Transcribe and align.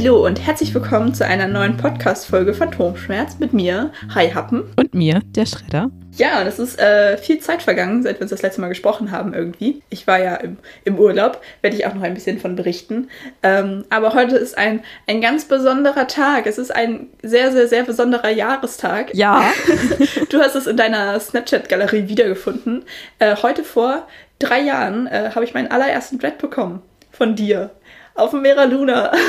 Hallo 0.00 0.24
und 0.24 0.46
herzlich 0.46 0.72
willkommen 0.72 1.12
zu 1.12 1.26
einer 1.26 1.48
neuen 1.48 1.76
Podcast-Folge 1.76 2.54
Phantomschmerz 2.54 3.40
mit 3.40 3.52
mir, 3.52 3.90
Hi 4.14 4.30
Happen. 4.30 4.62
Und 4.76 4.94
mir, 4.94 5.20
der 5.34 5.44
Schredder. 5.44 5.90
Ja, 6.12 6.40
und 6.40 6.46
es 6.46 6.60
ist 6.60 6.78
äh, 6.78 7.18
viel 7.18 7.40
Zeit 7.40 7.62
vergangen, 7.62 8.04
seit 8.04 8.18
wir 8.18 8.22
uns 8.22 8.30
das 8.30 8.42
letzte 8.42 8.60
Mal 8.60 8.68
gesprochen 8.68 9.10
haben 9.10 9.34
irgendwie. 9.34 9.82
Ich 9.90 10.06
war 10.06 10.22
ja 10.22 10.36
im, 10.36 10.58
im 10.84 11.00
Urlaub, 11.00 11.42
werde 11.62 11.76
ich 11.76 11.84
auch 11.84 11.94
noch 11.94 12.02
ein 12.02 12.14
bisschen 12.14 12.38
von 12.38 12.54
berichten. 12.54 13.08
Ähm, 13.42 13.86
aber 13.90 14.14
heute 14.14 14.36
ist 14.36 14.56
ein, 14.56 14.84
ein 15.08 15.20
ganz 15.20 15.46
besonderer 15.46 16.06
Tag. 16.06 16.46
Es 16.46 16.58
ist 16.58 16.72
ein 16.72 17.08
sehr, 17.24 17.50
sehr, 17.50 17.66
sehr 17.66 17.82
besonderer 17.82 18.30
Jahrestag. 18.30 19.12
Ja. 19.16 19.50
du 20.30 20.38
hast 20.38 20.54
es 20.54 20.68
in 20.68 20.76
deiner 20.76 21.18
Snapchat-Galerie 21.18 22.06
wiedergefunden. 22.06 22.84
Äh, 23.18 23.34
heute 23.42 23.64
vor 23.64 24.06
drei 24.38 24.60
Jahren 24.60 25.08
äh, 25.08 25.30
habe 25.34 25.44
ich 25.44 25.54
meinen 25.54 25.72
allerersten 25.72 26.20
Dread 26.20 26.38
bekommen 26.38 26.82
von 27.10 27.34
dir 27.34 27.72
auf 28.14 28.30
dem 28.30 28.42
Mera 28.42 28.62
Luna. 28.62 29.10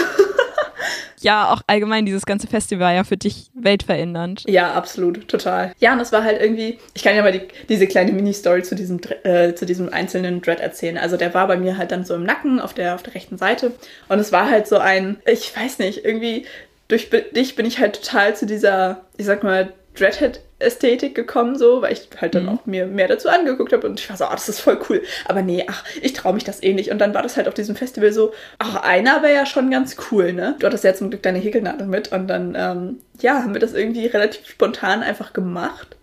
ja, 1.22 1.52
auch 1.52 1.62
allgemein 1.68 2.06
dieses 2.06 2.26
ganze 2.26 2.48
Festival 2.48 2.96
ja 2.96 3.04
für 3.04 3.18
dich 3.18 3.52
weltverändernd. 3.54 4.44
Ja, 4.48 4.74
absolut, 4.74 5.28
total. 5.28 5.74
Ja, 5.80 5.94
und 5.94 6.00
es 6.00 6.12
war 6.12 6.24
halt 6.24 6.42
irgendwie, 6.42 6.80
ich 6.94 7.04
kann 7.04 7.16
ja 7.16 7.22
mal 7.22 7.32
die, 7.32 7.42
diese 7.68 7.88
kleine 7.88 8.12
Mini-Story 8.12 8.64
zu 8.64 8.76
diesem, 8.76 9.00
äh, 9.24 9.54
zu 9.54 9.66
diesem 9.66 9.92
einzelnen 9.92 10.42
Dread 10.42 10.60
erzählen. 10.60 10.98
Also 10.98 11.18
der 11.18 11.34
war 11.34 11.48
bei 11.48 11.58
mir 11.58 11.78
halt 11.78 11.92
dann 11.92 12.06
so 12.06 12.16
im 12.16 12.24
Nacken 12.24 12.60
auf 12.60 12.74
der, 12.74 12.96
auf 12.96 13.04
der 13.04 13.16
rechten 13.16 13.38
Seite. 13.38 13.74
Und 14.08 14.20
es 14.20 14.32
war 14.32 14.50
halt 14.50 14.68
so 14.68 14.78
ein, 14.78 15.18
ich 15.26 15.56
weiß 15.56 15.80
nicht, 15.80 16.06
irgendwie 16.06 16.46
durch 16.88 17.10
dich 17.36 17.56
bin 17.56 17.66
ich 17.66 17.80
halt 17.80 18.02
total 18.04 18.36
zu 18.36 18.46
dieser, 18.46 19.02
ich 19.18 19.26
sag 19.26 19.44
mal, 19.44 19.74
Dreadhead-Ästhetik 20.00 21.16
gekommen, 21.16 21.58
so, 21.58 21.82
weil 21.82 21.94
ich 21.94 22.10
halt 22.20 22.36
dann 22.36 22.44
mhm. 22.44 22.50
auch 22.50 22.66
mir 22.66 22.86
mehr 22.86 23.08
dazu 23.08 23.30
angeguckt 23.30 23.74
habe 23.74 23.88
und 23.88 24.00
ich 24.00 24.10
war 24.10 24.18
so, 24.18 24.26
oh, 24.26 24.32
das 24.32 24.50
ist 24.50 24.62
voll 24.62 24.80
cool. 24.90 25.04
Aber 25.26 25.42
nee, 25.42 25.66
ach, 25.68 25.84
ich 26.02 26.14
traue 26.14 26.34
mich 26.34 26.44
das 26.44 26.64
eh 26.64 26.74
nicht. 26.74 26.92
Und 26.92 27.00
dann 27.00 27.14
war 27.14 27.22
das 27.22 27.38
halt 27.38 27.48
auf 27.48 27.54
diesem 27.54 27.76
Festival 27.76 28.12
so, 28.12 28.34
ach, 28.58 28.84
einer 28.84 29.22
wäre 29.22 29.34
ja 29.34 29.46
schon 29.46 29.70
ganz 29.70 29.96
cool, 30.12 30.34
ne? 30.34 30.56
Du 30.60 30.68
hattest 30.68 30.84
ja 30.84 30.94
zum 30.94 31.10
Glück 31.10 31.24
deine 31.24 31.40
Häkelnadel 31.40 31.88
mit 31.88 32.12
und 32.12 32.28
dann, 32.28 32.56
ähm, 32.58 33.02
ja, 33.20 33.44
haben 33.44 33.54
wir 33.54 33.62
das 33.62 33.74
irgendwie 33.74 34.06
relativ 34.08 34.48
spontan 34.48 35.04
einfach 35.04 35.34
gemacht 35.34 35.96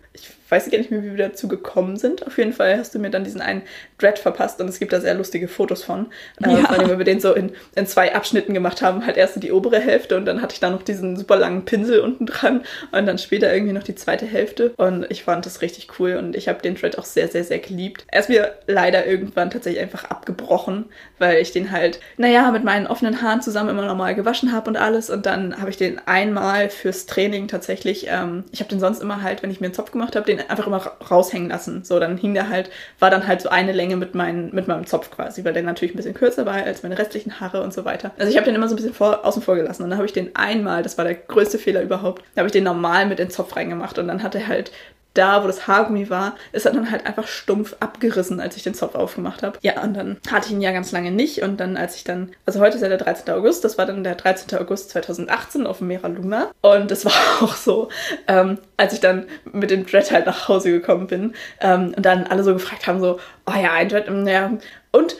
weiß 0.49 0.69
gar 0.69 0.77
nicht 0.77 0.91
mehr, 0.91 1.03
wie 1.03 1.15
wir 1.15 1.29
dazu 1.29 1.47
gekommen 1.47 1.97
sind. 1.97 2.25
Auf 2.25 2.37
jeden 2.37 2.53
Fall 2.53 2.77
hast 2.77 2.95
du 2.95 2.99
mir 2.99 3.09
dann 3.09 3.23
diesen 3.23 3.41
einen 3.41 3.61
Dread 3.97 4.19
verpasst 4.19 4.61
und 4.61 4.67
es 4.67 4.79
gibt 4.79 4.93
da 4.93 5.01
sehr 5.01 5.15
lustige 5.15 5.47
Fotos 5.47 5.83
von. 5.83 6.07
Äh, 6.43 6.51
ja. 6.51 6.75
Äh, 6.75 6.89
weil 6.89 6.97
wir 6.97 7.05
den 7.05 7.19
so 7.19 7.33
in, 7.33 7.51
in 7.75 7.87
zwei 7.87 8.15
Abschnitten 8.15 8.53
gemacht 8.53 8.81
haben. 8.81 9.05
Halt 9.05 9.17
erst 9.17 9.41
die 9.41 9.51
obere 9.51 9.79
Hälfte 9.79 10.15
und 10.17 10.25
dann 10.25 10.41
hatte 10.41 10.53
ich 10.53 10.59
da 10.59 10.69
noch 10.69 10.83
diesen 10.83 11.17
super 11.17 11.37
langen 11.37 11.65
Pinsel 11.65 11.99
unten 11.99 12.25
dran 12.25 12.63
und 12.91 13.05
dann 13.05 13.17
später 13.17 13.53
irgendwie 13.53 13.73
noch 13.73 13.83
die 13.83 13.95
zweite 13.95 14.25
Hälfte. 14.25 14.73
Und 14.77 15.05
ich 15.09 15.23
fand 15.23 15.45
das 15.45 15.61
richtig 15.61 15.89
cool 15.99 16.15
und 16.15 16.35
ich 16.35 16.47
habe 16.47 16.61
den 16.61 16.75
Dread 16.75 16.97
auch 16.97 17.05
sehr, 17.05 17.27
sehr, 17.27 17.43
sehr 17.43 17.59
geliebt. 17.59 18.05
Er 18.07 18.21
ist 18.21 18.29
mir 18.29 18.53
leider 18.67 19.05
irgendwann 19.05 19.49
tatsächlich 19.49 19.81
einfach 19.81 20.05
abgebrochen, 20.05 20.85
weil 21.19 21.37
ich 21.41 21.51
den 21.51 21.71
halt, 21.71 21.99
naja, 22.17 22.51
mit 22.51 22.63
meinen 22.63 22.87
offenen 22.87 23.21
Haaren 23.21 23.41
zusammen 23.41 23.69
immer 23.69 23.85
normal 23.85 24.15
gewaschen 24.15 24.51
habe 24.51 24.69
und 24.69 24.77
alles. 24.77 25.09
Und 25.09 25.25
dann 25.25 25.59
habe 25.59 25.69
ich 25.69 25.77
den 25.77 25.99
einmal 26.05 26.69
fürs 26.69 27.05
Training 27.05 27.47
tatsächlich, 27.47 28.07
ähm, 28.09 28.45
ich 28.51 28.59
habe 28.59 28.69
den 28.69 28.79
sonst 28.79 29.01
immer 29.01 29.21
halt, 29.21 29.43
wenn 29.43 29.51
ich 29.51 29.59
mir 29.59 29.67
einen 29.67 29.73
Zopf 29.73 29.91
gemacht 29.91 30.15
habe, 30.15 30.25
den 30.25 30.36
den 30.37 30.49
einfach 30.49 30.67
immer 30.67 30.77
raushängen 30.77 31.49
lassen. 31.49 31.83
So, 31.83 31.99
dann 31.99 32.17
hing 32.17 32.33
der 32.33 32.49
halt, 32.49 32.69
war 32.99 33.09
dann 33.09 33.27
halt 33.27 33.41
so 33.41 33.49
eine 33.49 33.71
Länge 33.71 33.95
mit, 33.95 34.15
mein, 34.15 34.49
mit 34.53 34.67
meinem 34.67 34.85
Zopf 34.85 35.11
quasi, 35.11 35.43
weil 35.43 35.53
der 35.53 35.63
natürlich 35.63 35.93
ein 35.93 35.97
bisschen 35.97 36.13
kürzer 36.13 36.45
war 36.45 36.53
als 36.53 36.83
meine 36.83 36.97
restlichen 36.97 37.39
Haare 37.39 37.61
und 37.61 37.73
so 37.73 37.85
weiter. 37.85 38.11
Also 38.17 38.29
ich 38.29 38.37
habe 38.37 38.45
den 38.45 38.55
immer 38.55 38.67
so 38.67 38.73
ein 38.73 38.77
bisschen 38.77 38.93
vor, 38.93 39.25
außen 39.25 39.41
vor 39.41 39.55
gelassen 39.55 39.83
und 39.83 39.89
dann 39.89 39.97
habe 39.97 40.05
ich 40.05 40.13
den 40.13 40.35
einmal, 40.35 40.83
das 40.83 40.97
war 40.97 41.05
der 41.05 41.15
größte 41.15 41.57
Fehler 41.57 41.81
überhaupt, 41.81 42.23
da 42.35 42.39
habe 42.39 42.47
ich 42.47 42.53
den 42.53 42.63
normal 42.63 43.05
mit 43.05 43.19
in 43.19 43.27
den 43.27 43.31
Zopf 43.31 43.55
reingemacht 43.55 43.97
und 43.99 44.07
dann 44.07 44.23
hat 44.23 44.35
er 44.35 44.47
halt 44.47 44.71
da, 45.17 45.43
wo 45.43 45.47
das 45.47 45.67
Haargummi 45.67 46.09
war, 46.09 46.35
ist 46.51 46.65
er 46.65 46.73
dann 46.73 46.91
halt 46.91 47.05
einfach 47.05 47.27
stumpf 47.27 47.75
abgerissen, 47.79 48.39
als 48.39 48.55
ich 48.55 48.63
den 48.63 48.73
Zopf 48.73 48.95
aufgemacht 48.95 49.43
habe. 49.43 49.57
Ja, 49.61 49.81
und 49.83 49.95
dann 49.95 50.17
hatte 50.31 50.47
ich 50.47 50.53
ihn 50.53 50.61
ja 50.61 50.71
ganz 50.71 50.91
lange 50.91 51.11
nicht. 51.11 51.41
Und 51.41 51.59
dann, 51.59 51.77
als 51.77 51.95
ich 51.95 52.03
dann, 52.03 52.31
also 52.45 52.59
heute 52.59 52.75
ist 52.75 52.81
ja 52.81 52.89
der 52.89 52.97
13. 52.97 53.33
August, 53.33 53.63
das 53.63 53.77
war 53.77 53.85
dann 53.85 54.03
der 54.03 54.15
13. 54.15 54.57
August 54.59 54.91
2018 54.91 55.65
auf 55.65 55.79
dem 55.79 55.87
Mera 55.87 56.07
Luna. 56.07 56.51
Und 56.61 56.91
es 56.91 57.05
war 57.05 57.13
auch 57.41 57.55
so, 57.55 57.89
ähm, 58.27 58.59
als 58.77 58.93
ich 58.93 58.99
dann 58.99 59.25
mit 59.51 59.71
dem 59.71 59.85
Dread 59.85 60.11
halt 60.11 60.25
nach 60.25 60.47
Hause 60.47 60.71
gekommen 60.71 61.07
bin 61.07 61.33
ähm, 61.61 61.93
und 61.95 62.05
dann 62.05 62.25
alle 62.25 62.43
so 62.43 62.53
gefragt 62.53 62.87
haben, 62.87 62.99
so, 62.99 63.19
oh 63.45 63.59
ja, 63.59 63.73
ein 63.73 63.89
Dread, 63.89 64.05
ja, 64.27 64.51
und 64.91 65.15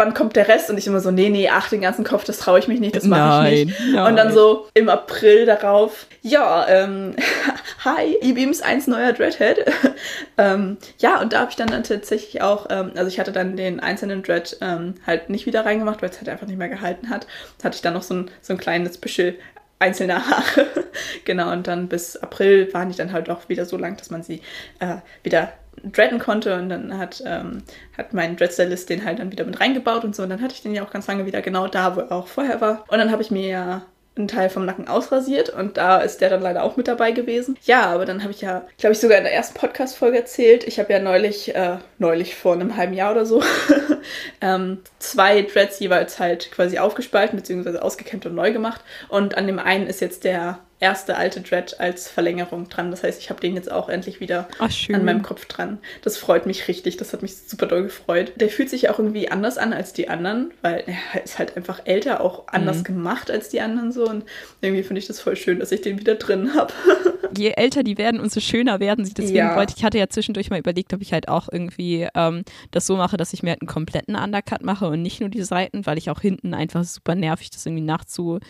wann 0.00 0.14
kommt 0.14 0.34
der 0.34 0.48
Rest? 0.48 0.70
Und 0.70 0.78
ich 0.78 0.86
immer 0.86 1.00
so, 1.00 1.10
nee, 1.10 1.28
nee, 1.28 1.48
ach, 1.48 1.68
den 1.68 1.82
ganzen 1.82 2.04
Kopf, 2.04 2.24
das 2.24 2.38
traue 2.38 2.58
ich 2.58 2.66
mich 2.66 2.80
nicht, 2.80 2.96
das 2.96 3.04
mache 3.04 3.50
ich 3.50 3.66
nicht. 3.66 3.80
Nein. 3.92 4.06
Und 4.06 4.16
dann 4.16 4.32
so 4.32 4.66
im 4.74 4.88
April 4.88 5.44
darauf, 5.44 6.06
ja, 6.22 6.66
ähm, 6.68 7.14
hi, 7.84 8.16
E-Beams 8.22 8.62
1 8.62 8.86
neuer 8.86 9.12
Dreadhead. 9.12 9.64
ähm, 10.38 10.78
ja, 10.98 11.20
und 11.20 11.32
da 11.32 11.40
habe 11.40 11.50
ich 11.50 11.56
dann, 11.56 11.68
dann 11.68 11.84
tatsächlich 11.84 12.40
auch, 12.42 12.66
ähm, 12.70 12.92
also 12.96 13.08
ich 13.08 13.20
hatte 13.20 13.30
dann 13.30 13.56
den 13.56 13.78
einzelnen 13.80 14.22
Dread 14.22 14.56
ähm, 14.62 14.94
halt 15.06 15.28
nicht 15.28 15.46
wieder 15.46 15.66
reingemacht, 15.66 16.00
weil 16.02 16.10
es 16.10 16.16
halt 16.16 16.30
einfach 16.30 16.46
nicht 16.46 16.58
mehr 16.58 16.70
gehalten 16.70 17.10
hat. 17.10 17.26
Da 17.58 17.64
hatte 17.64 17.76
ich 17.76 17.82
dann 17.82 17.94
noch 17.94 18.02
so 18.02 18.14
ein, 18.14 18.30
so 18.40 18.54
ein 18.54 18.58
kleines 18.58 18.96
Büschel 18.96 19.38
einzelne 19.78 20.26
Haare. 20.26 20.66
genau, 21.24 21.52
und 21.52 21.66
dann 21.66 21.88
bis 21.88 22.16
April 22.16 22.72
waren 22.72 22.90
die 22.90 22.96
dann 22.96 23.12
halt 23.12 23.28
auch 23.28 23.48
wieder 23.48 23.66
so 23.66 23.76
lang, 23.76 23.96
dass 23.96 24.10
man 24.10 24.22
sie 24.22 24.42
äh, 24.78 24.96
wieder 25.22 25.52
dreaden 25.82 26.18
konnte 26.18 26.56
und 26.56 26.68
dann 26.68 26.98
hat, 26.98 27.22
ähm, 27.26 27.62
hat 27.96 28.12
mein 28.12 28.36
Dreadstylist 28.36 28.90
den 28.90 29.04
halt 29.04 29.18
dann 29.18 29.32
wieder 29.32 29.44
mit 29.44 29.60
reingebaut 29.60 30.04
und 30.04 30.14
so 30.14 30.22
und 30.22 30.30
dann 30.30 30.42
hatte 30.42 30.54
ich 30.54 30.62
den 30.62 30.74
ja 30.74 30.84
auch 30.84 30.90
ganz 30.90 31.06
lange 31.06 31.26
wieder 31.26 31.40
genau 31.42 31.68
da, 31.68 31.96
wo 31.96 32.00
er 32.00 32.12
auch 32.12 32.26
vorher 32.26 32.60
war. 32.60 32.84
Und 32.88 32.98
dann 32.98 33.10
habe 33.10 33.22
ich 33.22 33.30
mir 33.30 33.48
ja 33.48 33.82
einen 34.16 34.28
Teil 34.28 34.50
vom 34.50 34.64
Nacken 34.64 34.88
ausrasiert 34.88 35.50
und 35.50 35.76
da 35.76 35.98
ist 35.98 36.20
der 36.20 36.30
dann 36.30 36.42
leider 36.42 36.64
auch 36.64 36.76
mit 36.76 36.88
dabei 36.88 37.12
gewesen. 37.12 37.56
Ja, 37.64 37.86
aber 37.86 38.04
dann 38.04 38.22
habe 38.22 38.32
ich 38.32 38.40
ja, 38.40 38.66
glaube 38.78 38.92
ich, 38.92 39.00
sogar 39.00 39.18
in 39.18 39.24
der 39.24 39.32
ersten 39.32 39.58
Podcast-Folge 39.58 40.18
erzählt, 40.18 40.64
ich 40.64 40.78
habe 40.78 40.92
ja 40.92 40.98
neulich, 40.98 41.54
äh, 41.54 41.78
neulich 41.98 42.34
vor 42.34 42.54
einem 42.54 42.76
halben 42.76 42.92
Jahr 42.92 43.12
oder 43.12 43.24
so, 43.24 43.42
ähm, 44.40 44.78
zwei 44.98 45.42
Dreads 45.42 45.78
jeweils 45.78 46.18
halt 46.18 46.50
quasi 46.50 46.78
aufgespalten 46.78 47.38
bzw. 47.38 47.78
ausgekämmt 47.78 48.26
und 48.26 48.34
neu 48.34 48.52
gemacht 48.52 48.82
und 49.08 49.36
an 49.36 49.46
dem 49.46 49.58
einen 49.58 49.86
ist 49.86 50.00
jetzt 50.00 50.24
der 50.24 50.58
erste 50.80 51.16
alte 51.16 51.42
Dread 51.42 51.78
als 51.78 52.08
Verlängerung 52.08 52.68
dran. 52.70 52.90
Das 52.90 53.02
heißt, 53.02 53.20
ich 53.20 53.28
habe 53.28 53.40
den 53.40 53.54
jetzt 53.54 53.70
auch 53.70 53.90
endlich 53.90 54.18
wieder 54.20 54.48
Ach, 54.58 54.72
an 54.90 55.04
meinem 55.04 55.22
Kopf 55.22 55.44
dran. 55.44 55.78
Das 56.02 56.16
freut 56.16 56.46
mich 56.46 56.68
richtig. 56.68 56.96
Das 56.96 57.12
hat 57.12 57.20
mich 57.20 57.36
super 57.36 57.66
doll 57.66 57.82
gefreut. 57.84 58.32
Der 58.36 58.48
fühlt 58.48 58.70
sich 58.70 58.88
auch 58.88 58.98
irgendwie 58.98 59.30
anders 59.30 59.58
an 59.58 59.74
als 59.74 59.92
die 59.92 60.08
anderen, 60.08 60.52
weil 60.62 60.84
er 61.12 61.22
ist 61.22 61.38
halt 61.38 61.56
einfach 61.56 61.82
älter, 61.84 62.22
auch 62.22 62.48
anders 62.48 62.78
mhm. 62.78 62.84
gemacht 62.84 63.30
als 63.30 63.50
die 63.50 63.60
anderen 63.60 63.92
so. 63.92 64.08
Und 64.08 64.24
irgendwie 64.62 64.82
finde 64.82 65.00
ich 65.00 65.06
das 65.06 65.20
voll 65.20 65.36
schön, 65.36 65.60
dass 65.60 65.70
ich 65.70 65.82
den 65.82 66.00
wieder 66.00 66.14
drin 66.14 66.54
habe. 66.54 66.72
Je 67.36 67.50
älter 67.50 67.82
die 67.82 67.98
werden, 67.98 68.18
umso 68.18 68.40
schöner 68.40 68.80
werden 68.80 69.04
sie. 69.04 69.14
Deswegen 69.14 69.36
ja. 69.36 69.56
wollte 69.56 69.74
ich, 69.76 69.84
hatte 69.84 69.98
ja 69.98 70.08
zwischendurch 70.08 70.50
mal 70.50 70.58
überlegt, 70.58 70.94
ob 70.94 71.02
ich 71.02 71.12
halt 71.12 71.28
auch 71.28 71.48
irgendwie 71.52 72.08
ähm, 72.14 72.42
das 72.70 72.86
so 72.86 72.96
mache, 72.96 73.18
dass 73.18 73.34
ich 73.34 73.42
mir 73.42 73.50
halt 73.50 73.60
einen 73.60 73.68
kompletten 73.68 74.16
Undercut 74.16 74.64
mache 74.64 74.88
und 74.88 75.02
nicht 75.02 75.20
nur 75.20 75.28
die 75.28 75.42
Seiten, 75.42 75.86
weil 75.86 75.98
ich 75.98 76.10
auch 76.10 76.20
hinten 76.20 76.54
einfach 76.54 76.82
super 76.84 77.14
nervig 77.14 77.50
das 77.50 77.66
irgendwie 77.66 77.84
nachzu 77.84 78.40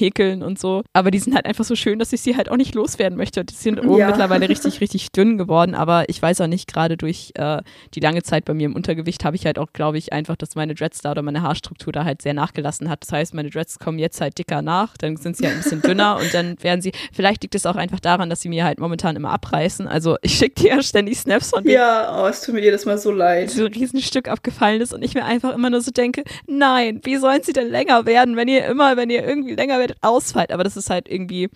häkeln 0.00 0.42
und 0.42 0.58
so. 0.58 0.82
Aber 0.92 1.10
die 1.10 1.18
sind 1.18 1.34
halt 1.34 1.46
einfach 1.46 1.64
so 1.64 1.76
schön, 1.76 1.98
dass 1.98 2.12
ich 2.12 2.20
sie 2.20 2.36
halt 2.36 2.50
auch 2.50 2.56
nicht 2.56 2.74
loswerden 2.74 3.16
möchte. 3.16 3.44
Die 3.44 3.54
sind 3.54 3.78
oben 3.80 3.98
ja. 3.98 4.08
mittlerweile 4.08 4.48
richtig, 4.48 4.80
richtig 4.80 5.12
dünn 5.12 5.38
geworden. 5.38 5.74
Aber 5.74 6.08
ich 6.08 6.20
weiß 6.20 6.40
auch 6.40 6.46
nicht, 6.46 6.66
gerade 6.72 6.96
durch 6.96 7.32
äh, 7.34 7.62
die 7.94 8.00
lange 8.00 8.22
Zeit 8.22 8.44
bei 8.44 8.54
mir 8.54 8.66
im 8.66 8.74
Untergewicht 8.74 9.24
habe 9.24 9.36
ich 9.36 9.46
halt 9.46 9.58
auch, 9.58 9.72
glaube 9.72 9.98
ich, 9.98 10.12
einfach, 10.12 10.36
dass 10.36 10.54
meine 10.54 10.74
Dreads 10.74 11.00
da 11.02 11.12
oder 11.12 11.22
meine 11.22 11.42
Haarstruktur 11.42 11.92
da 11.92 12.04
halt 12.04 12.22
sehr 12.22 12.34
nachgelassen 12.34 12.88
hat. 12.88 13.02
Das 13.02 13.12
heißt, 13.12 13.34
meine 13.34 13.50
Dreads 13.50 13.78
kommen 13.78 13.98
jetzt 13.98 14.20
halt 14.20 14.38
dicker 14.38 14.62
nach, 14.62 14.96
dann 14.96 15.16
sind 15.16 15.36
sie 15.36 15.46
halt 15.46 15.56
ein 15.56 15.62
bisschen 15.62 15.82
dünner 15.82 16.18
und 16.20 16.32
dann 16.32 16.56
werden 16.62 16.80
sie, 16.80 16.92
vielleicht 17.12 17.42
liegt 17.42 17.54
es 17.54 17.66
auch 17.66 17.76
einfach 17.76 18.00
daran, 18.00 18.30
dass 18.30 18.40
sie 18.40 18.48
mir 18.48 18.64
halt 18.64 18.78
momentan 18.78 19.16
immer 19.16 19.30
abreißen. 19.30 19.86
Also 19.86 20.16
ich 20.22 20.34
schicke 20.34 20.62
dir 20.62 20.76
ja 20.76 20.82
ständig 20.82 21.18
Snaps 21.18 21.50
von 21.50 21.64
denen. 21.64 21.74
Ja, 21.74 22.22
oh, 22.22 22.26
es 22.26 22.42
tut 22.42 22.54
mir 22.54 22.62
jedes 22.62 22.84
Mal 22.84 22.98
so 22.98 23.10
leid. 23.10 23.50
So 23.50 23.66
ein 23.66 23.72
Riesenstück 23.72 24.28
abgefallen 24.28 24.80
ist 24.80 24.94
und 24.94 25.02
ich 25.02 25.14
mir 25.14 25.24
einfach 25.24 25.54
immer 25.54 25.70
nur 25.70 25.80
so 25.80 25.90
denke, 25.90 26.24
nein, 26.46 27.00
wie 27.04 27.16
sollen 27.16 27.42
sie 27.42 27.52
denn 27.52 27.68
länger 27.68 28.06
werden, 28.06 28.36
wenn 28.36 28.48
ihr 28.48 28.64
immer, 28.66 28.96
wenn 28.96 29.10
ihr 29.10 29.26
irgendwie 29.26 29.54
länger 29.54 29.78
werdet, 29.78 29.89
ausfällt. 30.00 30.52
Aber 30.52 30.64
das 30.64 30.76
ist 30.76 30.90
halt 30.90 31.08
irgendwie 31.08 31.48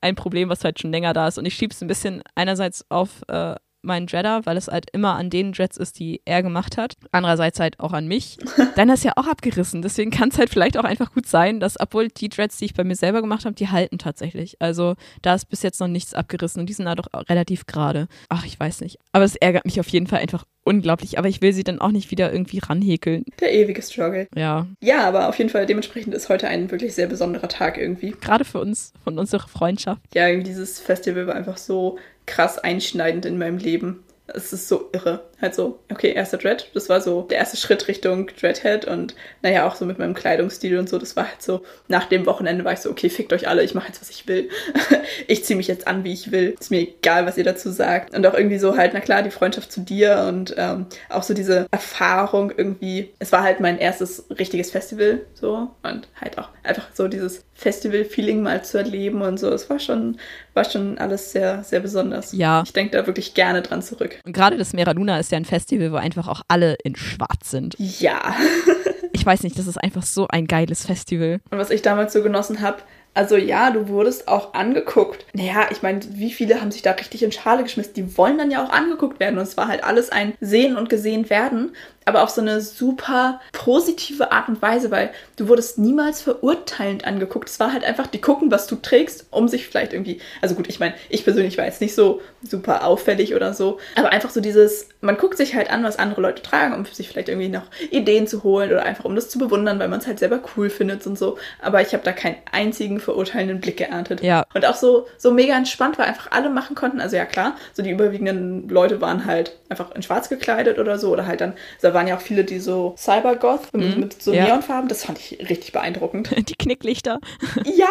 ein 0.00 0.14
Problem, 0.14 0.48
was 0.48 0.64
halt 0.64 0.80
schon 0.80 0.92
länger 0.92 1.12
da 1.12 1.28
ist. 1.28 1.38
Und 1.38 1.46
ich 1.46 1.54
schiebe 1.54 1.74
es 1.74 1.82
ein 1.82 1.88
bisschen 1.88 2.22
einerseits 2.34 2.84
auf 2.88 3.22
äh, 3.28 3.54
meinen 3.82 4.06
Dreader, 4.06 4.44
weil 4.44 4.56
es 4.56 4.68
halt 4.68 4.90
immer 4.92 5.14
an 5.14 5.30
den 5.30 5.52
Dreads 5.52 5.76
ist, 5.76 5.98
die 5.98 6.20
er 6.24 6.42
gemacht 6.42 6.76
hat. 6.76 6.96
Andererseits 7.12 7.60
halt 7.60 7.80
auch 7.80 7.92
an 7.92 8.06
mich. 8.06 8.38
Dann 8.76 8.88
ist 8.90 9.04
ja 9.04 9.12
auch 9.16 9.26
abgerissen. 9.26 9.82
Deswegen 9.82 10.10
kann 10.10 10.28
es 10.30 10.38
halt 10.38 10.50
vielleicht 10.50 10.76
auch 10.76 10.84
einfach 10.84 11.12
gut 11.12 11.26
sein, 11.26 11.60
dass, 11.60 11.80
obwohl 11.80 12.08
die 12.08 12.28
Dreads, 12.28 12.58
die 12.58 12.66
ich 12.66 12.74
bei 12.74 12.84
mir 12.84 12.96
selber 12.96 13.20
gemacht 13.20 13.44
habe, 13.44 13.54
die 13.54 13.68
halten 13.68 13.98
tatsächlich. 13.98 14.60
Also 14.60 14.94
da 15.22 15.34
ist 15.34 15.46
bis 15.46 15.62
jetzt 15.62 15.80
noch 15.80 15.88
nichts 15.88 16.14
abgerissen 16.14 16.60
und 16.60 16.66
die 16.66 16.74
sind 16.74 16.88
halt 16.88 17.00
auch 17.00 17.28
relativ 17.28 17.66
gerade. 17.66 18.08
Ach, 18.28 18.44
ich 18.44 18.58
weiß 18.58 18.80
nicht. 18.82 18.98
Aber 19.12 19.24
es 19.24 19.36
ärgert 19.36 19.64
mich 19.64 19.80
auf 19.80 19.88
jeden 19.88 20.06
Fall 20.06 20.20
einfach 20.20 20.44
unglaublich. 20.70 21.18
Aber 21.18 21.28
ich 21.28 21.42
will 21.42 21.52
sie 21.52 21.64
dann 21.64 21.80
auch 21.80 21.90
nicht 21.90 22.10
wieder 22.10 22.32
irgendwie 22.32 22.58
ranhäkeln. 22.58 23.24
Der 23.40 23.52
ewige 23.52 23.82
Struggle. 23.82 24.28
Ja. 24.34 24.66
Ja, 24.80 25.06
aber 25.06 25.28
auf 25.28 25.36
jeden 25.36 25.50
Fall 25.50 25.66
dementsprechend 25.66 26.14
ist 26.14 26.28
heute 26.28 26.46
ein 26.48 26.70
wirklich 26.70 26.94
sehr 26.94 27.08
besonderer 27.08 27.48
Tag 27.48 27.76
irgendwie. 27.76 28.14
Gerade 28.20 28.44
für 28.44 28.60
uns, 28.60 28.92
von 29.02 29.18
unserer 29.18 29.48
Freundschaft. 29.48 30.00
Ja, 30.14 30.34
dieses 30.34 30.78
Festival 30.78 31.26
war 31.26 31.34
einfach 31.34 31.56
so 31.56 31.98
krass 32.26 32.58
einschneidend 32.58 33.26
in 33.26 33.38
meinem 33.38 33.58
Leben. 33.58 34.04
Es 34.34 34.52
ist 34.52 34.68
so 34.68 34.88
irre. 34.92 35.24
Halt 35.40 35.54
so, 35.54 35.78
okay, 35.90 36.12
erster 36.12 36.36
Dread, 36.36 36.68
das 36.74 36.88
war 36.88 37.00
so 37.00 37.22
der 37.22 37.38
erste 37.38 37.56
Schritt 37.56 37.88
Richtung 37.88 38.30
Dreadhead 38.38 38.84
und 38.84 39.14
naja, 39.42 39.66
auch 39.66 39.74
so 39.74 39.86
mit 39.86 39.98
meinem 39.98 40.14
Kleidungsstil 40.14 40.78
und 40.78 40.88
so, 40.88 40.98
das 40.98 41.16
war 41.16 41.28
halt 41.28 41.40
so, 41.40 41.62
nach 41.88 42.06
dem 42.06 42.26
Wochenende 42.26 42.64
war 42.64 42.72
ich 42.74 42.80
so, 42.80 42.90
okay, 42.90 43.08
fickt 43.08 43.32
euch 43.32 43.48
alle, 43.48 43.62
ich 43.62 43.74
mache 43.74 43.88
jetzt, 43.88 44.00
was 44.00 44.10
ich 44.10 44.28
will. 44.28 44.50
ich 45.26 45.44
ziehe 45.44 45.56
mich 45.56 45.68
jetzt 45.68 45.86
an, 45.86 46.04
wie 46.04 46.12
ich 46.12 46.30
will. 46.30 46.54
Ist 46.60 46.70
mir 46.70 46.80
egal, 46.80 47.24
was 47.26 47.38
ihr 47.38 47.44
dazu 47.44 47.70
sagt. 47.70 48.14
Und 48.14 48.26
auch 48.26 48.34
irgendwie 48.34 48.58
so 48.58 48.76
halt, 48.76 48.92
na 48.92 49.00
klar, 49.00 49.22
die 49.22 49.30
Freundschaft 49.30 49.72
zu 49.72 49.80
dir 49.80 50.26
und 50.28 50.54
ähm, 50.58 50.86
auch 51.08 51.22
so 51.22 51.32
diese 51.32 51.66
Erfahrung 51.70 52.52
irgendwie. 52.54 53.10
Es 53.18 53.32
war 53.32 53.42
halt 53.42 53.60
mein 53.60 53.78
erstes 53.78 54.26
richtiges 54.38 54.70
Festival 54.70 55.22
so 55.34 55.70
und 55.82 56.08
halt 56.20 56.38
auch 56.38 56.50
einfach 56.62 56.88
so 56.92 57.08
dieses 57.08 57.44
Festival-Feeling 57.54 58.42
mal 58.42 58.64
zu 58.64 58.78
erleben 58.78 59.22
und 59.22 59.38
so. 59.38 59.50
Es 59.50 59.70
war 59.70 59.78
schon, 59.78 60.18
war 60.54 60.64
schon 60.64 60.98
alles 60.98 61.32
sehr, 61.32 61.62
sehr 61.62 61.80
besonders. 61.80 62.32
Ja. 62.32 62.62
Ich 62.64 62.72
denke 62.72 62.96
da 62.96 63.06
wirklich 63.06 63.34
gerne 63.34 63.62
dran 63.62 63.82
zurück. 63.82 64.18
Und 64.24 64.32
gerade 64.32 64.56
das 64.56 64.72
Mera 64.72 64.92
Luna 64.92 65.18
ist 65.18 65.32
ja 65.32 65.36
ein 65.36 65.44
Festival, 65.44 65.92
wo 65.92 65.96
einfach 65.96 66.28
auch 66.28 66.42
alle 66.48 66.76
in 66.84 66.96
Schwarz 66.96 67.50
sind. 67.50 67.76
Ja. 67.78 68.34
ich 69.12 69.24
weiß 69.24 69.42
nicht, 69.42 69.58
das 69.58 69.66
ist 69.66 69.78
einfach 69.78 70.02
so 70.02 70.26
ein 70.28 70.46
geiles 70.46 70.86
Festival. 70.86 71.40
Und 71.50 71.58
was 71.58 71.70
ich 71.70 71.82
damals 71.82 72.12
so 72.12 72.22
genossen 72.22 72.60
habe, 72.60 72.78
also 73.12 73.36
ja, 73.36 73.70
du 73.70 73.88
wurdest 73.88 74.28
auch 74.28 74.54
angeguckt. 74.54 75.26
Naja, 75.32 75.66
ich 75.70 75.82
meine, 75.82 76.00
wie 76.10 76.30
viele 76.30 76.60
haben 76.60 76.70
sich 76.70 76.82
da 76.82 76.92
richtig 76.92 77.22
in 77.22 77.32
Schale 77.32 77.64
geschmissen? 77.64 77.94
Die 77.94 78.16
wollen 78.16 78.38
dann 78.38 78.52
ja 78.52 78.64
auch 78.64 78.70
angeguckt 78.70 79.18
werden. 79.18 79.36
Und 79.36 79.42
es 79.42 79.56
war 79.56 79.66
halt 79.66 79.82
alles 79.82 80.10
ein 80.10 80.34
Sehen 80.40 80.76
und 80.76 80.88
Gesehen 80.88 81.28
werden 81.28 81.72
aber 82.04 82.22
auf 82.22 82.30
so 82.30 82.40
eine 82.40 82.60
super 82.60 83.40
positive 83.52 84.32
Art 84.32 84.48
und 84.48 84.62
Weise, 84.62 84.90
weil 84.90 85.10
du 85.36 85.48
wurdest 85.48 85.78
niemals 85.78 86.22
verurteilend 86.22 87.04
angeguckt. 87.04 87.48
Es 87.48 87.60
war 87.60 87.72
halt 87.72 87.84
einfach, 87.84 88.06
die 88.06 88.20
gucken, 88.20 88.50
was 88.50 88.66
du 88.66 88.76
trägst, 88.76 89.26
um 89.30 89.48
sich 89.48 89.66
vielleicht 89.66 89.92
irgendwie, 89.92 90.20
also 90.40 90.54
gut, 90.54 90.68
ich 90.68 90.80
meine, 90.80 90.94
ich 91.08 91.24
persönlich 91.24 91.58
war 91.58 91.66
jetzt 91.66 91.80
nicht 91.80 91.94
so 91.94 92.20
super 92.42 92.84
auffällig 92.84 93.34
oder 93.34 93.54
so, 93.54 93.78
aber 93.96 94.10
einfach 94.10 94.30
so 94.30 94.40
dieses, 94.40 94.88
man 95.00 95.16
guckt 95.16 95.36
sich 95.36 95.54
halt 95.54 95.70
an, 95.70 95.84
was 95.84 95.98
andere 95.98 96.20
Leute 96.20 96.42
tragen, 96.42 96.74
um 96.74 96.84
sich 96.84 97.08
vielleicht 97.08 97.28
irgendwie 97.28 97.48
noch 97.48 97.64
Ideen 97.90 98.26
zu 98.26 98.42
holen 98.42 98.70
oder 98.70 98.84
einfach 98.84 99.04
um 99.04 99.14
das 99.14 99.28
zu 99.28 99.38
bewundern, 99.38 99.78
weil 99.78 99.88
man 99.88 100.00
es 100.00 100.06
halt 100.06 100.18
selber 100.18 100.40
cool 100.56 100.70
findet 100.70 101.06
und 101.06 101.18
so. 101.18 101.38
Aber 101.60 101.80
ich 101.80 101.92
habe 101.92 102.02
da 102.02 102.12
keinen 102.12 102.36
einzigen 102.50 103.00
verurteilenden 103.00 103.60
Blick 103.60 103.76
geerntet. 103.76 104.22
Ja. 104.22 104.44
Und 104.54 104.64
auch 104.64 104.74
so, 104.74 105.06
so 105.18 105.30
mega 105.30 105.56
entspannt, 105.56 105.98
weil 105.98 106.06
einfach 106.06 106.30
alle 106.30 106.50
machen 106.50 106.74
konnten. 106.74 107.00
Also 107.00 107.16
ja 107.16 107.24
klar, 107.24 107.56
so 107.72 107.82
die 107.82 107.90
überwiegenden 107.90 108.68
Leute 108.68 109.00
waren 109.00 109.26
halt 109.26 109.56
einfach 109.68 109.94
in 109.94 110.02
schwarz 110.02 110.28
gekleidet 110.28 110.78
oder 110.78 110.98
so 110.98 111.10
oder 111.10 111.26
halt 111.26 111.40
dann, 111.40 111.54
da 111.90 111.94
waren 111.94 112.06
ja 112.06 112.16
auch 112.16 112.20
viele, 112.20 112.44
die 112.44 112.60
so 112.60 112.94
Cybergoth 112.96 113.72
mit, 113.72 113.96
mhm. 113.96 114.00
mit 114.00 114.22
so 114.22 114.32
ja. 114.32 114.44
Neonfarben, 114.44 114.88
das 114.88 115.04
fand 115.04 115.18
ich 115.18 115.38
richtig 115.50 115.72
beeindruckend. 115.72 116.30
Die 116.48 116.54
Knicklichter. 116.54 117.20
ja, 117.64 117.88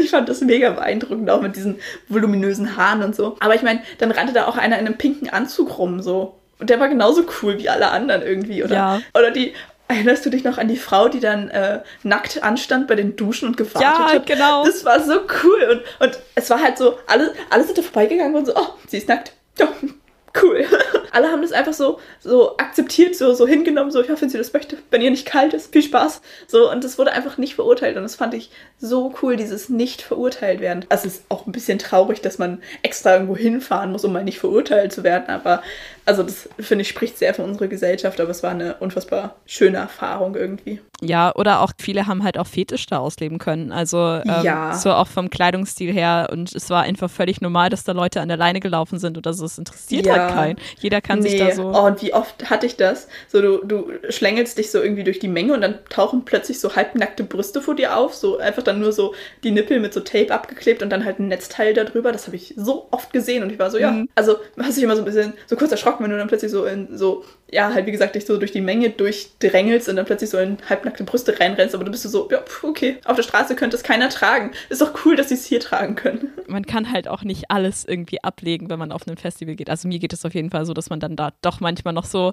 ich 0.00 0.10
fand 0.10 0.28
das 0.28 0.40
mega 0.42 0.70
beeindruckend, 0.70 1.30
auch 1.30 1.40
mit 1.40 1.56
diesen 1.56 1.76
voluminösen 2.08 2.76
Haaren 2.76 3.02
und 3.02 3.16
so. 3.16 3.36
Aber 3.40 3.54
ich 3.54 3.62
meine, 3.62 3.80
dann 3.98 4.10
rannte 4.10 4.32
da 4.32 4.46
auch 4.46 4.56
einer 4.56 4.78
in 4.78 4.86
einem 4.86 4.98
pinken 4.98 5.30
Anzug 5.30 5.78
rum, 5.78 6.02
so. 6.02 6.36
Und 6.58 6.68
der 6.68 6.78
war 6.78 6.88
genauso 6.88 7.24
cool 7.42 7.58
wie 7.58 7.70
alle 7.70 7.90
anderen 7.90 8.20
irgendwie, 8.20 8.62
oder? 8.62 8.74
Ja. 8.74 9.00
Oder 9.14 9.30
die, 9.30 9.54
Erinnerst 9.88 10.24
du 10.24 10.30
dich 10.30 10.44
noch 10.44 10.56
an 10.56 10.68
die 10.68 10.76
Frau, 10.76 11.08
die 11.08 11.18
dann 11.18 11.48
äh, 11.48 11.80
nackt 12.04 12.44
anstand 12.44 12.86
bei 12.86 12.94
den 12.94 13.16
Duschen 13.16 13.48
und 13.48 13.56
gewartet 13.56 13.82
ja, 13.82 13.98
hat? 13.98 14.28
Ja, 14.28 14.34
genau. 14.36 14.64
Das 14.64 14.84
war 14.84 15.02
so 15.02 15.14
cool. 15.42 15.82
Und, 15.98 16.06
und 16.06 16.18
es 16.36 16.48
war 16.48 16.62
halt 16.62 16.78
so, 16.78 16.96
alle, 17.08 17.34
alle 17.50 17.64
sind 17.64 17.76
da 17.76 17.82
vorbeigegangen 17.82 18.36
und 18.36 18.46
so, 18.46 18.54
oh, 18.54 18.68
sie 18.86 18.98
ist 18.98 19.08
nackt. 19.08 19.32
Ja, 19.58 19.66
cool. 20.42 20.64
Alle 21.12 21.28
haben 21.28 21.42
das 21.42 21.52
einfach 21.52 21.72
so, 21.72 21.98
so 22.20 22.56
akzeptiert, 22.56 23.16
so, 23.16 23.34
so 23.34 23.46
hingenommen, 23.46 23.90
so, 23.90 24.00
ich 24.00 24.10
hoffe, 24.10 24.22
wenn 24.22 24.30
sie 24.30 24.38
das 24.38 24.52
möchte. 24.52 24.78
Wenn 24.90 25.02
ihr 25.02 25.10
nicht 25.10 25.26
kalt 25.26 25.54
ist, 25.54 25.72
viel 25.72 25.82
Spaß. 25.82 26.22
So, 26.46 26.70
und 26.70 26.84
das 26.84 26.98
wurde 26.98 27.12
einfach 27.12 27.36
nicht 27.38 27.54
verurteilt. 27.56 27.96
Und 27.96 28.02
das 28.02 28.14
fand 28.14 28.34
ich 28.34 28.50
so 28.78 29.12
cool, 29.22 29.36
dieses 29.36 29.68
nicht 29.68 30.02
verurteilt 30.02 30.60
werden. 30.60 30.84
Also 30.88 31.08
es 31.08 31.14
ist 31.14 31.24
auch 31.28 31.46
ein 31.46 31.52
bisschen 31.52 31.78
traurig, 31.78 32.20
dass 32.20 32.38
man 32.38 32.62
extra 32.82 33.14
irgendwo 33.14 33.36
hinfahren 33.36 33.92
muss, 33.92 34.04
um 34.04 34.12
mal 34.12 34.24
nicht 34.24 34.38
verurteilt 34.38 34.92
zu 34.92 35.02
werden. 35.02 35.28
Aber 35.28 35.62
also 36.10 36.24
das 36.24 36.48
finde 36.58 36.82
ich 36.82 36.88
spricht 36.88 37.18
sehr 37.18 37.34
für 37.34 37.44
unsere 37.44 37.68
Gesellschaft, 37.68 38.20
aber 38.20 38.30
es 38.30 38.42
war 38.42 38.50
eine 38.50 38.74
unfassbar 38.80 39.36
schöne 39.46 39.78
Erfahrung 39.78 40.34
irgendwie. 40.34 40.80
Ja, 41.00 41.32
oder 41.36 41.60
auch 41.60 41.72
viele 41.78 42.08
haben 42.08 42.24
halt 42.24 42.36
auch 42.36 42.48
Fetisch 42.48 42.86
da 42.86 42.98
ausleben 42.98 43.38
können. 43.38 43.70
Also 43.70 43.98
ähm, 43.98 44.42
ja. 44.42 44.74
so 44.74 44.90
auch 44.90 45.06
vom 45.06 45.30
Kleidungsstil 45.30 45.92
her. 45.92 46.28
Und 46.32 46.52
es 46.52 46.68
war 46.68 46.82
einfach 46.82 47.08
völlig 47.08 47.40
normal, 47.40 47.70
dass 47.70 47.84
da 47.84 47.92
Leute 47.92 48.20
an 48.20 48.28
der 48.28 48.36
Leine 48.36 48.58
gelaufen 48.58 48.98
sind 48.98 49.16
oder 49.16 49.32
so. 49.32 49.44
Es 49.44 49.56
interessiert 49.56 50.06
ja. 50.06 50.14
halt 50.14 50.34
keinen. 50.34 50.58
Jeder 50.80 51.00
kann 51.00 51.20
nee. 51.20 51.30
sich 51.30 51.38
da 51.38 51.52
so. 51.52 51.70
Oh, 51.70 51.86
und 51.86 52.02
wie 52.02 52.12
oft 52.12 52.50
hatte 52.50 52.66
ich 52.66 52.76
das? 52.76 53.06
So, 53.28 53.40
du, 53.40 53.64
du 53.64 53.92
schlängelst 54.08 54.58
dich 54.58 54.72
so 54.72 54.82
irgendwie 54.82 55.04
durch 55.04 55.20
die 55.20 55.28
Menge 55.28 55.54
und 55.54 55.60
dann 55.60 55.78
tauchen 55.90 56.24
plötzlich 56.24 56.58
so 56.58 56.74
halbnackte 56.74 57.22
Brüste 57.22 57.62
vor 57.62 57.76
dir 57.76 57.96
auf. 57.96 58.14
So 58.14 58.38
einfach 58.38 58.64
dann 58.64 58.80
nur 58.80 58.92
so 58.92 59.14
die 59.44 59.52
Nippel 59.52 59.78
mit 59.78 59.94
so 59.94 60.00
Tape 60.00 60.34
abgeklebt 60.34 60.82
und 60.82 60.90
dann 60.90 61.04
halt 61.04 61.20
ein 61.20 61.28
Netzteil 61.28 61.72
darüber. 61.72 62.10
Das 62.10 62.26
habe 62.26 62.34
ich 62.34 62.54
so 62.56 62.88
oft 62.90 63.12
gesehen 63.12 63.44
und 63.44 63.52
ich 63.52 63.60
war 63.60 63.70
so, 63.70 63.78
ja. 63.78 63.92
Mhm. 63.92 64.08
Also 64.16 64.36
hast 64.58 64.76
dich 64.76 64.84
immer 64.84 64.96
so 64.96 65.02
ein 65.02 65.06
bisschen 65.06 65.34
so 65.46 65.56
kurz 65.56 65.70
erschrocken, 65.70 65.99
wenn 66.02 66.10
du 66.10 66.18
dann 66.18 66.28
plötzlich 66.28 66.50
so 66.50 66.64
in 66.64 66.96
so 66.96 67.24
ja, 67.52 67.72
halt 67.72 67.86
wie 67.86 67.92
gesagt, 67.92 68.14
dich 68.14 68.26
so 68.26 68.36
durch 68.38 68.52
die 68.52 68.60
Menge 68.60 68.90
durchdrängelst 68.90 69.88
und 69.88 69.96
dann 69.96 70.06
plötzlich 70.06 70.30
so 70.30 70.38
in 70.38 70.58
halbnackte 70.68 71.04
Brüste 71.04 71.38
reinrennst, 71.38 71.74
aber 71.74 71.84
du 71.84 71.90
bist 71.90 72.04
so, 72.04 72.28
ja, 72.30 72.42
okay, 72.62 72.98
auf 73.04 73.16
der 73.16 73.22
Straße 73.22 73.56
könnte 73.56 73.76
es 73.76 73.82
keiner 73.82 74.08
tragen. 74.08 74.52
Ist 74.68 74.80
doch 74.80 75.04
cool, 75.04 75.16
dass 75.16 75.28
sie 75.28 75.34
es 75.34 75.44
hier 75.44 75.60
tragen 75.60 75.96
können. 75.96 76.32
Man 76.46 76.64
kann 76.64 76.92
halt 76.92 77.08
auch 77.08 77.22
nicht 77.22 77.50
alles 77.50 77.84
irgendwie 77.84 78.22
ablegen, 78.22 78.70
wenn 78.70 78.78
man 78.78 78.92
auf 78.92 79.06
ein 79.06 79.16
Festival 79.16 79.56
geht. 79.56 79.70
Also 79.70 79.88
mir 79.88 79.98
geht 79.98 80.12
es 80.12 80.24
auf 80.24 80.34
jeden 80.34 80.50
Fall 80.50 80.64
so, 80.64 80.74
dass 80.74 80.90
man 80.90 81.00
dann 81.00 81.16
da 81.16 81.32
doch 81.42 81.60
manchmal 81.60 81.94
noch 81.94 82.04
so, 82.04 82.32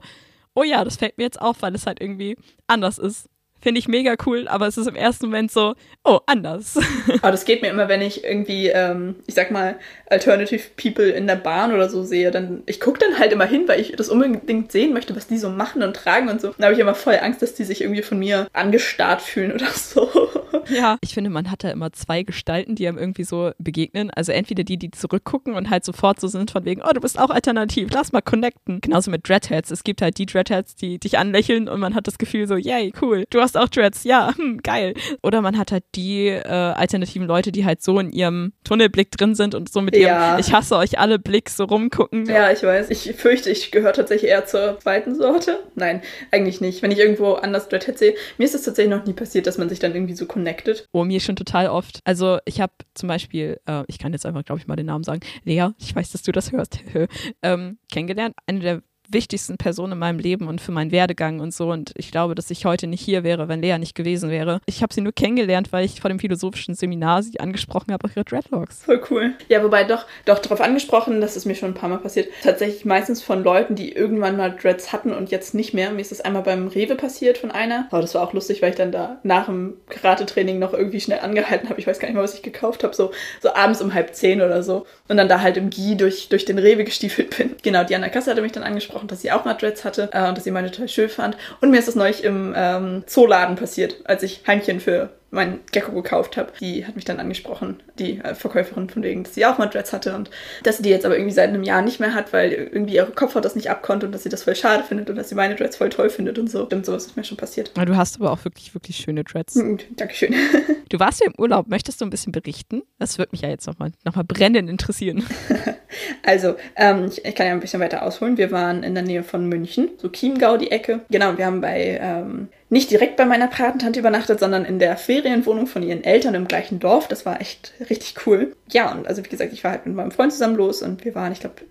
oh 0.54 0.64
ja, 0.64 0.84
das 0.84 0.98
fällt 0.98 1.18
mir 1.18 1.24
jetzt 1.24 1.42
auf, 1.42 1.62
weil 1.62 1.76
es 1.76 1.86
halt 1.86 2.00
irgendwie 2.00 2.36
anders 2.68 2.98
ist. 2.98 3.30
Finde 3.60 3.80
ich 3.80 3.88
mega 3.88 4.16
cool, 4.26 4.48
aber 4.48 4.68
es 4.68 4.78
ist 4.78 4.88
im 4.88 4.96
ersten 4.96 5.26
Moment 5.26 5.52
so, 5.52 5.74
oh, 6.04 6.20
anders. 6.28 6.78
Aber 7.22 7.32
das 7.32 7.44
geht 7.44 7.64
mir 7.64 7.70
immer, 7.70 7.90
wenn 7.90 8.02
ich 8.02 8.24
irgendwie, 8.24 8.68
ähm, 8.68 9.16
ich 9.26 9.34
sag 9.34 9.50
mal, 9.50 9.78
Alternative 10.10 10.62
People 10.78 11.10
in 11.10 11.26
der 11.26 11.36
Bahn 11.38 11.74
oder 11.74 11.90
so 11.90 12.04
sehe, 12.04 12.30
dann, 12.30 12.62
ich 12.68 12.80
gucke 12.80 13.00
dann 13.00 13.18
halt 13.18 13.32
immer 13.32 13.46
hin, 13.46 13.68
weil 13.68 13.80
ich 13.80 13.94
das 13.94 14.10
unbedingt 14.10 14.72
sehen 14.72 14.94
möchte, 14.94 15.16
was 15.16 15.28
die 15.28 15.40
so 15.40 15.50
machen 15.50 15.82
und 15.82 15.96
tragen 15.96 16.30
und 16.30 16.40
so. 16.40 16.54
Da 16.58 16.66
habe 16.66 16.76
ich 16.76 16.80
immer 16.80 16.96
voll 16.96 17.18
Angst, 17.20 17.42
dass 17.42 17.56
die 17.56 17.64
sich 17.64 17.82
irgendwie 17.82 18.04
von 18.04 18.20
mir 18.20 18.48
angestarrt 18.54 19.22
fühlen 19.22 19.52
oder 19.52 19.68
so. 19.74 20.30
Ja, 20.70 20.98
ich 21.02 21.14
finde, 21.14 21.30
man 21.30 21.50
hat 21.52 21.64
da 21.64 21.70
immer 21.70 21.92
zwei 21.94 22.24
Gestalten, 22.24 22.76
die 22.76 22.88
einem 22.88 22.98
irgendwie 22.98 23.24
so 23.24 23.52
begegnen. 23.58 24.12
Also 24.12 24.32
entweder 24.32 24.64
die, 24.64 24.78
die 24.78 24.92
zurückgucken 24.92 25.56
und 25.56 25.70
halt 25.70 25.86
sofort 25.86 26.20
so 26.20 26.28
sind 26.28 26.52
von 26.52 26.66
wegen, 26.66 26.82
oh, 26.82 26.94
du 26.94 27.02
bist 27.02 27.20
auch 27.20 27.30
alternativ, 27.30 27.90
lass 27.92 28.12
mal 28.12 28.22
connecten. 28.22 28.82
Genauso 28.82 29.12
mit 29.12 29.28
Dreadheads. 29.28 29.72
Es 29.72 29.84
gibt 29.84 30.02
halt 30.02 30.18
die 30.18 30.26
Dreadheads, 30.26 30.76
die 30.76 31.00
dich 31.00 31.18
anlächeln 31.18 31.70
und 31.70 31.80
man 31.80 31.96
hat 31.96 32.08
das 32.08 32.18
Gefühl 32.18 32.48
so, 32.48 32.56
yay, 32.56 32.94
cool, 33.02 33.26
du 33.30 33.42
hast 33.42 33.58
auch 33.58 33.70
Dreads, 33.70 34.04
ja, 34.04 34.34
hm, 34.38 34.60
geil. 34.64 34.94
Oder 35.24 35.42
man 35.42 35.58
hat 35.58 35.72
halt 35.72 35.84
die 35.96 36.28
äh, 36.28 36.48
alternativen 36.48 37.28
Leute, 37.28 37.52
die 37.52 37.66
halt 37.66 37.82
so 37.82 38.00
in 38.00 38.12
ihrem 38.12 38.54
Tunnelblick 38.64 39.12
drin 39.12 39.36
sind 39.36 39.56
und 39.56 39.70
so 39.70 39.82
mit 39.82 39.96
ja. 39.96 40.32
ihrem 40.32 40.40
Ich 40.40 40.54
hasse 40.54 40.78
euch 40.78 41.00
alle 41.00 41.20
Blick 41.20 41.50
so 41.50 41.66
rumgucken. 41.66 42.26
Ja, 42.26 42.52
ich 42.52 42.64
weiß. 42.64 42.90
Ich 42.90 43.14
fürchte, 43.16 43.50
ich 43.50 43.72
gehöre 43.72 43.94
tatsächlich 43.94 44.32
eher 44.32 44.46
zur 44.46 44.80
zweiten 44.80 45.16
Sorte. 45.16 45.60
Nein, 45.76 46.02
eigentlich 46.32 46.62
nicht. 46.62 46.82
Wenn 46.82 46.92
ich 46.92 47.00
irgendwo 47.00 47.34
anders 47.34 47.70
Dreadhead 47.70 47.98
sehe, 47.98 48.16
mir 48.38 48.46
ist 48.46 48.56
es 48.56 48.64
tatsächlich 48.64 48.96
noch 48.96 49.06
nie 49.06 49.14
passiert, 49.14 49.48
dass 49.48 49.58
man 49.58 49.70
sich 49.70 49.80
dann 49.80 49.94
irgendwie 49.94 50.16
so 50.16 50.26
connected. 50.58 50.88
Oh, 50.92 51.04
mir 51.04 51.20
schon 51.20 51.36
total 51.36 51.68
oft. 51.68 52.02
Also 52.04 52.40
ich 52.46 52.62
habe 52.62 52.74
zum 52.94 53.08
Beispiel, 53.08 53.60
äh, 53.66 53.84
ich 53.88 54.00
kann 54.00 54.14
jetzt 54.14 54.26
einfach, 54.26 54.44
glaube 54.44 54.60
ich, 54.60 54.68
mal 54.68 54.76
den 54.76 54.88
Namen 54.88 55.04
sagen, 55.04 55.22
Lea, 55.44 55.70
ich 55.80 55.96
weiß, 55.96 56.12
dass 56.12 56.24
du 56.24 56.32
das 56.32 56.52
hörst, 56.52 56.80
ähm, 57.42 57.78
kennengelernt. 57.92 58.36
Eine 58.46 58.60
der 58.60 58.82
wichtigsten 59.10 59.58
Personen 59.58 59.94
in 59.94 60.00
meinem 60.00 60.20
Leben 60.20 60.48
und 60.48 60.62
für 60.62 60.72
meinen 60.72 60.92
Werdegang 60.92 61.40
und 61.40 61.54
so. 61.54 61.72
Und 61.72 61.92
ich 61.96 62.12
glaube, 62.12 62.36
dass 62.36 62.50
ich 62.50 62.66
heute 62.66 62.88
nicht 62.88 63.02
hier 63.02 63.24
wäre, 63.24 63.48
wenn 63.48 63.62
Lea 63.62 63.78
nicht 63.78 63.96
gewesen 63.96 64.30
wäre. 64.30 64.60
Ich 64.66 64.82
habe 64.82 64.94
sie 64.94 65.02
nur 65.02 65.14
kennengelernt, 65.14 65.72
weil 65.72 65.86
ich 65.86 66.02
vor 66.02 66.10
dem 66.10 66.20
philosophischen 66.20 66.76
Seminar 66.76 67.24
sie 67.24 67.40
angesprochen 67.40 67.94
habe, 67.94 68.06
auf 68.06 68.16
ihre 68.16 68.26
Dreadlocks. 68.26 68.84
Voll 68.84 69.02
cool. 69.10 69.34
Ja, 69.48 69.64
wobei 69.64 69.84
doch, 69.84 70.06
doch 70.26 70.40
darauf 70.40 70.62
angesprochen, 70.62 71.22
das 71.22 71.38
ist 71.38 71.46
mir 71.46 71.56
schon 71.56 71.72
ein 71.72 71.76
paar 71.76 71.90
Mal 71.90 71.98
passiert. 71.98 72.30
Tatsächlich 72.44 72.86
meistens 72.86 73.22
von 73.22 73.44
Leuten, 73.44 73.76
die 73.76 73.94
irgendwann 73.94 74.38
mal 74.38 74.56
Dreads 74.56 74.92
hatten 74.92 75.14
und 75.14 75.32
jetzt 75.32 75.54
nicht 75.54 75.74
mehr. 75.74 75.92
Mir 75.92 76.02
ist 76.02 76.12
das 76.12 76.22
einmal 76.22 76.44
beim 76.44 76.68
Rewe 76.68 76.96
passiert 76.96 77.38
von 77.38 77.52
einer. 77.52 77.88
Aber 77.92 78.02
das 78.02 78.16
war 78.16 78.24
auch 78.24 78.34
lustig, 78.34 78.62
weil 78.62 78.72
ich 78.72 78.76
dann 78.76 78.92
da 78.92 79.20
nach 79.24 79.46
dem 79.46 79.76
Karate-Training 79.90 80.60
noch 80.60 80.74
irgendwie 80.74 81.00
schnell 81.00 81.20
angehalten 81.20 81.70
habe. 81.70 81.80
Ich 81.80 81.88
weiß 81.88 82.00
gar 82.00 82.08
nicht 82.08 82.16
mehr, 82.16 82.24
was 82.24 82.36
ich 82.36 82.42
gekauft 82.42 82.84
habe. 82.84 82.96
So, 82.96 83.12
so 83.42 83.54
abends 83.54 83.82
um 83.82 83.94
halb 83.94 84.14
zehn 84.14 84.42
oder 84.42 84.64
so. 84.64 84.86
Und 85.08 85.18
dann 85.18 85.30
da 85.30 85.42
halt 85.42 85.58
im 85.58 85.70
Gi 85.70 85.96
durch, 85.96 86.30
durch 86.30 86.46
den 86.46 86.60
Rewe 86.60 86.84
gestiefelt 86.84 87.38
bin. 87.38 87.56
Genau, 87.64 87.84
die 87.84 87.96
an 87.96 88.02
der 88.02 88.10
Kasse 88.10 88.32
hatte 88.32 88.42
mich 88.42 88.52
dann 88.52 88.64
angesprochen 88.64 88.97
angesprochen, 88.98 89.08
dass 89.08 89.22
sie 89.22 89.32
auch 89.32 89.46
mal 89.46 89.54
Dreads 89.54 89.86
hatte 89.86 90.10
äh, 90.12 90.28
und 90.28 90.38
dass 90.38 90.44
sie 90.44 90.52
meine 90.52 90.72
total 90.72 90.90
schön 90.90 91.10
fand. 91.10 91.38
Und 91.62 91.72
mir 91.72 91.80
ist 91.80 91.88
das 91.88 91.96
neulich 91.96 92.24
im 92.24 92.54
ähm, 92.56 93.04
Zooladen 93.06 93.56
passiert, 93.56 93.98
als 94.06 94.24
ich 94.24 94.42
Heimchen 94.48 94.80
für 94.80 95.10
mein 95.30 95.60
Gecko 95.72 95.92
gekauft 95.92 96.38
habe. 96.38 96.54
Die 96.60 96.86
hat 96.86 96.96
mich 96.96 97.06
dann 97.06 97.20
angesprochen, 97.20 97.82
die 98.00 98.20
äh, 98.20 98.34
Verkäuferin 98.34 98.90
von 98.90 99.04
wegen, 99.04 99.24
dass 99.24 99.36
sie 99.36 99.46
auch 99.46 99.58
mal 99.58 99.68
Dreads 99.68 99.94
hatte 99.94 100.16
und 100.16 100.30
dass 100.64 100.78
sie 100.78 100.84
die 100.84 100.90
jetzt 100.90 101.06
aber 101.06 101.16
irgendwie 101.18 101.34
seit 101.34 101.50
einem 101.50 101.64
Jahr 101.64 101.82
nicht 101.82 102.00
mehr 102.00 102.14
hat, 102.14 102.34
weil 102.34 102.52
irgendwie 102.52 102.96
ihre 102.96 103.12
Kopfhaut 103.12 103.44
das 103.44 103.56
nicht 103.56 103.70
abkonnte 103.70 104.06
und 104.06 104.12
dass 104.14 104.24
sie 104.24 104.30
das 104.30 104.44
voll 104.44 104.56
schade 104.56 104.84
findet 104.84 105.10
und 105.10 105.16
dass 105.18 105.30
sie 105.30 105.36
meine 105.36 105.56
Dreads 105.56 105.78
voll 105.78 105.90
toll 105.90 106.10
findet 106.10 106.40
und 106.40 106.50
so. 106.50 106.66
Stimmt, 106.66 106.86
sowas 106.86 107.08
ist 107.08 107.18
mir 107.18 107.24
schon 107.24 107.38
passiert. 107.38 107.72
Du 107.76 107.96
hast 107.96 108.20
aber 108.20 108.32
auch 108.32 108.44
wirklich, 108.46 108.74
wirklich 108.74 108.98
schöne 108.98 109.24
Dreads. 109.24 109.56
Mhm, 109.56 109.80
Dankeschön. 109.96 110.34
Du 110.90 111.00
warst 111.00 111.20
ja 111.20 111.28
im 111.28 111.34
Urlaub. 111.38 111.68
Möchtest 111.68 112.00
du 112.00 112.06
ein 112.06 112.10
bisschen 112.10 112.32
berichten? 112.32 112.82
Das 112.98 113.18
würde 113.18 113.32
mich 113.34 113.42
ja 113.42 113.50
jetzt 113.50 113.68
nochmal 113.68 113.92
noch 114.06 114.16
mal 114.16 114.24
brennend 114.24 114.70
interessieren. 114.70 115.26
also, 116.24 116.56
ähm, 116.76 117.06
ich, 117.06 117.26
ich, 117.26 117.36
kann 117.36 117.48
ja 117.48 117.52
ein 117.52 117.60
bisschen 117.60 117.82
weiter 117.82 118.04
ausholen. 118.04 118.38
Wir 118.38 118.52
waren 118.52 118.84
in 118.84 118.94
der 118.94 119.04
Nähe 119.04 119.24
von 119.24 119.48
München, 119.50 119.90
so 119.98 120.10
Chiemgau 120.10 120.58
die 120.58 120.72
Ecke. 120.72 121.02
Genau, 121.10 121.38
wir 121.38 121.46
haben 121.46 121.62
bei 121.62 122.00
ähm, 122.02 122.48
nicht 122.70 122.92
direkt 122.92 123.16
bei 123.16 123.26
meiner 123.26 123.48
Patentante 123.48 124.00
übernachtet, 124.00 124.40
sondern 124.40 124.66
in 124.66 124.80
der 124.80 124.98
Ferienwohnung 124.98 125.68
von 125.68 125.84
ihren 125.84 126.04
Eltern 126.04 126.36
im 126.36 126.48
gleichen 126.48 126.80
Dorf. 126.80 127.08
Das 127.08 127.26
war 127.26 127.40
echt 127.40 127.74
richtig 127.90 128.26
cool. 128.26 128.56
Ja, 128.70 128.92
und 128.92 129.08
also 129.08 129.24
wie 129.24 129.30
gesagt, 129.30 129.54
ich 129.54 129.64
war 129.64 129.72
halt 129.72 129.86
mit 129.86 129.96
meinem 129.96 130.12
Freund 130.12 130.34
zusammen 130.34 130.56
los 130.56 130.82
und 130.82 131.06
wir 131.06 131.16
waren, 131.16 131.32
ich 131.32 131.40
glaube, 131.40 131.62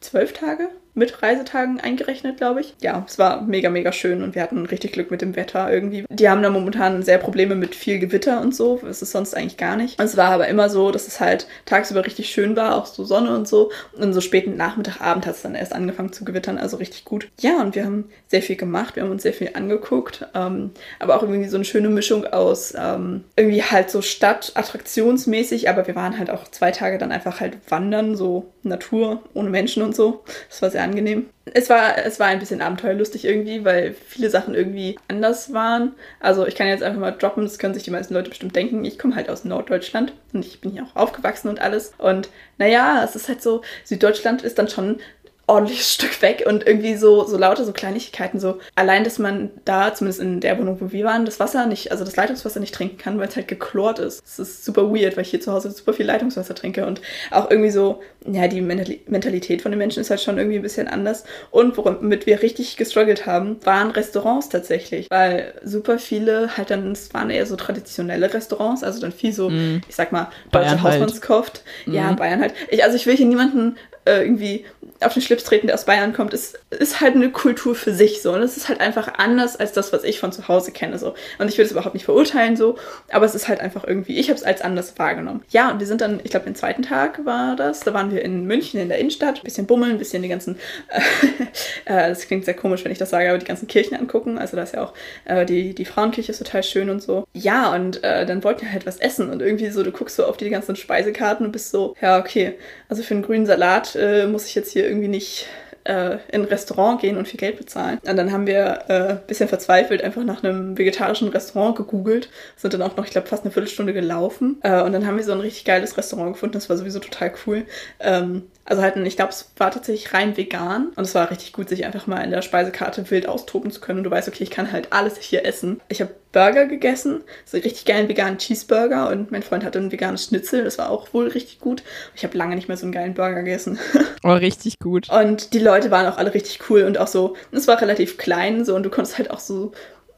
zwölf 0.00 0.32
Tage 0.32 0.68
mit 0.96 1.22
Reisetagen 1.22 1.78
eingerechnet, 1.78 2.38
glaube 2.38 2.62
ich. 2.62 2.74
Ja, 2.80 3.04
es 3.06 3.18
war 3.18 3.42
mega, 3.42 3.68
mega 3.68 3.92
schön 3.92 4.22
und 4.22 4.34
wir 4.34 4.42
hatten 4.42 4.64
richtig 4.64 4.92
Glück 4.92 5.10
mit 5.10 5.20
dem 5.20 5.36
Wetter 5.36 5.70
irgendwie. 5.70 6.04
Die 6.08 6.28
haben 6.28 6.42
da 6.42 6.48
momentan 6.48 7.02
sehr 7.02 7.18
Probleme 7.18 7.54
mit 7.54 7.74
viel 7.74 7.98
Gewitter 7.98 8.40
und 8.40 8.54
so. 8.54 8.80
Das 8.82 9.02
ist 9.02 9.12
sonst 9.12 9.36
eigentlich 9.36 9.58
gar 9.58 9.76
nicht. 9.76 10.00
Es 10.00 10.16
war 10.16 10.30
aber 10.30 10.48
immer 10.48 10.70
so, 10.70 10.90
dass 10.90 11.06
es 11.06 11.20
halt 11.20 11.46
tagsüber 11.66 12.06
richtig 12.06 12.30
schön 12.30 12.56
war, 12.56 12.74
auch 12.74 12.86
so 12.86 13.04
Sonne 13.04 13.36
und 13.36 13.46
so. 13.46 13.70
Und 13.92 14.14
so 14.14 14.22
späten 14.22 14.56
Nachmittag, 14.56 15.02
Abend 15.02 15.26
hat 15.26 15.34
es 15.34 15.42
dann 15.42 15.54
erst 15.54 15.74
angefangen 15.74 16.12
zu 16.12 16.24
gewittern, 16.24 16.56
also 16.56 16.78
richtig 16.78 17.04
gut. 17.04 17.28
Ja, 17.40 17.60
und 17.60 17.74
wir 17.74 17.84
haben 17.84 18.08
sehr 18.28 18.40
viel 18.40 18.56
gemacht, 18.56 18.96
wir 18.96 19.02
haben 19.02 19.10
uns 19.10 19.22
sehr 19.22 19.34
viel 19.34 19.50
angeguckt, 19.52 20.26
ähm, 20.34 20.70
aber 20.98 21.16
auch 21.16 21.22
irgendwie 21.22 21.48
so 21.48 21.56
eine 21.56 21.66
schöne 21.66 21.90
Mischung 21.90 22.26
aus 22.26 22.74
ähm, 22.76 23.24
irgendwie 23.36 23.62
halt 23.62 23.90
so 23.90 24.00
Stadt, 24.00 24.52
attraktionsmäßig, 24.54 25.68
aber 25.68 25.86
wir 25.86 25.94
waren 25.94 26.18
halt 26.18 26.30
auch 26.30 26.44
zwei 26.50 26.70
Tage 26.70 26.96
dann 26.96 27.12
einfach 27.12 27.40
halt 27.40 27.58
wandern, 27.68 28.16
so 28.16 28.46
Natur, 28.62 29.22
ohne 29.34 29.50
Menschen 29.50 29.82
und 29.82 29.94
so. 29.94 30.24
Das 30.48 30.62
war 30.62 30.70
sehr 30.70 30.85
angenehm. 30.86 31.26
Es 31.44 31.70
war, 31.70 31.98
es 32.04 32.18
war 32.18 32.28
ein 32.28 32.38
bisschen 32.38 32.62
abenteuerlustig 32.62 33.24
irgendwie, 33.24 33.64
weil 33.64 33.94
viele 33.94 34.30
Sachen 34.30 34.54
irgendwie 34.54 34.98
anders 35.08 35.52
waren. 35.52 35.94
Also 36.20 36.46
ich 36.46 36.54
kann 36.54 36.66
jetzt 36.66 36.82
einfach 36.82 37.00
mal 37.00 37.12
droppen, 37.12 37.44
das 37.44 37.58
können 37.58 37.74
sich 37.74 37.82
die 37.82 37.90
meisten 37.90 38.14
Leute 38.14 38.30
bestimmt 38.30 38.56
denken. 38.56 38.84
Ich 38.84 38.98
komme 38.98 39.14
halt 39.14 39.28
aus 39.28 39.44
Norddeutschland 39.44 40.12
und 40.32 40.44
ich 40.44 40.60
bin 40.60 40.72
hier 40.72 40.84
auch 40.84 40.96
aufgewachsen 40.96 41.48
und 41.48 41.60
alles. 41.60 41.92
Und 41.98 42.30
naja, 42.58 43.02
es 43.04 43.14
ist 43.14 43.28
halt 43.28 43.42
so, 43.42 43.62
Süddeutschland 43.84 44.42
ist 44.42 44.58
dann 44.58 44.68
schon 44.68 44.98
ordentliches 45.46 45.92
Stück 45.94 46.22
weg 46.22 46.44
und 46.46 46.66
irgendwie 46.66 46.96
so, 46.96 47.24
so 47.24 47.36
lauter 47.36 47.64
so 47.64 47.72
Kleinigkeiten, 47.72 48.40
so 48.40 48.58
allein, 48.74 49.04
dass 49.04 49.18
man 49.18 49.50
da, 49.64 49.94
zumindest 49.94 50.20
in 50.20 50.40
der 50.40 50.58
Wohnung, 50.58 50.80
wo 50.80 50.92
wir 50.92 51.04
waren, 51.04 51.24
das 51.24 51.40
Wasser 51.40 51.66
nicht, 51.66 51.92
also 51.92 52.04
das 52.04 52.16
Leitungswasser 52.16 52.60
nicht 52.60 52.74
trinken 52.74 52.98
kann, 52.98 53.18
weil 53.18 53.28
es 53.28 53.36
halt 53.36 53.48
geklort 53.48 53.98
ist. 53.98 54.22
Das 54.24 54.38
ist 54.38 54.64
super 54.64 54.92
weird, 54.92 55.16
weil 55.16 55.22
ich 55.22 55.30
hier 55.30 55.40
zu 55.40 55.52
Hause 55.52 55.70
super 55.70 55.92
viel 55.92 56.06
Leitungswasser 56.06 56.54
trinke 56.54 56.86
und 56.86 57.00
auch 57.30 57.50
irgendwie 57.50 57.70
so, 57.70 58.02
ja, 58.26 58.48
die 58.48 58.60
Mentalität 58.60 59.62
von 59.62 59.70
den 59.70 59.78
Menschen 59.78 60.00
ist 60.00 60.10
halt 60.10 60.20
schon 60.20 60.38
irgendwie 60.38 60.56
ein 60.56 60.62
bisschen 60.62 60.88
anders. 60.88 61.24
Und 61.50 61.76
womit 61.76 62.26
wir 62.26 62.42
richtig 62.42 62.76
gestruggelt 62.76 63.26
haben, 63.26 63.56
waren 63.64 63.90
Restaurants 63.90 64.48
tatsächlich, 64.48 65.08
weil 65.10 65.54
super 65.62 65.98
viele 65.98 66.56
halt 66.56 66.70
dann, 66.70 66.92
es 66.92 67.14
waren 67.14 67.30
eher 67.30 67.46
so 67.46 67.56
traditionelle 67.56 68.32
Restaurants, 68.32 68.82
also 68.82 69.00
dann 69.00 69.12
viel 69.12 69.32
so, 69.32 69.50
mm. 69.50 69.82
ich 69.88 69.94
sag 69.94 70.12
mal, 70.12 70.28
deutsche. 70.50 70.82
Hausmannskost. 70.82 71.62
Halt. 71.86 71.94
Ja, 71.94 72.12
mm. 72.12 72.16
Bayern 72.16 72.40
halt. 72.40 72.54
Ich, 72.68 72.82
also 72.82 72.96
ich 72.96 73.06
will 73.06 73.16
hier 73.16 73.26
niemanden 73.26 73.76
äh, 74.06 74.22
irgendwie 74.22 74.64
auf 75.00 75.12
den 75.12 75.22
Schlips 75.22 75.44
treten, 75.44 75.66
der 75.66 75.74
aus 75.74 75.84
Bayern 75.84 76.12
kommt, 76.12 76.34
ist, 76.34 76.58
ist 76.70 77.00
halt 77.00 77.14
eine 77.14 77.30
Kultur 77.30 77.74
für 77.74 77.92
sich 77.92 78.22
so. 78.22 78.32
Und 78.32 78.42
es 78.42 78.56
ist 78.56 78.68
halt 78.68 78.80
einfach 78.80 79.14
anders 79.18 79.56
als 79.56 79.72
das, 79.72 79.92
was 79.92 80.04
ich 80.04 80.20
von 80.20 80.32
zu 80.32 80.48
Hause 80.48 80.72
kenne. 80.72 80.98
So. 80.98 81.14
Und 81.38 81.48
ich 81.48 81.58
will 81.58 81.64
es 81.64 81.72
überhaupt 81.72 81.94
nicht 81.94 82.04
verurteilen 82.04 82.56
so, 82.56 82.76
aber 83.10 83.26
es 83.26 83.34
ist 83.34 83.48
halt 83.48 83.60
einfach 83.60 83.84
irgendwie, 83.84 84.18
ich 84.18 84.28
habe 84.28 84.38
es 84.38 84.44
als 84.44 84.60
anders 84.62 84.98
wahrgenommen. 84.98 85.42
Ja, 85.50 85.70
und 85.70 85.80
wir 85.80 85.86
sind 85.86 86.00
dann, 86.00 86.20
ich 86.22 86.30
glaube, 86.30 86.46
den 86.46 86.54
zweiten 86.54 86.82
Tag 86.82 87.24
war 87.24 87.56
das, 87.56 87.80
da 87.80 87.94
waren 87.94 88.10
wir 88.10 88.22
in 88.22 88.44
München 88.44 88.80
in 88.80 88.88
der 88.88 88.98
Innenstadt, 88.98 89.38
ein 89.38 89.44
bisschen 89.44 89.66
bummeln, 89.66 89.92
ein 89.92 89.98
bisschen 89.98 90.22
die 90.22 90.28
ganzen, 90.28 90.58
äh, 91.84 92.08
das 92.08 92.26
klingt 92.26 92.44
sehr 92.44 92.54
komisch, 92.54 92.84
wenn 92.84 92.92
ich 92.92 92.98
das 92.98 93.10
sage, 93.10 93.28
aber 93.28 93.38
die 93.38 93.46
ganzen 93.46 93.68
Kirchen 93.68 93.96
angucken. 93.96 94.38
Also 94.38 94.56
da 94.56 94.62
ist 94.62 94.74
ja 94.74 94.84
auch, 94.84 94.94
äh, 95.24 95.44
die, 95.44 95.74
die 95.74 95.84
Frauenkirche 95.84 96.32
ist 96.32 96.38
total 96.38 96.62
schön 96.62 96.90
und 96.90 97.02
so. 97.02 97.26
Ja, 97.32 97.74
und 97.74 98.02
äh, 98.02 98.26
dann 98.26 98.44
wollten 98.44 98.62
wir 98.62 98.72
halt 98.72 98.86
was 98.86 98.98
essen 98.98 99.30
und 99.30 99.42
irgendwie 99.42 99.70
so, 99.70 99.82
du 99.82 99.92
guckst 99.92 100.16
so 100.16 100.24
auf 100.24 100.36
die 100.36 100.50
ganzen 100.50 100.76
Speisekarten 100.76 101.46
und 101.46 101.52
bist 101.52 101.70
so, 101.70 101.94
ja, 102.00 102.18
okay, 102.18 102.54
also 102.88 103.02
für 103.02 103.14
einen 103.14 103.22
grünen 103.22 103.46
Salat 103.46 103.94
äh, 103.96 104.26
muss 104.26 104.46
ich 104.46 104.54
jetzt 104.54 104.72
hier 104.72 104.85
irgendwie 104.86 105.08
nicht 105.08 105.46
äh, 105.84 106.18
in 106.32 106.42
ein 106.42 106.44
Restaurant 106.44 107.00
gehen 107.00 107.16
und 107.16 107.28
viel 107.28 107.38
Geld 107.38 107.58
bezahlen. 107.58 107.98
Und 108.06 108.16
dann 108.16 108.32
haben 108.32 108.46
wir 108.46 108.90
ein 108.90 109.10
äh, 109.10 109.18
bisschen 109.26 109.48
verzweifelt 109.48 110.02
einfach 110.02 110.24
nach 110.24 110.42
einem 110.42 110.76
vegetarischen 110.76 111.28
Restaurant 111.28 111.76
gegoogelt, 111.76 112.28
sind 112.56 112.74
dann 112.74 112.82
auch 112.82 112.96
noch, 112.96 113.04
ich 113.04 113.10
glaube, 113.10 113.28
fast 113.28 113.44
eine 113.44 113.52
Viertelstunde 113.52 113.92
gelaufen. 113.92 114.58
Äh, 114.62 114.82
und 114.82 114.92
dann 114.92 115.06
haben 115.06 115.16
wir 115.16 115.24
so 115.24 115.32
ein 115.32 115.40
richtig 115.40 115.64
geiles 115.64 115.96
Restaurant 115.96 116.34
gefunden, 116.34 116.54
das 116.54 116.68
war 116.68 116.76
sowieso 116.76 116.98
total 116.98 117.32
cool. 117.46 117.64
Ähm, 118.00 118.44
also 118.66 118.82
halt, 118.82 118.96
ich 118.96 119.16
glaube, 119.16 119.30
es 119.30 119.52
war 119.56 119.70
tatsächlich 119.70 120.12
rein 120.12 120.36
vegan 120.36 120.88
und 120.96 121.04
es 121.04 121.14
war 121.14 121.30
richtig 121.30 121.52
gut, 121.52 121.68
sich 121.68 121.84
einfach 121.86 122.06
mal 122.06 122.22
in 122.22 122.30
der 122.30 122.42
Speisekarte 122.42 123.08
wild 123.10 123.28
austoben 123.28 123.70
zu 123.70 123.80
können 123.80 123.98
und 123.98 124.04
du 124.04 124.10
weißt, 124.10 124.28
okay, 124.28 124.42
ich 124.42 124.50
kann 124.50 124.72
halt 124.72 124.92
alles 124.92 125.16
hier 125.18 125.46
essen. 125.46 125.80
Ich 125.88 126.00
habe 126.00 126.14
Burger 126.32 126.66
gegessen, 126.66 127.22
so 127.44 127.56
richtig 127.56 127.84
geilen 127.86 128.08
veganen 128.08 128.38
Cheeseburger 128.38 129.08
und 129.08 129.30
mein 129.30 129.42
Freund 129.42 129.64
hatte 129.64 129.78
ein 129.78 129.92
veganes 129.92 130.26
Schnitzel, 130.26 130.64
das 130.64 130.78
war 130.78 130.90
auch 130.90 131.14
wohl 131.14 131.28
richtig 131.28 131.60
gut. 131.60 131.82
Ich 132.14 132.24
habe 132.24 132.36
lange 132.36 132.56
nicht 132.56 132.68
mehr 132.68 132.76
so 132.76 132.84
einen 132.84 132.92
geilen 132.92 133.14
Burger 133.14 133.42
gegessen. 133.42 133.78
Oh, 134.22 134.32
richtig 134.32 134.80
gut. 134.80 135.08
Und 135.08 135.52
die 135.52 135.60
Leute 135.60 135.92
waren 135.92 136.06
auch 136.06 136.16
alle 136.16 136.34
richtig 136.34 136.68
cool 136.68 136.82
und 136.82 136.98
auch 136.98 137.06
so, 137.06 137.36
es 137.52 137.68
war 137.68 137.80
relativ 137.80 138.18
klein 138.18 138.64
so 138.64 138.74
und 138.74 138.82
du 138.82 138.90
konntest 138.90 139.18
halt 139.18 139.30
auch 139.30 139.38
so 139.38 139.70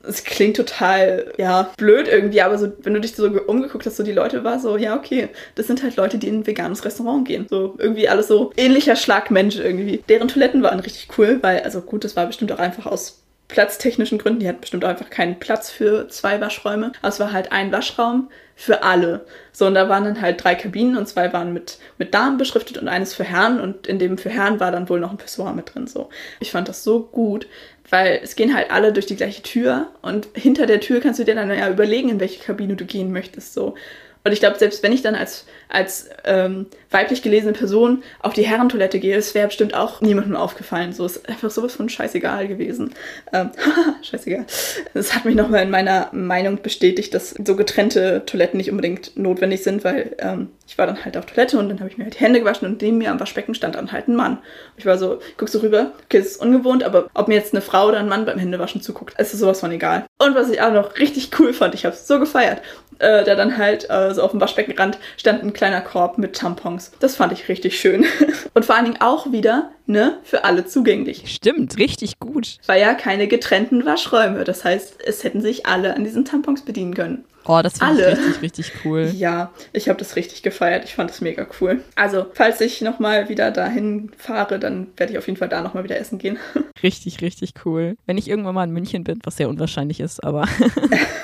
es 0.09 0.25
klingt 0.25 0.57
total, 0.57 1.33
ja, 1.37 1.71
blöd 1.77 2.09
irgendwie, 2.09 2.41
aber 2.43 2.59
so, 2.59 2.73
wenn 2.83 2.95
du 2.95 3.01
dich 3.01 3.15
so 3.15 3.27
umgeguckt 3.27 3.87
hast, 3.87 3.97
so 3.97 4.03
die 4.03 4.13
Leute 4.13 4.45
war 4.45 4.59
so, 4.59 4.77
ja, 4.77 4.97
okay, 4.97 5.29
das 5.55 5.67
sind 5.67 5.83
halt 5.83 5.97
Leute, 5.97 6.19
die 6.19 6.29
in 6.29 6.41
ein 6.41 6.47
veganes 6.47 6.85
Restaurant 6.85 7.27
gehen. 7.27 7.47
So 7.49 7.75
irgendwie 7.79 8.09
alles 8.09 8.29
so 8.29 8.53
ähnlicher 8.57 8.97
Schlagmensch 8.97 9.59
irgendwie. 9.59 10.03
Deren 10.09 10.29
Toiletten 10.29 10.63
waren 10.63 10.81
richtig 10.81 11.09
cool, 11.19 11.39
weil, 11.43 11.61
also 11.61 11.81
gut, 11.81 12.05
das 12.05 12.17
war 12.17 12.27
bestimmt 12.27 12.53
auch 12.53 12.59
einfach 12.59 12.87
aus 12.87 13.23
platztechnischen 13.49 14.19
Gründen. 14.19 14.41
Die 14.41 14.49
hatten 14.49 14.61
bestimmt 14.61 14.85
einfach 14.85 15.11
keinen 15.11 15.39
Platz 15.39 15.71
für 15.71 16.09
zwei 16.09 16.41
Waschräume. 16.41 16.93
Aber 17.01 17.09
es 17.09 17.19
war 17.19 17.33
halt 17.33 17.51
ein 17.51 17.73
Waschraum 17.73 18.29
für 18.55 18.83
alle. 18.83 19.25
So, 19.53 19.67
und 19.67 19.75
da 19.75 19.89
waren 19.89 20.05
dann 20.05 20.21
halt 20.21 20.43
drei 20.43 20.55
Kabinen 20.55 20.97
und 20.97 21.09
zwei 21.09 21.33
waren 21.33 21.53
mit, 21.53 21.79
mit 21.97 22.13
Damen 22.13 22.39
beschriftet 22.39 22.77
und 22.77 22.89
eines 22.89 23.15
für 23.15 23.25
Herren 23.25 23.61
und 23.61 23.87
in 23.87 23.99
dem 23.99 24.19
für 24.19 24.31
Herren 24.31 24.59
war 24.59 24.73
dann 24.73 24.89
wohl 24.89 25.01
noch 25.01 25.13
ein 25.13 25.17
Pissoir 25.17 25.53
mit 25.53 25.75
drin. 25.75 25.87
So. 25.87 26.09
Ich 26.41 26.51
fand 26.51 26.69
das 26.69 26.83
so 26.83 27.05
gut, 27.05 27.47
weil 27.89 28.21
es 28.23 28.35
gehen 28.37 28.55
halt 28.55 28.71
alle 28.71 28.93
durch 28.93 29.07
die 29.07 29.17
gleiche 29.17 29.43
Tür 29.43 29.87
und 30.03 30.29
hinter 30.35 30.67
der 30.67 30.81
Tür 30.81 31.01
kannst 31.01 31.21
du 31.21 31.25
dir 31.25 31.37
dann 31.37 31.51
ja 31.51 31.71
überlegen, 31.71 32.09
in 32.09 32.21
welche 32.21 32.43
Kabine 32.43 32.75
du 32.75 32.85
gehen 32.85 33.13
möchtest. 33.13 33.55
So. 33.55 33.77
Und 34.25 34.33
ich 34.33 34.41
glaube, 34.41 34.59
selbst 34.59 34.83
wenn 34.83 34.93
ich 34.93 35.03
dann 35.03 35.15
als, 35.15 35.47
als 35.69 36.11
ähm, 36.25 36.67
weiblich 36.91 37.23
gelesene 37.23 37.53
Person 37.53 38.03
auf 38.21 38.35
die 38.35 38.47
Herrentoilette 38.47 38.99
gehe, 38.99 39.17
es 39.17 39.35
wäre 39.35 39.47
bestimmt 39.47 39.75
auch 39.75 40.01
niemandem 40.01 40.37
aufgefallen. 40.37 40.93
So 40.93 41.07
ist 41.07 41.29
einfach 41.29 41.51
sowas 41.51 41.75
von 41.75 41.89
scheißegal 41.89 42.49
gewesen. 42.49 42.95
Ähm, 43.33 43.51
scheißegal. 44.03 44.47
Das 44.95 45.15
hat 45.15 45.25
mich 45.25 45.35
nochmal 45.35 45.63
in 45.63 45.71
meiner 45.71 46.11
Meinung 46.13 46.61
bestätigt, 46.63 47.15
dass 47.15 47.31
so 47.31 47.57
getrennte 47.57 48.25
Toiletten 48.27 48.59
nicht 48.59 48.71
unbedingt 48.71 49.17
notwendig 49.17 49.63
sind, 49.63 49.85
weil 49.85 50.15
ähm, 50.19 50.49
ich 50.69 50.77
war 50.77 50.87
dann 50.87 51.03
halt 51.03 51.17
auf 51.17 51.25
Toilette 51.25 51.59
und 51.59 51.71
dann 51.71 51.81
habe 51.81 51.89
ich 51.89 51.97
mir 51.97 52.05
halt 52.05 52.15
die 52.15 52.21
Hände 52.21 52.41
gewaschen 52.41 52.69
und 52.69 52.83
neben 52.83 52.99
mir 52.99 53.11
am 53.11 53.19
Waschbecken 53.19 53.55
stand 53.55 53.75
dann 53.75 53.91
halt 53.91 54.07
ein 54.07 54.15
Mann. 54.15 54.39
Ich 54.77 54.85
war 54.85 54.99
so, 54.99 55.19
guck 55.39 55.49
so 55.49 55.61
rüber, 55.61 55.93
okay, 56.05 56.19
das 56.19 56.33
ist 56.33 56.43
ungewohnt, 56.43 56.85
aber 56.85 57.09
ob 57.15 57.27
mir 57.27 57.37
jetzt 57.37 57.55
eine 57.55 57.63
Frau 57.63 57.89
oder 57.89 57.99
ein 57.99 58.09
Mann 58.09 58.27
beim 58.27 58.39
Händewaschen 58.39 58.83
zuguckt, 58.83 59.19
ist 59.19 59.33
sowas 59.33 59.61
von 59.61 59.73
egal. 59.73 60.05
Und 60.19 60.35
was 60.35 60.51
ich 60.51 60.61
auch 60.61 60.73
noch 60.73 60.99
richtig 60.99 61.31
cool 61.39 61.55
fand, 61.55 61.75
ich 61.75 61.87
habe 61.87 61.95
es 61.95 62.07
so 62.07 62.21
gefeiert, 62.21 62.61
äh, 62.99 63.25
da 63.25 63.35
dann 63.35 63.57
halt 63.57 63.89
äh, 63.89 64.13
so 64.13 64.23
auf 64.23 64.33
dem 64.33 64.41
Waschbeckenrand 64.43 64.99
stand 65.17 65.43
ein 65.43 65.55
kleiner 65.55 65.81
Korb 65.81 66.19
mit 66.19 66.37
Tampons. 66.37 66.93
Das 67.01 67.17
fand 67.17 67.33
ich 67.33 67.49
richtig 67.49 67.81
schön. 67.81 68.05
Und 68.55 68.65
vor 68.67 68.75
allen 68.75 68.85
Dingen 68.85 69.01
auch 69.01 69.33
wieder, 69.33 69.71
ne, 69.87 70.19
für 70.23 70.45
alle 70.45 70.67
zugänglich. 70.67 71.25
Stimmt, 71.33 71.79
richtig 71.79 72.19
gut. 72.19 72.59
War 72.67 72.77
ja 72.77 72.93
keine 72.95 73.27
getrennten 73.27 73.87
Waschräume. 73.87 74.45
Das 74.45 74.65
heißt, 74.65 75.03
es 75.07 75.25
hätten 75.25 75.41
sich 75.41 75.65
alle 75.65 75.95
an 75.95 76.05
diesen 76.05 76.25
Tampons 76.25 76.63
bedienen 76.63 76.95
können. 76.95 77.25
Oh, 77.45 77.61
das 77.63 77.79
finde 77.79 78.01
ich 78.01 78.19
richtig, 78.19 78.43
richtig 78.43 78.73
cool. 78.85 79.11
Ja, 79.15 79.51
ich 79.73 79.89
habe 79.89 79.99
das 79.99 80.17
richtig 80.17 80.43
gefeiert. 80.43 80.85
Ich 80.85 80.95
fand 80.95 81.11
das 81.11 81.21
mega 81.21 81.47
cool. 81.61 81.83
Also, 81.95 82.27
falls 82.35 82.61
ich 82.61 82.83
nochmal 82.83 83.29
wieder 83.29 83.51
dahin 83.51 84.11
fahre, 84.19 84.59
dann 84.59 84.89
werde 84.97 85.13
ich 85.13 85.19
auf 85.19 85.27
jeden 85.27 85.39
Fall 85.39 85.49
da 85.49 85.63
nochmal 85.63 85.85
wieder 85.85 85.99
essen 85.99 86.19
gehen. 86.19 86.39
Richtig, 86.83 87.23
richtig 87.23 87.55
cool. 87.65 87.97
Wenn 88.07 88.19
ich 88.19 88.29
irgendwann 88.29 88.55
mal 88.55 88.63
in 88.63 88.71
München 88.71 89.03
bin, 89.03 89.19
was 89.25 89.37
sehr 89.37 89.49
unwahrscheinlich 89.49 89.99
ist, 89.99 90.23
aber. 90.23 90.47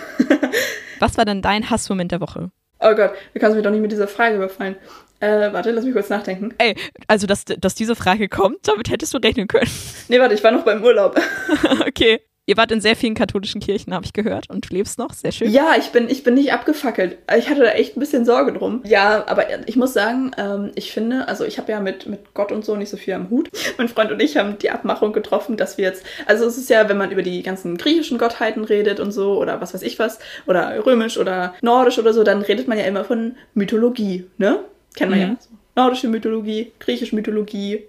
was 0.99 1.17
war 1.17 1.25
denn 1.25 1.43
dein 1.43 1.71
Hassmoment 1.71 2.11
der 2.11 2.21
Woche? 2.21 2.51
Oh 2.81 2.93
Gott, 2.97 3.13
du 3.33 3.39
kannst 3.39 3.55
mich 3.55 3.63
doch 3.63 3.71
nicht 3.71 3.81
mit 3.81 3.93
dieser 3.93 4.09
Frage 4.09 4.35
überfallen. 4.35 4.75
Äh, 5.21 5.53
warte, 5.53 5.71
lass 5.71 5.85
mich 5.85 5.95
kurz 5.95 6.09
nachdenken. 6.09 6.55
Ey, 6.59 6.75
also, 7.07 7.27
dass, 7.27 7.45
dass 7.45 7.75
diese 7.77 7.95
Frage 7.95 8.29
kommt, 8.29 8.67
damit 8.67 8.91
hättest 8.91 9.15
du 9.15 9.19
rechnen 9.19 9.47
können. 9.47 9.71
Nee, 10.09 10.19
warte, 10.19 10.35
ich 10.35 10.43
war 10.43 10.51
noch 10.51 10.65
beim 10.65 10.83
Urlaub. 10.83 11.21
okay. 11.87 12.21
Ihr 12.47 12.59
wart 12.59 12.71
in 12.73 12.83
sehr 12.83 12.95
vielen 12.95 13.15
katholischen 13.15 13.63
Kirchen, 13.63 13.95
habe 13.95 14.05
ich 14.05 14.13
gehört, 14.13 14.51
und 14.51 14.69
du 14.69 14.75
lebst 14.75 14.99
noch, 14.99 15.15
sehr 15.15 15.33
schön. 15.33 15.51
Ja, 15.51 15.77
ich 15.79 15.93
bin, 15.93 16.11
ich 16.11 16.25
bin 16.25 16.35
nicht 16.35 16.53
abgefackelt. 16.53 17.17
Ich 17.39 17.49
hatte 17.49 17.63
da 17.63 17.71
echt 17.71 17.97
ein 17.97 18.01
bisschen 18.01 18.27
Sorge 18.27 18.53
drum. 18.53 18.83
Ja, 18.85 19.25
aber 19.27 19.47
ich 19.67 19.77
muss 19.77 19.95
sagen, 19.95 20.33
ähm, 20.37 20.71
ich 20.75 20.93
finde, 20.93 21.27
also 21.27 21.45
ich 21.45 21.57
habe 21.57 21.73
ja 21.73 21.81
mit, 21.81 22.07
mit 22.07 22.35
Gott 22.35 22.53
und 22.53 22.63
so 22.63 22.77
nicht 22.77 22.91
so 22.91 22.99
viel 22.99 23.15
am 23.15 23.31
Hut. 23.31 23.51
Mein 23.79 23.89
Freund 23.89 24.13
und 24.13 24.21
ich 24.21 24.37
haben 24.37 24.59
die 24.59 24.69
Abmachung 24.69 25.15
getroffen, 25.15 25.57
dass 25.57 25.79
wir 25.79 25.87
jetzt, 25.87 26.05
also 26.27 26.45
es 26.45 26.59
ist 26.59 26.69
ja, 26.69 26.87
wenn 26.91 26.99
man 26.99 27.11
über 27.11 27.23
die 27.23 27.43
ganzen 27.43 27.79
griechischen 27.79 28.19
Gottheiten 28.19 28.65
redet 28.65 29.01
und 29.01 29.11
so, 29.11 29.39
oder 29.41 29.63
was 29.63 29.73
weiß 29.73 29.83
ich 29.83 29.99
was, 29.99 30.19
oder 30.47 30.85
römisch 30.85 31.17
oder 31.17 31.55
nordisch 31.63 31.99
oder 31.99 32.13
so, 32.13 32.25
dann 32.25 32.43
redet 32.43 32.69
man 32.69 32.77
ja 32.77 32.85
immer 32.85 33.05
von 33.05 33.37
Mythologie, 33.55 34.27
ne? 34.37 34.59
Kennen 34.95 35.13
wir 35.13 35.27
mhm. 35.27 35.33
ja. 35.33 35.39
Nordische 35.77 36.09
Mythologie, 36.09 36.73
griechische 36.79 37.17
Mythologie, 37.17 37.85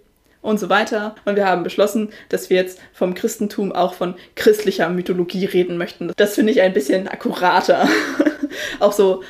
und 0.45 0.59
so 0.59 0.69
weiter. 0.69 1.15
Und 1.25 1.35
wir 1.35 1.45
haben 1.45 1.63
beschlossen, 1.63 2.09
dass 2.29 2.49
wir 2.49 2.57
jetzt 2.57 2.79
vom 2.93 3.13
Christentum 3.13 3.71
auch 3.71 3.93
von 3.93 4.15
christlicher 4.35 4.89
Mythologie 4.89 5.45
reden 5.45 5.77
möchten. 5.77 6.11
Das 6.15 6.35
finde 6.35 6.51
ich 6.51 6.61
ein 6.61 6.73
bisschen 6.73 7.07
akkurater. 7.07 7.87
auch 8.79 8.93
so, 8.93 9.23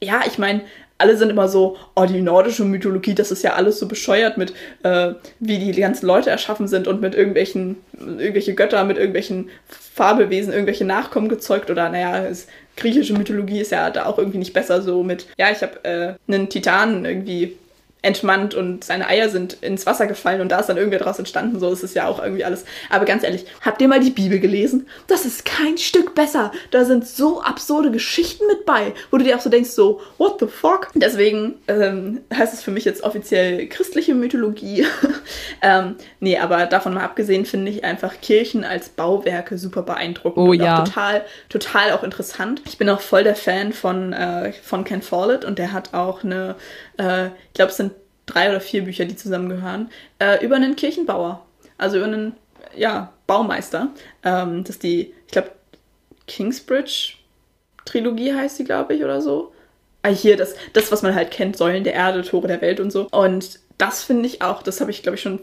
ja, 0.00 0.22
ich 0.26 0.38
meine, 0.38 0.62
alle 0.98 1.16
sind 1.16 1.30
immer 1.30 1.48
so, 1.48 1.76
oh, 1.96 2.04
die 2.04 2.22
nordische 2.22 2.64
Mythologie, 2.64 3.14
das 3.14 3.32
ist 3.32 3.42
ja 3.42 3.54
alles 3.54 3.80
so 3.80 3.88
bescheuert 3.88 4.38
mit, 4.38 4.54
äh, 4.84 5.14
wie 5.40 5.72
die 5.72 5.80
ganzen 5.80 6.06
Leute 6.06 6.30
erschaffen 6.30 6.68
sind 6.68 6.86
und 6.86 7.00
mit 7.00 7.16
irgendwelchen, 7.16 7.78
irgendwelche 7.98 8.54
Götter, 8.54 8.84
mit 8.84 8.98
irgendwelchen 8.98 9.50
Fabelwesen, 9.66 10.52
irgendwelche 10.52 10.84
Nachkommen 10.84 11.28
gezeugt 11.28 11.70
oder, 11.70 11.88
naja, 11.88 12.24
es, 12.24 12.46
griechische 12.76 13.14
Mythologie 13.14 13.60
ist 13.60 13.72
ja 13.72 13.90
da 13.90 14.06
auch 14.06 14.16
irgendwie 14.16 14.38
nicht 14.38 14.52
besser 14.52 14.80
so 14.80 15.02
mit, 15.02 15.26
ja, 15.38 15.50
ich 15.50 15.62
habe 15.62 15.84
äh, 15.84 16.14
einen 16.32 16.48
Titan 16.48 17.04
irgendwie 17.04 17.56
entmannt 18.02 18.54
und 18.54 18.82
seine 18.82 19.06
Eier 19.06 19.28
sind 19.28 19.54
ins 19.62 19.86
Wasser 19.86 20.08
gefallen 20.08 20.40
und 20.40 20.50
da 20.50 20.58
ist 20.58 20.68
dann 20.68 20.76
irgendwer 20.76 20.98
draus 20.98 21.20
entstanden. 21.20 21.60
So 21.60 21.70
ist 21.70 21.84
es 21.84 21.94
ja 21.94 22.08
auch 22.08 22.20
irgendwie 22.20 22.44
alles. 22.44 22.64
Aber 22.90 23.04
ganz 23.04 23.22
ehrlich, 23.22 23.46
habt 23.60 23.80
ihr 23.80 23.86
mal 23.86 24.00
die 24.00 24.10
Bibel 24.10 24.40
gelesen? 24.40 24.88
Das 25.06 25.24
ist 25.24 25.44
kein 25.44 25.78
Stück 25.78 26.14
besser. 26.14 26.50
Da 26.72 26.84
sind 26.84 27.06
so 27.06 27.40
absurde 27.42 27.92
Geschichten 27.92 28.44
mit 28.48 28.66
bei, 28.66 28.92
wo 29.10 29.18
du 29.18 29.24
dir 29.24 29.36
auch 29.36 29.40
so 29.40 29.50
denkst, 29.50 29.70
so, 29.70 30.00
what 30.18 30.40
the 30.40 30.48
fuck? 30.48 30.88
Deswegen 30.94 31.54
ähm, 31.68 32.22
heißt 32.34 32.52
es 32.52 32.62
für 32.62 32.72
mich 32.72 32.84
jetzt 32.84 33.04
offiziell 33.04 33.68
christliche 33.68 34.14
Mythologie. 34.14 34.84
ähm, 35.62 35.94
nee, 36.18 36.38
aber 36.38 36.66
davon 36.66 36.94
mal 36.94 37.04
abgesehen 37.04 37.44
finde 37.44 37.70
ich 37.70 37.84
einfach 37.84 38.20
Kirchen 38.20 38.64
als 38.64 38.88
Bauwerke 38.88 39.58
super 39.58 39.82
beeindruckend. 39.82 40.44
Oh 40.44 40.50
und 40.50 40.60
ja. 40.60 40.80
Auch 40.80 40.84
total, 40.84 41.24
total 41.48 41.92
auch 41.92 42.02
interessant. 42.02 42.62
Ich 42.66 42.78
bin 42.78 42.88
auch 42.88 43.00
voll 43.00 43.22
der 43.22 43.36
Fan 43.36 43.72
von, 43.72 44.12
äh, 44.12 44.52
von 44.52 44.82
Ken 44.82 45.02
Follett 45.02 45.44
und 45.44 45.60
der 45.60 45.72
hat 45.72 45.94
auch 45.94 46.24
eine, 46.24 46.56
äh, 47.02 47.26
ich 47.26 47.54
glaube, 47.54 47.70
es 47.70 47.76
sind 47.76 47.92
drei 48.26 48.48
oder 48.48 48.60
vier 48.60 48.84
Bücher, 48.84 49.04
die 49.04 49.16
zusammengehören, 49.16 49.90
äh, 50.18 50.44
über 50.44 50.56
einen 50.56 50.76
Kirchenbauer. 50.76 51.44
Also 51.78 51.96
über 51.96 52.06
einen, 52.06 52.34
ja, 52.76 53.12
Baumeister. 53.26 53.88
Ähm, 54.22 54.64
das 54.64 54.76
ist 54.76 54.82
die, 54.82 55.12
ich 55.26 55.32
glaube, 55.32 55.50
Kingsbridge 56.26 57.14
Trilogie 57.84 58.32
heißt 58.32 58.56
sie, 58.56 58.64
glaube 58.64 58.94
ich, 58.94 59.02
oder 59.02 59.20
so. 59.20 59.52
Ah, 60.02 60.08
hier, 60.08 60.36
das, 60.36 60.54
das, 60.72 60.90
was 60.92 61.02
man 61.02 61.14
halt 61.14 61.30
kennt, 61.30 61.56
Säulen 61.56 61.84
der 61.84 61.94
Erde, 61.94 62.22
Tore 62.22 62.48
der 62.48 62.60
Welt 62.60 62.80
und 62.80 62.90
so. 62.90 63.08
Und 63.10 63.60
das 63.78 64.04
finde 64.04 64.26
ich 64.26 64.42
auch, 64.42 64.62
das 64.62 64.80
habe 64.80 64.90
ich, 64.90 65.02
glaube 65.02 65.16
ich, 65.16 65.22
schon 65.22 65.40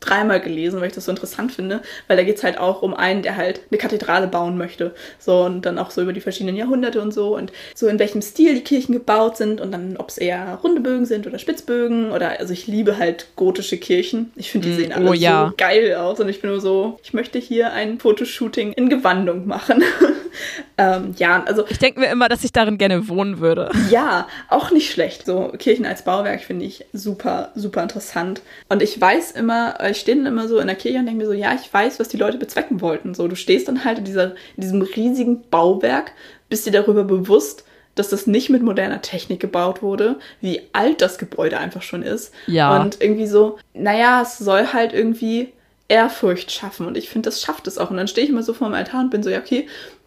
dreimal 0.00 0.40
gelesen, 0.40 0.80
weil 0.80 0.88
ich 0.88 0.94
das 0.94 1.06
so 1.06 1.10
interessant 1.10 1.52
finde, 1.52 1.80
weil 2.06 2.16
da 2.16 2.22
geht 2.22 2.36
es 2.36 2.44
halt 2.44 2.58
auch 2.58 2.82
um 2.82 2.94
einen, 2.94 3.22
der 3.22 3.36
halt 3.36 3.60
eine 3.70 3.78
Kathedrale 3.78 4.28
bauen 4.28 4.56
möchte. 4.58 4.94
So 5.18 5.44
und 5.44 5.62
dann 5.66 5.78
auch 5.78 5.90
so 5.90 6.02
über 6.02 6.12
die 6.12 6.20
verschiedenen 6.20 6.56
Jahrhunderte 6.56 7.00
und 7.00 7.12
so 7.12 7.36
und 7.36 7.52
so 7.74 7.86
in 7.88 7.98
welchem 7.98 8.22
Stil 8.22 8.54
die 8.54 8.60
Kirchen 8.64 8.92
gebaut 8.92 9.36
sind 9.36 9.60
und 9.60 9.72
dann, 9.72 9.96
ob 9.96 10.08
es 10.10 10.18
eher 10.18 10.58
runde 10.62 10.80
Bögen 10.80 11.06
sind 11.06 11.26
oder 11.26 11.38
Spitzbögen 11.38 12.12
oder 12.12 12.38
also 12.38 12.52
ich 12.52 12.66
liebe 12.66 12.98
halt 12.98 13.28
gotische 13.36 13.78
Kirchen. 13.78 14.32
Ich 14.36 14.50
finde, 14.50 14.68
die 14.68 14.74
Mm, 14.74 14.76
sehen 14.76 14.92
alle 14.92 15.10
oh 15.10 15.12
ja. 15.12 15.48
so 15.48 15.54
geil 15.56 15.94
aus 15.94 16.20
und 16.20 16.28
ich 16.28 16.40
bin 16.40 16.50
nur 16.50 16.60
so, 16.60 16.98
ich 17.02 17.12
möchte 17.14 17.38
hier 17.38 17.72
ein 17.72 17.98
Fotoshooting 17.98 18.72
in 18.72 18.88
Gewandung 18.88 19.46
machen. 19.46 19.82
ähm, 20.78 21.14
ja, 21.18 21.42
also 21.44 21.64
Ich 21.68 21.78
denke 21.78 22.00
mir 22.00 22.08
immer, 22.08 22.28
dass 22.28 22.44
ich 22.44 22.52
darin 22.52 22.78
gerne 22.78 23.08
wohnen 23.08 23.40
würde. 23.40 23.70
ja, 23.90 24.26
auch 24.48 24.70
nicht 24.70 24.90
schlecht. 24.90 25.26
So 25.26 25.52
Kirchen 25.58 25.86
als 25.86 26.02
Bauwerk 26.02 26.42
finde 26.42 26.64
ich 26.64 26.84
super, 26.92 27.52
super 27.54 27.82
interessant. 27.82 28.42
Und 28.68 28.82
ich 28.82 29.00
weiß 29.00 29.32
immer, 29.32 29.78
ich 29.88 29.98
stehe 29.98 30.16
dann 30.16 30.26
immer 30.26 30.48
so 30.48 30.58
in 30.58 30.66
der 30.66 30.76
Kirche 30.76 30.98
und 30.98 31.06
denke 31.06 31.22
mir 31.22 31.26
so, 31.26 31.32
ja, 31.32 31.54
ich 31.54 31.72
weiß, 31.72 32.00
was 32.00 32.08
die 32.08 32.16
Leute 32.16 32.38
bezwecken 32.38 32.80
wollten. 32.80 33.14
So, 33.14 33.28
du 33.28 33.36
stehst 33.36 33.68
dann 33.68 33.84
halt 33.84 33.98
in, 33.98 34.04
dieser, 34.04 34.32
in 34.56 34.62
diesem 34.62 34.82
riesigen 34.82 35.42
Bauwerk, 35.50 36.12
bist 36.48 36.66
dir 36.66 36.72
darüber 36.72 37.04
bewusst, 37.04 37.64
dass 37.96 38.10
das 38.10 38.26
nicht 38.26 38.50
mit 38.50 38.62
moderner 38.62 39.00
Technik 39.00 39.40
gebaut 39.40 39.82
wurde, 39.82 40.16
wie 40.40 40.60
alt 40.72 41.00
das 41.00 41.18
Gebäude 41.18 41.58
einfach 41.58 41.82
schon 41.82 42.02
ist. 42.02 42.32
Ja. 42.46 42.80
Und 42.80 43.00
irgendwie 43.00 43.26
so, 43.26 43.58
naja, 43.74 44.22
es 44.22 44.38
soll 44.38 44.72
halt 44.72 44.92
irgendwie 44.92 45.52
Ehrfurcht 45.88 46.50
schaffen. 46.52 46.86
Und 46.86 46.96
ich 46.96 47.08
finde, 47.08 47.28
das 47.28 47.40
schafft 47.40 47.66
es 47.66 47.78
auch. 47.78 47.90
Und 47.90 47.96
dann 47.96 48.08
stehe 48.08 48.24
ich 48.24 48.30
immer 48.30 48.42
so 48.42 48.52
vor 48.52 48.68
dem 48.68 48.74
Altar 48.74 49.00
und 49.00 49.10
bin 49.10 49.22
so, 49.22 49.30
ja, 49.30 49.38
okay, 49.38 49.66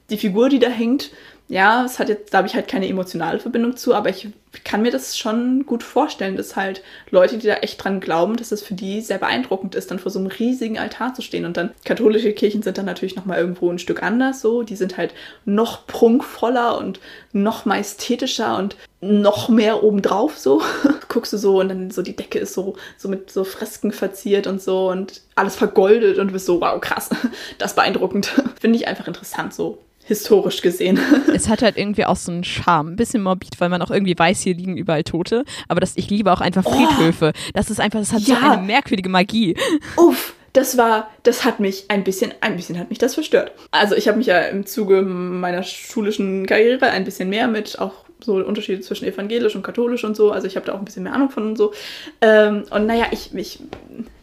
die 0.10 0.18
Figur, 0.18 0.50
die 0.50 0.60
da 0.60 0.70
hängt, 0.70 1.12
ja, 1.50 1.84
es 1.84 1.98
hat 1.98 2.10
jetzt, 2.10 2.32
da 2.32 2.38
habe 2.38 2.48
ich 2.48 2.54
halt 2.54 2.68
keine 2.68 2.88
emotionale 2.88 3.40
Verbindung 3.40 3.76
zu, 3.76 3.96
aber 3.96 4.10
ich 4.10 4.30
kann 4.64 4.84
mir 4.84 4.92
das 4.92 5.18
schon 5.18 5.66
gut 5.66 5.82
vorstellen, 5.82 6.38
dass 6.38 6.56
halt 6.56 6.84
Leute, 7.10 7.40
die 7.40 7.48
da 7.48 7.56
echt 7.56 7.84
dran 7.84 8.00
glauben, 8.00 8.36
dass 8.36 8.52
es 8.52 8.62
für 8.62 8.76
die 8.76 9.02
sehr 9.02 9.18
beeindruckend 9.18 9.74
ist, 9.74 9.90
dann 9.90 9.98
vor 9.98 10.12
so 10.12 10.20
einem 10.20 10.28
riesigen 10.28 10.78
Altar 10.78 11.16
zu 11.16 11.24
stehen. 11.24 11.46
Und 11.46 11.58
dann 11.58 11.72
katholische 11.86 12.34
Kirchen 12.34 12.62
sind 12.62 12.78
dann 12.78 12.86
natürlich 12.86 13.16
nochmal 13.16 13.40
irgendwo 13.40 13.72
ein 13.72 13.80
Stück 13.80 14.04
anders 14.04 14.42
so. 14.42 14.62
Die 14.62 14.76
sind 14.76 14.98
halt 14.98 15.16
noch 15.44 15.88
prunkvoller 15.88 16.78
und 16.78 17.00
noch 17.32 17.66
majestätischer 17.66 18.56
und 18.58 18.76
noch 19.02 19.50
mehr 19.50 19.84
obendrauf 19.84 20.38
so. 20.38 20.62
Guckst 21.08 21.34
du 21.34 21.38
so 21.38 21.60
und 21.60 21.70
dann 21.70 21.90
so 21.90 22.04
die 22.04 22.16
Decke 22.16 22.38
ist 22.38 22.54
so, 22.54 22.76
so 22.98 23.10
mit 23.10 23.32
so 23.32 23.44
Fresken 23.44 23.92
verziert 23.92 24.46
und 24.46 24.62
so 24.62 24.90
und 24.90 25.22
alles 25.34 25.56
vergoldet 25.56 26.20
und 26.20 26.28
du 26.28 26.34
bist 26.34 26.46
so, 26.46 26.62
wow, 26.62 26.80
krass, 26.80 27.10
das 27.58 27.74
beeindruckend. 27.74 28.28
Finde 28.60 28.78
ich 28.78 28.88
einfach 28.88 29.08
interessant 29.08 29.54
so 29.54 29.80
historisch 30.10 30.62
gesehen. 30.62 31.00
es 31.34 31.48
hat 31.48 31.62
halt 31.62 31.78
irgendwie 31.78 32.04
auch 32.04 32.18
so 32.18 32.32
einen 32.32 32.44
Charme. 32.44 32.90
Ein 32.90 32.96
bisschen 32.98 33.24
morbid, 33.24 33.60
weil 33.60 33.70
man 33.70 33.82
auch 33.82 33.92
irgendwie 33.92 34.18
weiß, 34.18 34.42
hier 34.42 34.56
liegen 34.56 34.76
überall 34.76 35.04
Tote. 35.04 35.46
Aber 35.70 35.80
das, 35.80 35.94
ich 35.96 36.10
liebe 36.10 36.34
auch 36.34 36.42
einfach 36.42 36.64
Friedhöfe. 36.64 37.32
Das 37.54 37.70
ist 37.70 37.80
einfach, 37.80 38.00
das 38.00 38.12
hat 38.12 38.22
so 38.24 38.34
Ja. 38.34 38.52
eine 38.54 38.62
merkwürdige 38.64 39.08
Magie. 39.10 39.56
Uff, 39.96 40.34
das 40.54 40.78
war, 40.78 41.10
das 41.24 41.46
hat 41.46 41.60
mich 41.62 41.86
ein 41.88 42.04
bisschen, 42.04 42.34
ein 42.42 42.58
bisschen 42.58 42.78
hat 42.78 42.90
mich 42.90 42.98
das 42.98 43.14
verstört. 43.14 43.52
Also 43.72 43.96
ich 43.96 44.08
habe 44.08 44.18
mich 44.18 44.28
ja 44.28 44.40
im 44.42 44.66
Zuge 44.66 45.02
meiner 45.04 45.64
schulischen 45.64 46.46
Karriere 46.46 46.88
ein 46.88 47.06
bisschen 47.06 47.30
mehr 47.30 47.48
mit 47.48 47.80
auch 47.80 47.94
so 48.22 48.34
Unterschiede 48.36 48.82
zwischen 48.82 49.06
evangelisch 49.06 49.56
und 49.56 49.64
katholisch 49.64 50.04
und 50.04 50.16
so. 50.16 50.32
Also 50.32 50.48
ich 50.48 50.56
habe 50.58 50.66
da 50.66 50.74
auch 50.74 50.80
ein 50.80 50.86
bisschen 50.86 51.04
mehr 51.04 51.14
Ahnung 51.14 51.30
von 51.30 51.46
und 51.48 51.56
so. 51.58 51.72
Ähm, 52.20 52.64
und 52.72 52.86
naja, 52.86 53.06
ich, 53.12 53.34
ich, 53.34 53.60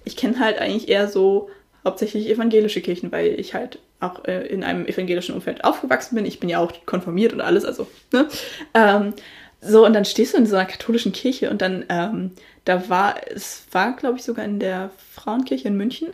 ich 0.05 0.17
kenne 0.17 0.39
halt 0.39 0.59
eigentlich 0.59 0.89
eher 0.89 1.09
so 1.09 1.49
hauptsächlich 1.85 2.29
evangelische 2.29 2.81
Kirchen, 2.83 3.11
weil 3.13 3.39
ich 3.41 3.55
halt 3.55 3.79
auch 4.01 4.25
äh, 4.25 4.47
in 4.47 4.65
einem 4.65 4.87
evangelischen 4.87 5.35
Umfeld 5.35 5.65
aufgewachsen 5.65 6.15
bin. 6.15 6.27
Ich 6.27 6.41
bin 6.41 6.49
ja 6.49 6.59
auch 6.59 6.73
konformiert 6.87 7.33
und 7.33 7.41
alles, 7.41 7.65
also, 7.65 7.87
ne? 8.13 8.29
Ähm, 8.75 9.15
so, 9.61 9.87
und 9.87 9.95
dann 9.95 10.05
stehst 10.05 10.35
du 10.35 10.39
in 10.39 10.47
so 10.47 10.57
einer 10.57 10.67
katholischen 10.67 11.13
Kirche 11.13 11.51
und 11.51 11.63
dann, 11.63 11.85
ähm, 11.89 12.33
da 12.65 12.89
war, 12.89 13.15
es 13.31 13.67
war, 13.73 13.97
glaube 13.97 14.19
ich, 14.19 14.25
sogar 14.25 14.45
in 14.45 14.59
der 14.59 14.91
Frauenkirche 15.15 15.69
in 15.69 15.77
München, 15.77 16.09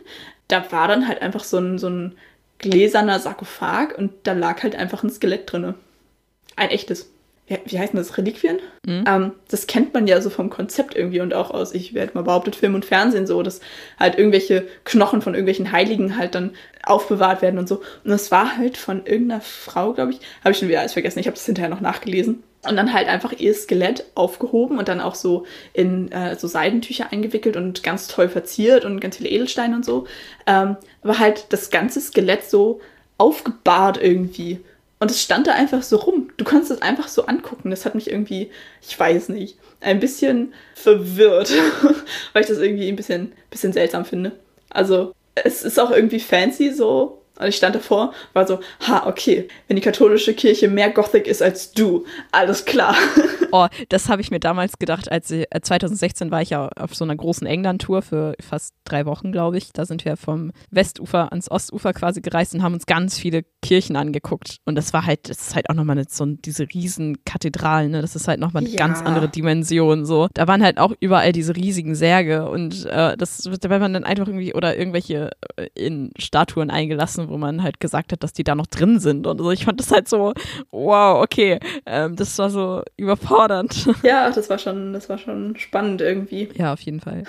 da 0.47 0.71
war 0.71 0.87
dann 0.87 1.07
halt 1.07 1.21
einfach 1.21 1.43
so 1.43 1.57
ein, 1.57 1.77
so 1.77 1.89
ein 1.89 2.15
gläserner 2.59 3.19
Sarkophag 3.19 3.97
und 3.97 4.11
da 4.23 4.33
lag 4.33 4.63
halt 4.63 4.75
einfach 4.75 5.03
ein 5.03 5.09
Skelett 5.09 5.51
drinne. 5.51 5.75
Ein 6.55 6.69
echtes. 6.69 7.12
Wie, 7.47 7.77
denn 7.77 7.89
das? 7.93 8.17
Reliquien? 8.17 8.59
Ähm, 9.05 9.33
das 9.49 9.67
kennt 9.67 9.93
man 9.93 10.07
ja 10.07 10.21
so 10.21 10.29
vom 10.29 10.49
Konzept 10.49 10.95
irgendwie 10.95 11.19
und 11.19 11.33
auch 11.33 11.51
aus, 11.51 11.73
ich 11.73 11.93
werde 11.93 12.13
mal 12.13 12.23
behauptet, 12.23 12.55
Film 12.55 12.73
und 12.73 12.85
Fernsehen 12.85 13.27
so, 13.27 13.43
dass 13.43 13.59
halt 13.99 14.17
irgendwelche 14.17 14.65
Knochen 14.85 15.21
von 15.21 15.33
irgendwelchen 15.33 15.73
Heiligen 15.73 16.17
halt 16.17 16.35
dann 16.35 16.51
aufbewahrt 16.83 17.41
werden 17.41 17.59
und 17.59 17.67
so. 17.67 17.77
Und 18.03 18.11
das 18.11 18.31
war 18.31 18.57
halt 18.57 18.77
von 18.77 19.05
irgendeiner 19.05 19.41
Frau, 19.41 19.91
glaube 19.91 20.11
ich, 20.11 20.19
habe 20.41 20.51
ich 20.51 20.57
schon 20.57 20.69
wieder 20.69 20.79
alles 20.79 20.93
vergessen, 20.93 21.19
ich 21.19 21.27
habe 21.27 21.35
das 21.35 21.45
hinterher 21.45 21.69
noch 21.69 21.81
nachgelesen. 21.81 22.43
Und 22.65 22.77
dann 22.77 22.93
halt 22.93 23.09
einfach 23.09 23.33
ihr 23.33 23.53
Skelett 23.53 24.05
aufgehoben 24.15 24.79
und 24.79 24.87
dann 24.87 25.01
auch 25.01 25.15
so 25.15 25.45
in 25.73 26.09
äh, 26.13 26.37
so 26.37 26.47
Seidentücher 26.47 27.11
eingewickelt 27.11 27.57
und 27.57 27.83
ganz 27.83 28.07
toll 28.07 28.29
verziert 28.29 28.85
und 28.85 29.01
ganz 29.01 29.17
viele 29.17 29.29
Edelsteine 29.29 29.75
und 29.75 29.83
so. 29.83 30.07
Ähm, 30.47 30.77
aber 31.01 31.19
halt 31.19 31.47
das 31.49 31.71
ganze 31.71 31.99
Skelett 31.99 32.45
so 32.45 32.79
aufgebahrt 33.17 34.01
irgendwie. 34.01 34.61
Und 35.03 35.11
es 35.11 35.21
stand 35.21 35.47
da 35.47 35.51
einfach 35.51 35.83
so 35.83 35.97
rum. 35.97 36.29
Du 36.37 36.45
konntest 36.45 36.71
es 36.71 36.81
einfach 36.81 37.09
so 37.09 37.25
angucken. 37.25 37.71
Das 37.71 37.83
hat 37.83 37.93
mich 37.93 38.09
irgendwie, 38.09 38.49
ich 38.81 38.97
weiß 38.97 39.27
nicht, 39.27 39.57
ein 39.81 39.99
bisschen 39.99 40.53
verwirrt, 40.75 41.51
weil 42.31 42.41
ich 42.41 42.47
das 42.47 42.59
irgendwie 42.59 42.87
ein 42.87 42.95
bisschen, 42.95 43.33
bisschen 43.49 43.73
seltsam 43.73 44.05
finde. 44.05 44.31
Also, 44.69 45.13
es 45.35 45.63
ist 45.63 45.77
auch 45.77 45.91
irgendwie 45.91 46.21
fancy 46.21 46.71
so. 46.71 47.21
Und 47.39 47.47
ich 47.47 47.55
stand 47.55 47.75
davor, 47.75 48.13
war 48.33 48.45
so, 48.47 48.59
ha, 48.87 49.07
okay, 49.07 49.47
wenn 49.67 49.75
die 49.75 49.81
katholische 49.81 50.33
Kirche 50.33 50.67
mehr 50.67 50.91
Gothic 50.91 51.27
ist 51.27 51.41
als 51.41 51.71
du, 51.71 52.05
alles 52.31 52.65
klar. 52.65 52.95
Oh, 53.55 53.67
das 53.89 54.09
habe 54.09 54.19
ich 54.19 54.31
mir 54.31 54.39
damals 54.39 54.79
gedacht, 54.79 55.11
als 55.11 55.29
ich, 55.29 55.45
äh, 55.51 55.61
2016 55.61 56.31
war 56.31 56.41
ich 56.41 56.49
ja 56.49 56.69
auf 56.75 56.95
so 56.95 57.03
einer 57.05 57.15
großen 57.15 57.45
England-Tour 57.45 58.01
für 58.01 58.33
fast 58.41 58.73
drei 58.83 59.05
Wochen, 59.05 59.31
glaube 59.31 59.59
ich. 59.59 59.71
Da 59.73 59.85
sind 59.85 60.05
wir 60.05 60.17
vom 60.17 60.51
Westufer 60.71 61.31
ans 61.31 61.51
Ostufer 61.51 61.93
quasi 61.93 62.21
gereist 62.21 62.55
und 62.55 62.63
haben 62.63 62.73
uns 62.73 62.87
ganz 62.87 63.19
viele 63.19 63.43
Kirchen 63.61 63.95
angeguckt. 63.95 64.57
Und 64.65 64.73
das 64.73 64.91
war 64.91 65.05
halt, 65.05 65.29
das 65.29 65.37
ist 65.49 65.55
halt 65.55 65.69
auch 65.69 65.75
nochmal 65.75 65.99
eine- 65.99 66.07
so 66.09 66.25
diese 66.25 66.63
riesen 66.73 67.23
Kathedralen, 67.25 67.91
ne? 67.91 68.01
Das 68.01 68.15
ist 68.15 68.27
halt 68.27 68.39
nochmal 68.39 68.63
eine 68.63 68.71
Ja. 68.71 68.77
ganz 68.77 69.03
andere 69.03 69.29
Dimension. 69.29 70.03
So. 70.07 70.29
Da 70.33 70.47
waren 70.47 70.63
halt 70.63 70.79
auch 70.79 70.93
überall 70.99 71.31
diese 71.31 71.55
riesigen 71.55 71.93
Särge 71.93 72.49
und 72.49 72.87
äh, 72.87 73.15
das, 73.17 73.37
da 73.61 73.69
war 73.69 73.77
man 73.77 73.93
dann 73.93 74.03
einfach 74.03 74.25
irgendwie 74.25 74.55
oder 74.55 74.75
irgendwelche 74.75 75.29
äh, 75.57 75.67
in 75.75 76.09
Statuen 76.17 76.71
eingelassen, 76.71 77.22
wo 77.29 77.37
man 77.37 77.63
halt 77.63 77.79
gesagt 77.79 78.11
hat, 78.11 78.23
dass 78.23 78.33
die 78.33 78.43
da 78.43 78.55
noch 78.55 78.67
drin 78.67 78.99
sind. 78.99 79.27
Und 79.27 79.39
so. 79.39 79.51
Ich 79.51 79.65
fand 79.65 79.79
das 79.79 79.91
halt 79.91 80.07
so, 80.07 80.33
wow, 80.71 81.21
okay. 81.23 81.59
Ähm, 81.85 82.15
das 82.15 82.37
war 82.37 82.49
so 82.49 82.83
überfordernd. 82.97 83.87
ja, 84.03 84.29
das 84.29 84.49
war 84.49 84.57
schon, 84.57 84.93
das 84.93 85.09
war 85.09 85.17
schon 85.17 85.55
spannend 85.57 86.01
irgendwie. 86.01 86.49
Ja, 86.55 86.73
auf 86.73 86.81
jeden 86.81 86.99
Fall. 86.99 87.23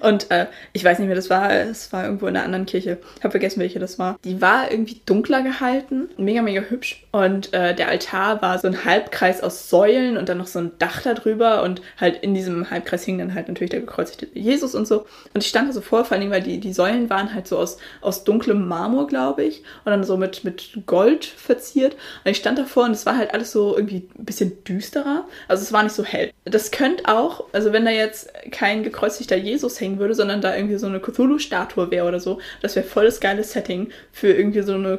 Und 0.00 0.30
äh, 0.30 0.46
ich 0.72 0.84
weiß 0.84 0.98
nicht 0.98 1.08
mehr, 1.08 1.16
das 1.16 1.30
war, 1.30 1.50
es 1.52 1.92
war 1.92 2.04
irgendwo 2.04 2.26
in 2.26 2.36
einer 2.36 2.44
anderen 2.44 2.66
Kirche. 2.66 2.98
Ich 3.16 3.24
habe 3.24 3.30
vergessen, 3.30 3.60
welche 3.60 3.78
das 3.78 3.98
war. 3.98 4.18
Die 4.24 4.40
war 4.40 4.70
irgendwie 4.70 5.00
dunkler 5.06 5.42
gehalten, 5.42 6.08
mega, 6.16 6.42
mega 6.42 6.62
hübsch. 6.62 7.04
Und 7.12 7.52
äh, 7.52 7.74
der 7.74 7.88
Altar 7.88 8.42
war 8.42 8.58
so 8.58 8.68
ein 8.68 8.84
Halbkreis 8.84 9.42
aus 9.42 9.70
Säulen 9.70 10.16
und 10.16 10.28
dann 10.28 10.38
noch 10.38 10.46
so 10.46 10.58
ein 10.58 10.72
Dach 10.78 11.02
darüber. 11.02 11.62
Und 11.62 11.82
halt 11.98 12.22
in 12.22 12.34
diesem 12.34 12.70
Halbkreis 12.70 13.04
hing 13.04 13.18
dann 13.18 13.34
halt 13.34 13.48
natürlich 13.48 13.70
der 13.70 13.80
gekreuzigte 13.80 14.26
Jesus 14.34 14.74
und 14.74 14.86
so. 14.86 15.06
Und 15.34 15.42
ich 15.42 15.48
stand 15.48 15.68
da 15.68 15.72
so 15.72 15.80
vor, 15.80 16.04
vor 16.04 16.12
allen 16.12 16.20
Dingen, 16.20 16.32
weil 16.32 16.42
die, 16.42 16.60
die 16.60 16.72
Säulen 16.72 17.10
waren 17.10 17.34
halt 17.34 17.46
so 17.46 17.58
aus, 17.58 17.78
aus 18.00 18.24
dunklem 18.24 18.66
Marmor, 18.68 19.06
glaube 19.06 19.35
ich. 19.42 19.62
Und 19.84 19.92
dann 19.92 20.04
so 20.04 20.16
mit, 20.16 20.44
mit 20.44 20.80
Gold 20.86 21.24
verziert. 21.24 21.94
Und 22.24 22.30
ich 22.30 22.36
stand 22.36 22.58
davor 22.58 22.84
und 22.84 22.92
es 22.92 23.06
war 23.06 23.16
halt 23.16 23.32
alles 23.34 23.52
so 23.52 23.76
irgendwie 23.76 24.08
ein 24.18 24.24
bisschen 24.24 24.64
düsterer. 24.64 25.26
Also 25.48 25.62
es 25.62 25.72
war 25.72 25.82
nicht 25.82 25.94
so 25.94 26.04
hell. 26.04 26.32
Das 26.44 26.70
könnte 26.70 27.04
auch, 27.08 27.44
also 27.52 27.72
wenn 27.72 27.84
da 27.84 27.90
jetzt 27.90 28.30
kein 28.50 28.82
gekreuzigter 28.82 29.36
Jesus 29.36 29.80
hängen 29.80 29.98
würde, 29.98 30.14
sondern 30.14 30.40
da 30.40 30.54
irgendwie 30.54 30.76
so 30.76 30.86
eine 30.86 31.00
Cthulhu-Statue 31.00 31.90
wäre 31.90 32.06
oder 32.06 32.20
so, 32.20 32.38
das 32.62 32.76
wäre 32.76 32.86
voll 32.86 33.06
das 33.06 33.20
geile 33.20 33.44
Setting 33.44 33.90
für 34.12 34.28
irgendwie 34.28 34.62
so 34.62 34.74
eine 34.74 34.98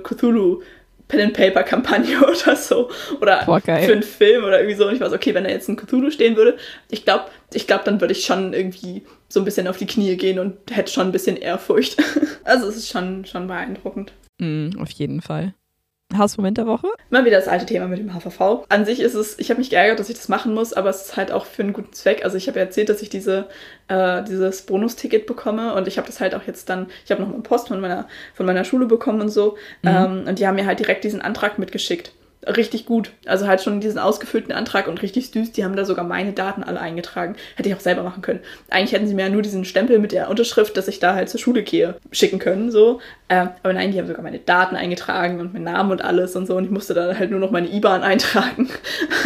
Pen-and-Paper-Kampagne 1.08 2.20
oder 2.22 2.56
so. 2.56 2.89
Oder 3.22 3.46
Boah, 3.46 3.62
für 3.62 3.74
einen 3.74 4.04
Film 4.04 4.43
oder 4.43 4.60
irgendwie 4.60 4.76
so. 4.76 4.88
Und 4.88 4.96
ich 4.96 5.00
war 5.00 5.10
so, 5.10 5.15
okay, 5.15 5.34
wenn 5.34 5.43
da 5.43 5.50
jetzt 5.50 5.70
ein 5.70 5.76
Cthulhu 5.76 6.12
stehen 6.12 6.36
würde, 6.36 6.58
ich 6.89 7.06
glaube, 7.06 7.26
ich 7.54 7.67
glaube, 7.67 7.84
dann 7.86 8.02
würde 8.02 8.13
ich 8.13 8.26
schon 8.26 8.54
irgendwie 8.54 9.04
so 9.30 9.39
ein 9.39 9.46
bisschen 9.46 9.67
auf 9.67 9.78
die 9.78 9.88
Knie 9.88 10.15
gehen 10.17 10.39
und 10.39 10.58
hätte 10.72 10.91
schon 10.91 11.08
ein 11.08 11.12
bisschen 11.12 11.38
Ehrfurcht. 11.38 11.98
also 12.43 12.67
es 12.67 12.78
ist 12.78 12.89
schon, 12.89 13.26
schon 13.26 13.48
beeindruckend. 13.48 14.13
Mm, 14.39 14.72
auf 14.80 14.91
jeden 14.91 15.22
Fall. 15.22 15.54
Hausmoment 16.15 16.58
der 16.58 16.67
Woche? 16.67 16.88
Mal 17.10 17.26
wieder 17.26 17.38
das 17.38 17.48
alte 17.48 17.65
Thema 17.65 17.88
mit 17.88 18.00
dem 18.00 18.13
HVV. 18.13 18.65
An 18.70 18.86
sich 18.86 19.02
ist 19.02 19.13
es, 19.13 19.38
ich 19.39 19.50
habe 19.50 19.60
mich 19.60 19.70
geärgert, 19.70 20.00
dass 20.00 20.10
ich 20.10 20.15
das 20.15 20.30
machen 20.30 20.54
muss, 20.54 20.74
aber 20.74 20.89
es 20.89 21.04
ist 21.04 21.17
halt 21.17 21.32
auch 21.32 21.46
für 21.46 21.63
einen 21.63 21.74
guten 21.74 21.91
Zweck. 21.93 22.24
Also 22.24 22.38
ich 22.38 22.48
habe 22.48 22.60
ja 22.60 22.65
erzählt, 22.65 22.89
dass 22.89 23.02
ich 23.02 23.10
diese, 23.10 23.48
äh, 23.89 24.24
dieses 24.24 24.62
Bonusticket 24.62 25.26
bekomme 25.26 25.74
und 25.74 25.88
ich 25.88 25.98
habe 25.98 26.08
das 26.08 26.22
halt 26.22 26.34
auch 26.34 26.43
jetzt 26.43 26.70
dann, 26.70 26.88
ich 27.04 27.12
habe 27.12 27.22
noch 27.22 27.34
eine 27.34 27.41
Post 27.41 27.67
von 27.67 27.82
meiner, 27.82 28.08
von 28.34 28.46
meiner 28.46 28.63
Schule 28.63 28.86
bekommen 28.86 29.22
und 29.22 29.30
so. 29.30 29.58
Mhm. 29.82 29.89
Ähm, 29.89 30.24
und 30.28 30.39
die 30.39 30.48
haben 30.48 30.56
mir 30.56 30.65
halt 30.65 30.80
direkt 30.80 31.04
diesen 31.04 31.22
Antrag 31.22 31.60
mitgeschickt 31.60 32.13
richtig 32.56 32.86
gut. 32.86 33.12
Also 33.26 33.48
halt 33.48 33.62
schon 33.62 33.80
diesen 33.80 34.00
ausgefüllten 34.00 34.54
Antrag 34.54 34.88
und 34.88 35.02
richtig 35.02 35.32
süß. 35.32 35.52
Die 35.52 35.64
haben 35.64 35.76
da 35.76 35.86
sogar 35.86 36.06
meine 36.06 36.34
Daten 36.34 36.64
alle 36.64 36.80
eingetragen. 36.80 37.36
Hätte 37.56 37.70
ich 37.70 37.76
auch 37.76 37.80
selber 37.80 38.04
machen 38.04 38.22
können. 38.22 38.40
Eigentlich 38.70 38.94
hätten 38.94 39.08
sie 39.08 39.14
mir 39.14 39.24
ja 39.24 39.30
nur 39.30 39.42
diesen 39.42 39.66
Stempel 39.66 40.00
mit 40.00 40.12
der 40.12 40.30
Unterschrift, 40.30 40.78
dass 40.78 40.88
ich 40.88 41.00
da 41.00 41.16
halt 41.16 41.30
zur 41.30 41.40
Schule 41.40 41.64
gehe, 41.64 41.96
schicken 42.12 42.40
können. 42.40 42.72
So. 42.72 43.00
Ähm, 43.30 43.50
aber 43.64 43.74
nein, 43.74 43.92
die 43.92 44.00
haben 44.00 44.08
sogar 44.08 44.24
meine 44.24 44.40
Daten 44.40 44.76
eingetragen 44.76 45.40
und 45.40 45.54
meinen 45.54 45.64
Namen 45.64 45.92
und 45.92 46.04
alles 46.04 46.36
und 46.36 46.46
so. 46.46 46.56
Und 46.56 46.66
ich 46.66 46.72
musste 46.72 46.94
dann 46.94 47.18
halt 47.18 47.32
nur 47.32 47.40
noch 47.40 47.52
meine 47.52 47.70
IBAN 47.70 48.04
eintragen. 48.04 48.70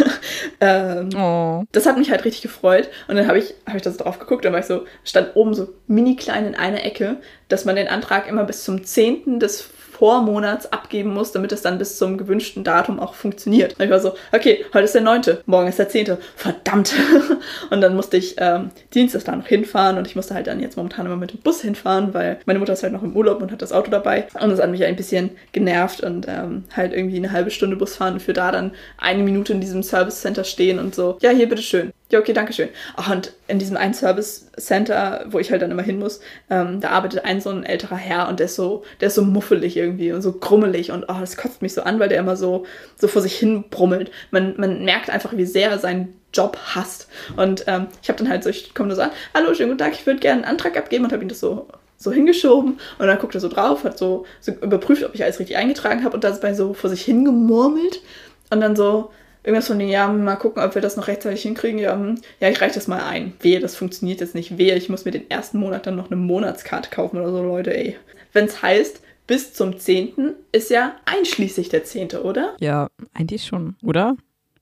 ähm, 0.60 1.08
oh. 1.16 1.64
Das 1.72 1.86
hat 1.86 1.98
mich 1.98 2.10
halt 2.10 2.24
richtig 2.24 2.42
gefreut. 2.42 2.88
Und 3.08 3.16
dann 3.16 3.28
habe 3.28 3.38
ich, 3.38 3.54
hab 3.66 3.76
ich 3.76 3.82
da 3.82 3.90
so 3.90 4.02
drauf 4.02 4.18
geguckt. 4.18 4.44
Dann 4.44 4.52
war 4.52 4.60
ich 4.60 4.66
so, 4.66 4.84
stand 5.04 5.36
oben 5.36 5.54
so 5.54 5.68
mini 5.86 6.16
klein 6.16 6.46
in 6.46 6.54
einer 6.54 6.84
Ecke, 6.84 7.16
dass 7.48 7.64
man 7.64 7.76
den 7.76 7.88
Antrag 7.88 8.28
immer 8.28 8.44
bis 8.44 8.64
zum 8.64 8.84
10. 8.84 9.38
des 9.38 9.70
Vormonats 10.02 10.72
abgeben 10.72 11.14
muss, 11.14 11.30
damit 11.30 11.52
es 11.52 11.62
dann 11.62 11.78
bis 11.78 11.96
zum 11.96 12.18
gewünschten 12.18 12.64
Datum 12.64 12.98
auch 12.98 13.14
funktioniert. 13.14 13.78
Und 13.78 13.84
ich 13.84 13.90
war 13.92 14.00
so, 14.00 14.14
okay, 14.32 14.64
heute 14.74 14.86
ist 14.86 14.96
der 14.96 15.02
9., 15.02 15.22
morgen 15.46 15.68
ist 15.68 15.78
der 15.78 15.88
10., 15.88 16.16
verdammt. 16.34 16.92
und 17.70 17.80
dann 17.80 17.94
musste 17.94 18.16
ich 18.16 18.34
ähm, 18.38 18.70
Dienstag 18.92 19.22
da 19.26 19.36
noch 19.36 19.46
hinfahren 19.46 19.98
und 19.98 20.08
ich 20.08 20.16
musste 20.16 20.34
halt 20.34 20.48
dann 20.48 20.58
jetzt 20.58 20.76
momentan 20.76 21.06
immer 21.06 21.14
mit 21.14 21.32
dem 21.32 21.38
Bus 21.38 21.60
hinfahren, 21.60 22.12
weil 22.14 22.40
meine 22.46 22.58
Mutter 22.58 22.72
ist 22.72 22.82
halt 22.82 22.92
noch 22.92 23.04
im 23.04 23.14
Urlaub 23.14 23.40
und 23.42 23.52
hat 23.52 23.62
das 23.62 23.72
Auto 23.72 23.92
dabei. 23.92 24.26
Und 24.40 24.50
das 24.50 24.60
hat 24.60 24.72
mich 24.72 24.84
ein 24.84 24.96
bisschen 24.96 25.30
genervt 25.52 26.00
und 26.00 26.26
ähm, 26.28 26.64
halt 26.74 26.92
irgendwie 26.92 27.18
eine 27.18 27.30
halbe 27.30 27.52
Stunde 27.52 27.76
Bus 27.76 27.94
fahren 27.94 28.14
und 28.14 28.22
für 28.22 28.32
da 28.32 28.50
dann 28.50 28.72
eine 28.98 29.22
Minute 29.22 29.52
in 29.52 29.60
diesem 29.60 29.84
Service 29.84 30.20
Center 30.20 30.42
stehen 30.42 30.80
und 30.80 30.96
so, 30.96 31.16
ja, 31.22 31.30
hier, 31.30 31.48
bitteschön. 31.48 31.92
Ja, 32.12 32.18
okay, 32.18 32.34
danke 32.34 32.52
schön. 32.52 32.68
Ach, 32.94 33.10
und 33.10 33.32
in 33.48 33.58
diesem 33.58 33.78
einen 33.78 33.94
Service 33.94 34.50
Center, 34.58 35.24
wo 35.30 35.38
ich 35.38 35.50
halt 35.50 35.62
dann 35.62 35.70
immer 35.70 35.82
hin 35.82 35.98
muss, 35.98 36.20
ähm, 36.50 36.78
da 36.78 36.90
arbeitet 36.90 37.24
ein 37.24 37.40
so 37.40 37.48
ein 37.48 37.64
älterer 37.64 37.96
Herr 37.96 38.28
und 38.28 38.38
der 38.38 38.46
ist 38.46 38.54
so, 38.54 38.84
der 39.00 39.08
ist 39.08 39.14
so 39.14 39.22
muffelig 39.22 39.78
irgendwie 39.78 40.12
und 40.12 40.20
so 40.20 40.34
grummelig 40.34 40.92
und 40.92 41.04
oh, 41.08 41.16
das 41.18 41.38
kotzt 41.38 41.62
mich 41.62 41.72
so 41.72 41.80
an, 41.80 41.98
weil 42.00 42.10
der 42.10 42.18
immer 42.18 42.36
so, 42.36 42.66
so 42.96 43.08
vor 43.08 43.22
sich 43.22 43.34
hin 43.38 43.64
brummelt. 43.70 44.10
Man, 44.30 44.52
man 44.58 44.84
merkt 44.84 45.08
einfach, 45.08 45.34
wie 45.34 45.46
sehr 45.46 45.70
er 45.70 45.78
seinen 45.78 46.14
Job 46.34 46.58
hasst. 46.74 47.08
Und 47.38 47.64
ähm, 47.66 47.86
ich 48.02 48.10
habe 48.10 48.18
dann 48.18 48.28
halt 48.28 48.44
so, 48.44 48.50
ich 48.50 48.74
komme 48.74 48.90
da 48.90 48.94
so 48.94 49.02
an, 49.02 49.10
hallo, 49.32 49.54
schönen 49.54 49.70
guten 49.70 49.82
Tag, 49.82 49.94
ich 49.94 50.04
würde 50.04 50.20
gerne 50.20 50.42
einen 50.42 50.50
Antrag 50.50 50.76
abgeben 50.76 51.06
und 51.06 51.12
habe 51.12 51.22
ihm 51.22 51.30
das 51.30 51.40
so 51.40 51.66
so 51.96 52.10
hingeschoben 52.10 52.80
und 52.98 53.06
dann 53.06 53.18
guckt 53.20 53.36
er 53.36 53.40
so 53.40 53.48
drauf, 53.48 53.84
hat 53.84 53.96
so, 53.96 54.26
so 54.40 54.50
überprüft, 54.50 55.04
ob 55.04 55.14
ich 55.14 55.22
alles 55.22 55.38
richtig 55.38 55.56
eingetragen 55.56 56.02
habe 56.02 56.14
und 56.14 56.24
dann 56.24 56.32
ist 56.32 56.42
bei 56.42 56.52
so 56.52 56.74
vor 56.74 56.90
sich 56.90 57.02
hingemurmelt 57.04 58.02
und 58.50 58.60
dann 58.60 58.74
so, 58.74 59.12
irgendwas 59.44 59.66
von 59.66 59.78
den, 59.78 59.88
ja, 59.88 60.08
mal 60.08 60.36
gucken, 60.36 60.62
ob 60.62 60.74
wir 60.74 60.82
das 60.82 60.96
noch 60.96 61.08
rechtzeitig 61.08 61.42
hinkriegen. 61.42 61.78
Ja, 61.78 61.94
hm, 61.94 62.20
ja 62.40 62.48
ich 62.48 62.60
reiche 62.60 62.74
das 62.74 62.88
mal 62.88 63.02
ein. 63.02 63.32
Wehe, 63.40 63.60
das 63.60 63.76
funktioniert 63.76 64.20
jetzt 64.20 64.34
nicht. 64.34 64.58
Wehe, 64.58 64.74
ich 64.76 64.88
muss 64.88 65.04
mir 65.04 65.10
den 65.10 65.30
ersten 65.30 65.58
Monat 65.58 65.86
dann 65.86 65.96
noch 65.96 66.10
eine 66.10 66.20
Monatskarte 66.20 66.90
kaufen 66.90 67.18
oder 67.18 67.30
so, 67.30 67.42
Leute, 67.42 67.76
ey. 67.76 67.96
Wenn 68.32 68.46
es 68.46 68.62
heißt, 68.62 69.02
bis 69.26 69.54
zum 69.54 69.78
10. 69.78 70.34
ist 70.52 70.70
ja 70.70 70.96
einschließlich 71.04 71.68
der 71.68 71.84
10., 71.84 72.12
oder? 72.22 72.56
Ja, 72.60 72.88
eigentlich 73.14 73.44
schon, 73.44 73.76
oder? 73.82 74.16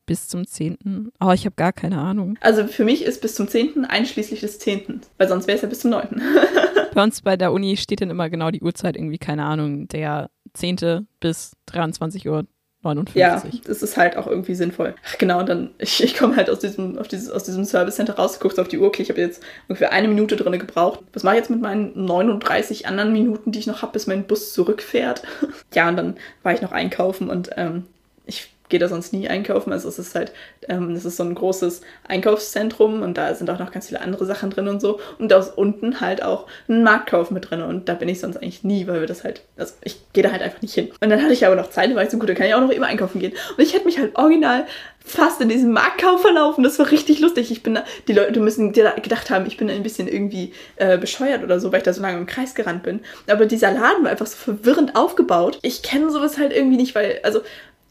Bis 0.07 0.29
zum 0.29 0.47
10. 0.47 1.13
Aber 1.19 1.31
oh, 1.31 1.35
ich 1.35 1.45
habe 1.45 1.55
gar 1.57 1.73
keine 1.73 1.99
Ahnung. 1.99 2.37
Also 2.41 2.67
für 2.67 2.85
mich 2.85 3.05
ist 3.05 3.21
bis 3.21 3.35
zum 3.35 3.49
10. 3.49 3.85
einschließlich 3.85 4.41
des 4.41 4.59
10. 4.59 5.01
Weil 5.19 5.29
sonst 5.29 5.47
wäre 5.47 5.57
es 5.57 5.63
ja 5.63 5.69
bis 5.69 5.81
zum 5.81 5.91
9. 5.91 6.21
bei 6.95 7.03
uns 7.03 7.23
bei 7.23 7.37
der 7.37 7.53
Uni 7.53 7.77
steht 7.77 8.01
dann 8.01 8.11
immer 8.11 8.29
genau 8.29 8.51
die 8.51 8.63
Uhrzeit, 8.63 8.97
irgendwie, 8.97 9.19
keine 9.19 9.45
Ahnung, 9.45 9.89
der 9.89 10.31
10. 10.55 11.07
bis 11.21 11.53
23 11.67 12.29
Uhr 12.29 12.45
59. 12.83 13.15
Ja, 13.15 13.61
das 13.67 13.83
ist 13.83 13.97
halt 13.99 14.17
auch 14.17 14.27
irgendwie 14.27 14.55
sinnvoll. 14.55 14.95
Ach, 15.05 15.19
genau, 15.19 15.41
und 15.41 15.49
dann, 15.49 15.71
ich, 15.79 16.03
ich 16.03 16.17
komme 16.17 16.37
halt 16.37 16.49
aus 16.49 16.61
diesem, 16.61 16.99
auf 16.99 17.09
dieses, 17.09 17.31
aus 17.31 17.45
diesem 17.45 17.65
Service 17.65 17.97
Center 17.97 18.15
raus, 18.17 18.41
guckst 18.41 18.59
auf 18.59 18.69
die 18.69 18.79
Uhr, 18.79 18.87
okay, 18.87 19.03
ich 19.03 19.11
habe 19.11 19.21
jetzt 19.21 19.43
ungefähr 19.69 19.93
eine 19.93 20.09
Minute 20.09 20.37
drin 20.37 20.59
gebraucht. 20.59 21.01
Was 21.13 21.23
mache 21.23 21.35
ich 21.35 21.41
jetzt 21.41 21.51
mit 21.51 21.61
meinen 21.61 22.05
39 22.07 22.87
anderen 22.87 23.13
Minuten, 23.13 23.53
die 23.53 23.59
ich 23.59 23.67
noch 23.67 23.83
habe, 23.83 23.93
bis 23.93 24.07
mein 24.07 24.27
Bus 24.27 24.55
zurückfährt? 24.55 25.23
ja, 25.75 25.89
und 25.89 25.97
dann 25.97 26.17
war 26.43 26.55
ich 26.55 26.63
noch 26.63 26.73
einkaufen 26.73 27.29
und 27.29 27.51
ähm, 27.57 27.85
ich 28.25 28.51
gehe 28.71 28.81
da 28.81 28.89
sonst 28.89 29.13
nie 29.13 29.29
einkaufen. 29.29 29.73
Also 29.73 29.89
es 29.89 29.99
ist 29.99 30.15
halt, 30.15 30.33
ähm, 30.69 30.91
es 30.93 31.05
ist 31.05 31.17
so 31.17 31.23
ein 31.23 31.35
großes 31.35 31.83
Einkaufszentrum 32.09 33.03
und 33.03 33.19
da 33.19 33.35
sind 33.35 33.51
auch 33.51 33.59
noch 33.59 33.73
ganz 33.73 33.89
viele 33.89 34.01
andere 34.01 34.25
Sachen 34.25 34.51
drin 34.51 34.69
und 34.69 34.81
so. 34.81 35.01
Und 35.19 35.33
aus 35.33 35.51
unten 35.51 36.01
halt 36.01 36.23
auch 36.23 36.47
ein 36.69 36.83
Marktkauf 36.83 37.31
mit 37.31 37.51
drin. 37.51 37.63
Und 37.63 37.89
da 37.89 37.95
bin 37.95 38.09
ich 38.09 38.21
sonst 38.21 38.39
eigentlich 38.39 38.65
nie, 38.65 38.87
weil 38.87 39.01
wir 39.01 39.07
das 39.07 39.25
halt, 39.25 39.43
also 39.57 39.75
ich 39.83 40.01
gehe 40.13 40.23
da 40.23 40.33
halt 40.33 40.43
einfach 40.43 40.63
nicht 40.63 40.75
hin. 40.75 40.91
Und 41.01 41.11
dann 41.11 41.23
hatte 41.23 41.35
ich 41.35 41.45
aber 41.45 41.57
noch 41.57 41.71
Zeit, 41.71 41.95
war 41.95 42.03
ich 42.03 42.11
so 42.11 42.19
gut, 42.19 42.29
dann 42.29 42.37
kann 42.37 42.47
ich 42.47 42.55
auch 42.55 42.61
noch 42.61 42.71
immer 42.71 42.87
einkaufen 42.87 43.21
gehen. 43.21 43.33
Und 43.57 43.63
ich 43.63 43.75
hätte 43.75 43.85
mich 43.85 43.99
halt 43.99 44.17
original 44.17 44.67
fast 45.05 45.41
in 45.41 45.49
diesem 45.49 45.73
Marktkauf 45.73 46.21
verlaufen. 46.21 46.63
Das 46.63 46.79
war 46.79 46.91
richtig 46.91 47.21
lustig. 47.21 47.51
Ich 47.51 47.63
bin 47.63 47.75
da, 47.75 47.85
die 48.07 48.13
Leute 48.13 48.39
müssen 48.41 48.73
gedacht 48.73 49.31
haben, 49.31 49.47
ich 49.47 49.57
bin 49.57 49.71
ein 49.71 49.83
bisschen 49.83 50.09
irgendwie 50.09 50.53
äh, 50.77 50.99
bescheuert 50.99 51.43
oder 51.43 51.59
so, 51.59 51.73
weil 51.73 51.79
ich 51.79 51.85
da 51.85 51.93
so 51.93 52.03
lange 52.03 52.19
im 52.19 52.27
Kreis 52.27 52.55
gerannt 52.55 52.83
bin. 52.83 53.01
Aber 53.29 53.47
dieser 53.47 53.73
Laden 53.73 54.05
war 54.05 54.11
einfach 54.11 54.27
so 54.27 54.37
verwirrend 54.37 54.97
aufgebaut. 54.97 55.59
Ich 55.63 55.83
kenne 55.83 56.11
sowas 56.11 56.39
halt 56.39 56.53
irgendwie 56.53 56.77
nicht, 56.77 56.95
weil, 56.95 57.21
also 57.23 57.41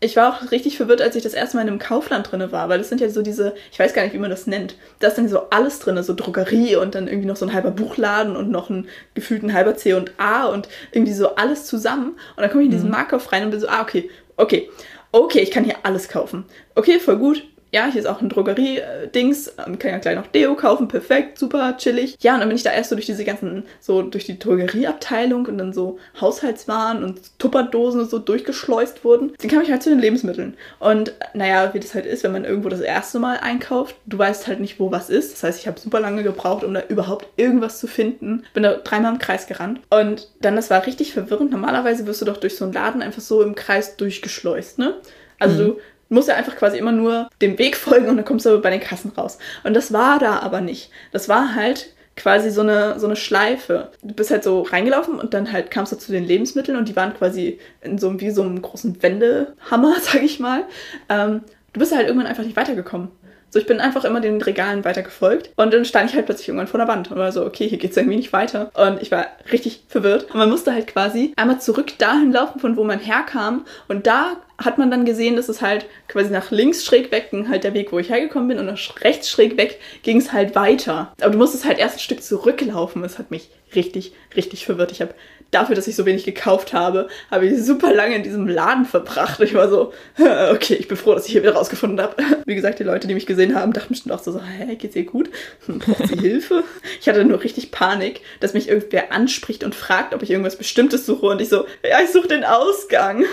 ich 0.01 0.15
war 0.15 0.33
auch 0.33 0.51
richtig 0.51 0.77
verwirrt, 0.77 1.01
als 1.01 1.15
ich 1.15 1.23
das 1.23 1.33
erste 1.33 1.57
Mal 1.57 1.63
in 1.63 1.69
einem 1.69 1.79
Kaufland 1.79 2.31
drin 2.31 2.51
war, 2.51 2.69
weil 2.69 2.77
das 2.77 2.87
sind 2.87 3.01
ja 3.01 3.09
so 3.09 3.21
diese, 3.21 3.53
ich 3.71 3.79
weiß 3.79 3.93
gar 3.93 4.03
nicht, 4.03 4.13
wie 4.13 4.19
man 4.19 4.29
das 4.29 4.47
nennt. 4.47 4.75
Da 4.99 5.07
ist 5.07 5.17
dann 5.17 5.27
so 5.27 5.49
alles 5.49 5.79
drin, 5.79 6.01
so 6.03 6.13
Drogerie 6.13 6.77
und 6.77 6.95
dann 6.95 7.07
irgendwie 7.07 7.27
noch 7.27 7.35
so 7.35 7.45
ein 7.45 7.53
halber 7.53 7.71
Buchladen 7.71 8.35
und 8.37 8.49
noch 8.49 8.69
ein 8.69 8.87
gefühlten 9.13 9.53
halber 9.53 9.75
C 9.75 9.93
und 9.93 10.13
A 10.17 10.45
und 10.45 10.69
irgendwie 10.91 11.13
so 11.13 11.35
alles 11.35 11.65
zusammen. 11.65 12.17
Und 12.35 12.41
dann 12.41 12.49
komme 12.49 12.63
ich 12.63 12.67
in 12.67 12.71
diesen 12.71 12.87
mhm. 12.87 12.95
Markauf 12.95 13.31
rein 13.31 13.43
und 13.43 13.51
bin 13.51 13.59
so, 13.59 13.67
ah, 13.67 13.81
okay, 13.81 14.09
okay, 14.37 14.69
okay, 15.11 15.39
ich 15.39 15.51
kann 15.51 15.65
hier 15.65 15.75
alles 15.83 16.07
kaufen. 16.07 16.45
Okay, 16.75 16.99
voll 16.99 17.17
gut 17.17 17.43
ja, 17.71 17.87
hier 17.91 18.01
ist 18.01 18.07
auch 18.07 18.21
ein 18.21 18.29
Drogerie-Dings, 18.29 19.53
ähm, 19.65 19.77
kann 19.77 19.91
ja 19.91 19.97
gleich 19.99 20.15
noch 20.15 20.27
Deo 20.27 20.55
kaufen, 20.55 20.87
perfekt, 20.87 21.37
super, 21.37 21.77
chillig. 21.77 22.17
Ja, 22.19 22.33
und 22.33 22.39
dann 22.39 22.49
bin 22.49 22.55
ich 22.55 22.63
da 22.63 22.71
erst 22.71 22.89
so 22.89 22.95
durch 22.95 23.05
diese 23.05 23.23
ganzen, 23.23 23.63
so 23.79 24.01
durch 24.01 24.25
die 24.25 24.39
Drogerieabteilung 24.39 25.45
und 25.45 25.57
dann 25.57 25.73
so 25.73 25.99
Haushaltswaren 26.19 27.03
und 27.03 27.37
Tupperdosen 27.37 28.01
und 28.01 28.09
so 28.09 28.17
durchgeschleust 28.17 29.03
wurden. 29.03 29.33
Dann 29.39 29.49
kam 29.49 29.61
ich 29.61 29.71
halt 29.71 29.83
zu 29.83 29.89
den 29.89 29.99
Lebensmitteln. 29.99 30.55
Und 30.79 31.13
naja, 31.33 31.73
wie 31.73 31.79
das 31.79 31.93
halt 31.93 32.05
ist, 32.05 32.23
wenn 32.23 32.31
man 32.31 32.45
irgendwo 32.45 32.69
das 32.69 32.81
erste 32.81 33.19
Mal 33.19 33.37
einkauft, 33.37 33.95
du 34.05 34.17
weißt 34.17 34.47
halt 34.47 34.59
nicht, 34.59 34.79
wo 34.79 34.91
was 34.91 35.09
ist. 35.09 35.33
Das 35.33 35.43
heißt, 35.43 35.59
ich 35.59 35.67
habe 35.67 35.79
super 35.79 35.99
lange 35.99 36.23
gebraucht, 36.23 36.63
um 36.63 36.73
da 36.73 36.83
überhaupt 36.87 37.27
irgendwas 37.37 37.79
zu 37.79 37.87
finden. 37.87 38.43
Bin 38.53 38.63
da 38.63 38.73
dreimal 38.73 39.13
im 39.13 39.19
Kreis 39.19 39.47
gerannt. 39.47 39.79
Und 39.89 40.29
dann, 40.41 40.55
das 40.55 40.69
war 40.69 40.85
richtig 40.85 41.13
verwirrend. 41.13 41.51
Normalerweise 41.51 42.07
wirst 42.07 42.21
du 42.21 42.25
doch 42.25 42.37
durch 42.37 42.55
so 42.55 42.65
einen 42.65 42.73
Laden 42.73 43.01
einfach 43.01 43.21
so 43.21 43.43
im 43.43 43.55
Kreis 43.55 43.95
durchgeschleust, 43.97 44.79
ne? 44.79 44.95
Also 45.39 45.55
mhm. 45.55 45.67
du 45.67 45.77
muss 46.09 46.27
ja 46.27 46.35
einfach 46.35 46.55
quasi 46.55 46.77
immer 46.77 46.91
nur 46.91 47.29
dem 47.41 47.57
Weg 47.57 47.77
folgen 47.77 48.09
und 48.09 48.17
dann 48.17 48.25
kommst 48.25 48.45
du 48.45 48.59
bei 48.59 48.69
den 48.69 48.79
Kassen 48.79 49.11
raus. 49.17 49.37
Und 49.63 49.73
das 49.75 49.93
war 49.93 50.19
da 50.19 50.39
aber 50.39 50.61
nicht. 50.61 50.89
Das 51.11 51.29
war 51.29 51.55
halt 51.55 51.93
quasi 52.15 52.51
so 52.51 52.61
eine, 52.61 52.99
so 52.99 53.07
eine 53.07 53.15
Schleife. 53.15 53.91
Du 54.03 54.13
bist 54.13 54.29
halt 54.29 54.43
so 54.43 54.61
reingelaufen 54.61 55.19
und 55.19 55.33
dann 55.33 55.51
halt 55.51 55.71
kamst 55.71 55.91
du 55.91 55.97
zu 55.97 56.11
den 56.11 56.25
Lebensmitteln 56.25 56.77
und 56.77 56.89
die 56.89 56.95
waren 56.95 57.13
quasi 57.13 57.59
in 57.81 57.97
so 57.97 58.19
wie 58.19 58.31
so 58.31 58.41
einem 58.41 58.61
großen 58.61 59.01
Wendehammer, 59.01 59.95
sag 60.01 60.21
ich 60.21 60.39
mal. 60.39 60.65
Ähm, 61.07 61.41
du 61.73 61.79
bist 61.79 61.95
halt 61.95 62.07
irgendwann 62.07 62.27
einfach 62.27 62.43
nicht 62.43 62.57
weitergekommen. 62.57 63.09
So, 63.51 63.59
ich 63.59 63.65
bin 63.65 63.79
einfach 63.79 64.05
immer 64.05 64.21
den 64.21 64.41
Regalen 64.41 64.85
weiter 64.85 65.01
gefolgt 65.01 65.49
und 65.55 65.73
dann 65.73 65.85
stand 65.85 66.09
ich 66.09 66.15
halt 66.15 66.25
plötzlich 66.27 66.49
irgendwann 66.49 66.67
vor 66.67 66.79
der 66.79 66.87
Wand 66.87 67.11
und 67.11 67.17
war 67.17 67.31
so, 67.31 67.45
okay, 67.45 67.67
hier 67.67 67.77
geht's 67.77 67.97
irgendwie 67.97 68.17
nicht 68.17 68.31
weiter. 68.33 68.71
Und 68.75 69.01
ich 69.01 69.11
war 69.11 69.27
richtig 69.51 69.83
verwirrt. 69.87 70.25
Und 70.31 70.37
man 70.37 70.49
musste 70.49 70.73
halt 70.73 70.87
quasi 70.87 71.33
einmal 71.35 71.59
zurück 71.59 71.97
dahin 71.97 72.31
laufen, 72.31 72.59
von 72.59 72.77
wo 72.77 72.83
man 72.83 72.99
herkam. 72.99 73.65
Und 73.87 74.07
da 74.07 74.37
hat 74.57 74.77
man 74.77 74.91
dann 74.91 75.05
gesehen, 75.05 75.35
dass 75.35 75.49
es 75.49 75.61
halt 75.61 75.85
quasi 76.07 76.31
nach 76.31 76.51
links 76.51 76.85
schräg 76.85 77.11
weg 77.11 77.31
ging, 77.31 77.49
halt 77.49 77.63
der 77.63 77.73
Weg, 77.73 77.91
wo 77.91 77.99
ich 77.99 78.09
hergekommen 78.09 78.49
bin, 78.49 78.59
und 78.59 78.65
nach 78.65 78.79
rechts 79.01 79.29
schräg 79.29 79.57
weg 79.57 79.79
ging 80.03 80.17
es 80.17 80.33
halt 80.33 80.55
weiter. 80.55 81.13
Aber 81.21 81.31
du 81.31 81.37
musstest 81.37 81.65
halt 81.65 81.79
erst 81.79 81.95
ein 81.95 82.01
Stück 82.01 82.21
zurücklaufen. 82.21 83.01
Das 83.01 83.17
hat 83.17 83.31
mich 83.31 83.49
richtig, 83.73 84.13
richtig 84.35 84.65
verwirrt. 84.65 84.91
Ich 84.91 85.01
habe 85.01 85.13
dafür, 85.51 85.75
dass 85.75 85.87
ich 85.87 85.95
so 85.95 86.05
wenig 86.05 86.23
gekauft 86.23 86.73
habe, 86.73 87.07
habe 87.31 87.47
ich 87.47 87.63
super 87.63 87.93
lange 87.93 88.15
in 88.15 88.23
diesem 88.23 88.47
Laden 88.47 88.85
verbracht. 88.85 89.39
Ich 89.41 89.53
war 89.53 89.69
so, 89.69 89.93
okay, 90.51 90.75
ich 90.75 90.87
bin 90.87 90.97
froh, 90.97 91.13
dass 91.13 91.25
ich 91.25 91.31
hier 91.31 91.41
wieder 91.41 91.53
rausgefunden 91.53 92.01
habe. 92.01 92.15
Wie 92.45 92.55
gesagt, 92.55 92.79
die 92.79 92.83
Leute, 92.83 93.07
die 93.07 93.13
mich 93.13 93.25
gesehen 93.25 93.55
haben, 93.55 93.73
dachten 93.73 93.89
bestimmt 93.89 94.13
auch 94.13 94.19
so, 94.19 94.31
so 94.31 94.41
hä, 94.41 94.75
geht's 94.75 94.95
ihr 94.95 95.05
gut? 95.05 95.29
Braucht 95.67 96.07
sie 96.07 96.19
Hilfe? 96.19 96.63
Ich 96.99 97.07
hatte 97.09 97.23
nur 97.25 97.43
richtig 97.43 97.71
Panik, 97.71 98.21
dass 98.39 98.53
mich 98.53 98.69
irgendwer 98.69 99.11
anspricht 99.11 99.63
und 99.63 99.75
fragt, 99.75 100.13
ob 100.13 100.21
ich 100.21 100.31
irgendwas 100.31 100.55
Bestimmtes 100.55 101.05
suche 101.05 101.25
und 101.27 101.41
ich 101.41 101.49
so, 101.49 101.65
ja, 101.87 101.99
ich 102.03 102.11
suche 102.11 102.27
den 102.27 102.43
Ausgang. 102.43 103.23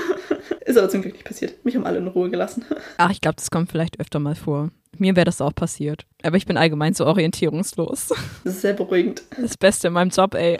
Ist 0.65 0.79
aber 0.79 0.89
zum 0.89 1.03
Glück 1.03 1.15
nicht 1.15 1.25
passiert. 1.25 1.65
Mich 1.65 1.77
haben 1.77 1.87
alle 1.87 1.99
in 1.99 2.09
Ruhe 2.09 2.31
gelassen. 2.31 2.65
Ach, 2.99 3.11
ich 3.11 3.21
glaube, 3.21 3.37
das 3.37 3.51
kommt 3.51 3.71
vielleicht 3.71 4.01
öfter 4.01 4.19
mal 4.19 4.35
vor. 4.35 4.71
Mir 4.99 5.15
wäre 5.15 5.25
das 5.25 5.41
auch 5.41 5.55
passiert. 5.55 6.07
Aber 6.23 6.37
ich 6.37 6.47
bin 6.47 6.57
allgemein 6.57 6.95
so 6.95 7.07
orientierungslos. 7.07 8.09
Das 8.45 8.55
ist 8.55 8.61
sehr 8.63 8.73
beruhigend. 8.73 9.23
Das 9.41 9.57
Beste 9.57 9.89
in 9.89 9.93
meinem 9.93 10.11
Job, 10.11 10.35
ey. 10.35 10.59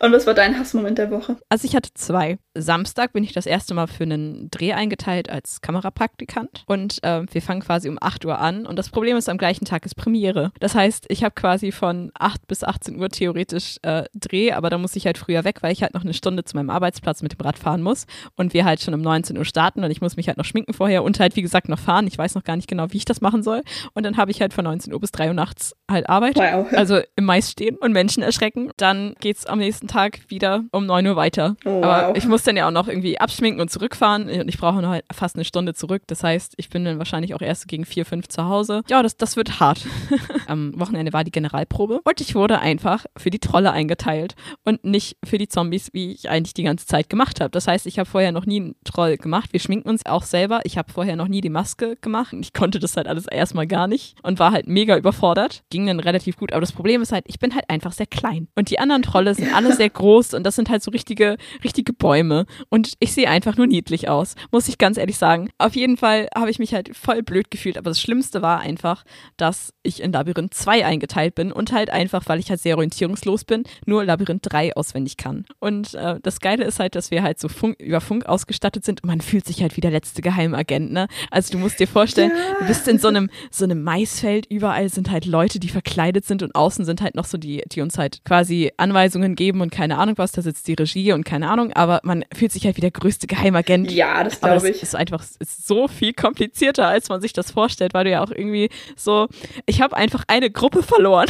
Und 0.00 0.12
was 0.12 0.26
war 0.26 0.34
dein 0.34 0.58
Hassmoment 0.58 0.98
der 0.98 1.10
Woche? 1.10 1.36
Also 1.48 1.66
ich 1.66 1.74
hatte 1.74 1.90
zwei. 1.94 2.38
Samstag 2.56 3.12
bin 3.12 3.24
ich 3.24 3.32
das 3.32 3.46
erste 3.46 3.74
Mal 3.74 3.86
für 3.86 4.04
einen 4.04 4.48
Dreh 4.50 4.72
eingeteilt 4.72 5.28
als 5.28 5.60
Kamerapraktikant 5.60 6.64
und 6.66 7.02
äh, 7.02 7.22
wir 7.30 7.42
fangen 7.42 7.62
quasi 7.62 7.88
um 7.88 7.98
8 8.00 8.24
Uhr 8.24 8.38
an 8.38 8.66
und 8.66 8.78
das 8.78 8.90
Problem 8.90 9.16
ist, 9.16 9.28
am 9.28 9.38
gleichen 9.38 9.64
Tag 9.64 9.84
ist 9.86 9.96
Premiere. 9.96 10.52
Das 10.60 10.74
heißt, 10.74 11.06
ich 11.08 11.24
habe 11.24 11.34
quasi 11.34 11.72
von 11.72 12.12
8 12.14 12.46
bis 12.46 12.62
18 12.62 13.00
Uhr 13.00 13.08
theoretisch 13.08 13.78
äh, 13.82 14.04
Dreh, 14.14 14.52
aber 14.52 14.70
da 14.70 14.78
muss 14.78 14.94
ich 14.94 15.06
halt 15.06 15.18
früher 15.18 15.44
weg, 15.44 15.62
weil 15.62 15.72
ich 15.72 15.82
halt 15.82 15.94
noch 15.94 16.04
eine 16.04 16.14
Stunde 16.14 16.44
zu 16.44 16.56
meinem 16.56 16.70
Arbeitsplatz 16.70 17.22
mit 17.22 17.32
dem 17.32 17.40
Rad 17.40 17.58
fahren 17.58 17.82
muss 17.82 18.06
und 18.36 18.54
wir 18.54 18.64
halt 18.64 18.80
schon 18.80 18.94
um 18.94 19.00
19 19.00 19.36
Uhr 19.36 19.44
starten 19.44 19.82
und 19.82 19.90
ich 19.90 20.00
muss 20.00 20.16
mich 20.16 20.28
halt 20.28 20.38
noch 20.38 20.44
schminken 20.44 20.74
vorher 20.74 21.02
und 21.02 21.18
halt 21.18 21.34
wie 21.36 21.42
gesagt 21.42 21.68
noch 21.68 21.78
fahren. 21.78 22.06
Ich 22.06 22.16
weiß 22.16 22.34
noch 22.34 22.44
gar 22.44 22.56
nicht 22.56 22.68
genau, 22.68 22.86
wie 22.90 22.98
ich 22.98 23.04
das 23.04 23.20
machen 23.20 23.42
soll 23.42 23.62
und 23.94 24.04
dann 24.04 24.16
habe 24.16 24.30
ich 24.30 24.40
halt 24.40 24.52
von 24.52 24.64
19 24.64 24.92
Uhr 24.92 25.00
bis 25.00 25.10
3 25.10 25.28
Uhr 25.28 25.34
nachts 25.34 25.74
halt 25.90 26.08
Arbeit. 26.08 26.36
Wow. 26.36 26.66
Also 26.72 27.00
im 27.16 27.24
Mais 27.24 27.50
stehen 27.50 27.76
und 27.76 27.92
Menschen 27.92 28.22
erschrecken. 28.22 28.70
Dann 28.76 29.14
geht 29.24 29.38
es 29.38 29.46
am 29.46 29.58
nächsten 29.58 29.88
Tag 29.88 30.20
wieder 30.28 30.64
um 30.70 30.84
9 30.84 31.06
Uhr 31.06 31.16
weiter. 31.16 31.56
Oh, 31.64 31.80
aber 31.82 32.08
wow. 32.08 32.16
ich 32.16 32.26
muss 32.26 32.42
dann 32.42 32.58
ja 32.58 32.68
auch 32.68 32.70
noch 32.70 32.88
irgendwie 32.88 33.18
abschminken 33.18 33.58
und 33.58 33.70
zurückfahren. 33.70 34.28
Und 34.28 34.48
ich 34.48 34.58
brauche 34.58 34.82
noch 34.82 34.90
halt 34.90 35.06
fast 35.10 35.36
eine 35.36 35.46
Stunde 35.46 35.72
zurück. 35.72 36.02
Das 36.08 36.22
heißt, 36.22 36.52
ich 36.58 36.68
bin 36.68 36.84
dann 36.84 36.98
wahrscheinlich 36.98 37.34
auch 37.34 37.40
erst 37.40 37.66
gegen 37.66 37.86
4, 37.86 38.04
5 38.04 38.28
zu 38.28 38.44
Hause. 38.44 38.82
Ja, 38.90 39.02
das, 39.02 39.16
das 39.16 39.36
wird 39.36 39.60
hart. 39.60 39.86
Am 40.46 40.78
Wochenende 40.78 41.14
war 41.14 41.24
die 41.24 41.30
Generalprobe 41.30 42.02
und 42.04 42.20
ich 42.20 42.34
wurde 42.34 42.58
einfach 42.58 43.06
für 43.16 43.30
die 43.30 43.38
Trolle 43.38 43.72
eingeteilt 43.72 44.34
und 44.62 44.84
nicht 44.84 45.16
für 45.24 45.38
die 45.38 45.48
Zombies, 45.48 45.94
wie 45.94 46.12
ich 46.12 46.28
eigentlich 46.28 46.52
die 46.52 46.64
ganze 46.64 46.84
Zeit 46.84 47.08
gemacht 47.08 47.40
habe. 47.40 47.50
Das 47.50 47.66
heißt, 47.66 47.86
ich 47.86 47.98
habe 47.98 48.10
vorher 48.10 48.30
noch 48.30 48.44
nie 48.44 48.60
einen 48.60 48.74
Troll 48.84 49.16
gemacht. 49.16 49.54
Wir 49.54 49.60
schminken 49.60 49.88
uns 49.88 50.04
auch 50.04 50.24
selber. 50.24 50.60
Ich 50.64 50.76
habe 50.76 50.92
vorher 50.92 51.16
noch 51.16 51.28
nie 51.28 51.40
die 51.40 51.48
Maske 51.48 51.96
gemacht. 52.02 52.34
Ich 52.38 52.52
konnte 52.52 52.78
das 52.78 52.94
halt 52.98 53.08
alles 53.08 53.26
erstmal 53.26 53.66
gar 53.66 53.86
nicht 53.86 54.16
und 54.22 54.38
war 54.38 54.52
halt 54.52 54.66
mega 54.66 54.98
überfordert. 54.98 55.62
Ging 55.70 55.86
dann 55.86 56.00
relativ 56.00 56.36
gut. 56.36 56.52
Aber 56.52 56.60
das 56.60 56.72
Problem 56.72 57.00
ist 57.00 57.10
halt, 57.10 57.24
ich 57.26 57.38
bin 57.38 57.54
halt 57.54 57.70
einfach 57.70 57.92
sehr 57.92 58.04
klein. 58.04 58.48
Und 58.54 58.68
die 58.68 58.78
anderen 58.78 59.00
Trolle 59.00 59.13
sind 59.34 59.54
alle 59.54 59.74
sehr 59.74 59.90
groß 59.90 60.34
und 60.34 60.44
das 60.44 60.56
sind 60.56 60.68
halt 60.70 60.82
so 60.82 60.90
richtige, 60.90 61.36
richtige 61.62 61.92
Bäume. 61.92 62.46
Und 62.68 62.94
ich 62.98 63.12
sehe 63.12 63.28
einfach 63.28 63.56
nur 63.56 63.66
niedlich 63.66 64.08
aus, 64.08 64.34
muss 64.50 64.68
ich 64.68 64.78
ganz 64.78 64.98
ehrlich 64.98 65.16
sagen. 65.16 65.50
Auf 65.58 65.76
jeden 65.76 65.96
Fall 65.96 66.28
habe 66.34 66.50
ich 66.50 66.58
mich 66.58 66.74
halt 66.74 66.96
voll 66.96 67.22
blöd 67.22 67.50
gefühlt, 67.50 67.78
aber 67.78 67.90
das 67.90 68.00
Schlimmste 68.00 68.42
war 68.42 68.60
einfach, 68.60 69.04
dass 69.36 69.72
ich 69.82 70.02
in 70.02 70.12
Labyrinth 70.12 70.54
2 70.54 70.84
eingeteilt 70.84 71.34
bin 71.34 71.52
und 71.52 71.72
halt 71.72 71.90
einfach, 71.90 72.24
weil 72.26 72.38
ich 72.38 72.50
halt 72.50 72.60
sehr 72.60 72.76
orientierungslos 72.76 73.44
bin, 73.44 73.64
nur 73.86 74.04
Labyrinth 74.04 74.42
3 74.44 74.76
auswendig 74.76 75.16
kann. 75.16 75.44
Und 75.60 75.94
äh, 75.94 76.18
das 76.22 76.40
Geile 76.40 76.64
ist 76.64 76.80
halt, 76.80 76.94
dass 76.94 77.10
wir 77.10 77.22
halt 77.22 77.38
so 77.38 77.48
Funk, 77.48 77.76
über 77.80 78.00
Funk 78.00 78.26
ausgestattet 78.26 78.84
sind 78.84 79.02
und 79.02 79.08
man 79.08 79.20
fühlt 79.20 79.46
sich 79.46 79.62
halt 79.62 79.76
wie 79.76 79.80
der 79.80 79.90
letzte 79.90 80.22
Geheimagent, 80.22 80.92
ne? 80.92 81.08
Also 81.30 81.52
du 81.52 81.58
musst 81.58 81.80
dir 81.80 81.88
vorstellen, 81.88 82.32
ja. 82.34 82.60
du 82.60 82.66
bist 82.66 82.88
in 82.88 82.98
so 82.98 83.08
einem, 83.08 83.30
so 83.50 83.64
einem 83.64 83.82
Maisfeld, 83.82 84.46
überall 84.50 84.88
sind 84.88 85.10
halt 85.10 85.26
Leute, 85.26 85.60
die 85.60 85.68
verkleidet 85.68 86.24
sind 86.24 86.42
und 86.42 86.54
außen 86.54 86.84
sind 86.84 87.00
halt 87.00 87.14
noch 87.14 87.24
so 87.24 87.38
die, 87.38 87.62
die 87.70 87.80
uns 87.80 87.98
halt 87.98 88.24
quasi 88.24 88.72
Anweisungen 89.04 89.34
geben 89.34 89.60
und 89.60 89.70
keine 89.70 89.98
Ahnung 89.98 90.16
was, 90.16 90.32
da 90.32 90.40
sitzt 90.40 90.66
die 90.66 90.74
Regie 90.74 91.12
und 91.12 91.24
keine 91.24 91.50
Ahnung, 91.50 91.72
aber 91.74 92.00
man 92.04 92.24
fühlt 92.34 92.52
sich 92.52 92.64
halt 92.64 92.76
wie 92.76 92.80
der 92.80 92.90
größte 92.90 93.26
Geheimagent. 93.26 93.90
Ja, 93.92 94.24
das 94.24 94.40
glaube 94.40 94.70
ich. 94.70 94.82
ist 94.82 94.94
einfach 94.94 95.22
ist 95.38 95.66
so 95.66 95.88
viel 95.88 96.14
komplizierter, 96.14 96.88
als 96.88 97.10
man 97.10 97.20
sich 97.20 97.34
das 97.34 97.50
vorstellt, 97.50 97.92
weil 97.92 98.04
du 98.04 98.10
ja 98.10 98.24
auch 98.24 98.30
irgendwie 98.30 98.70
so, 98.96 99.28
ich 99.66 99.82
habe 99.82 99.94
einfach 99.96 100.24
eine 100.26 100.50
Gruppe 100.50 100.82
verloren. 100.82 101.28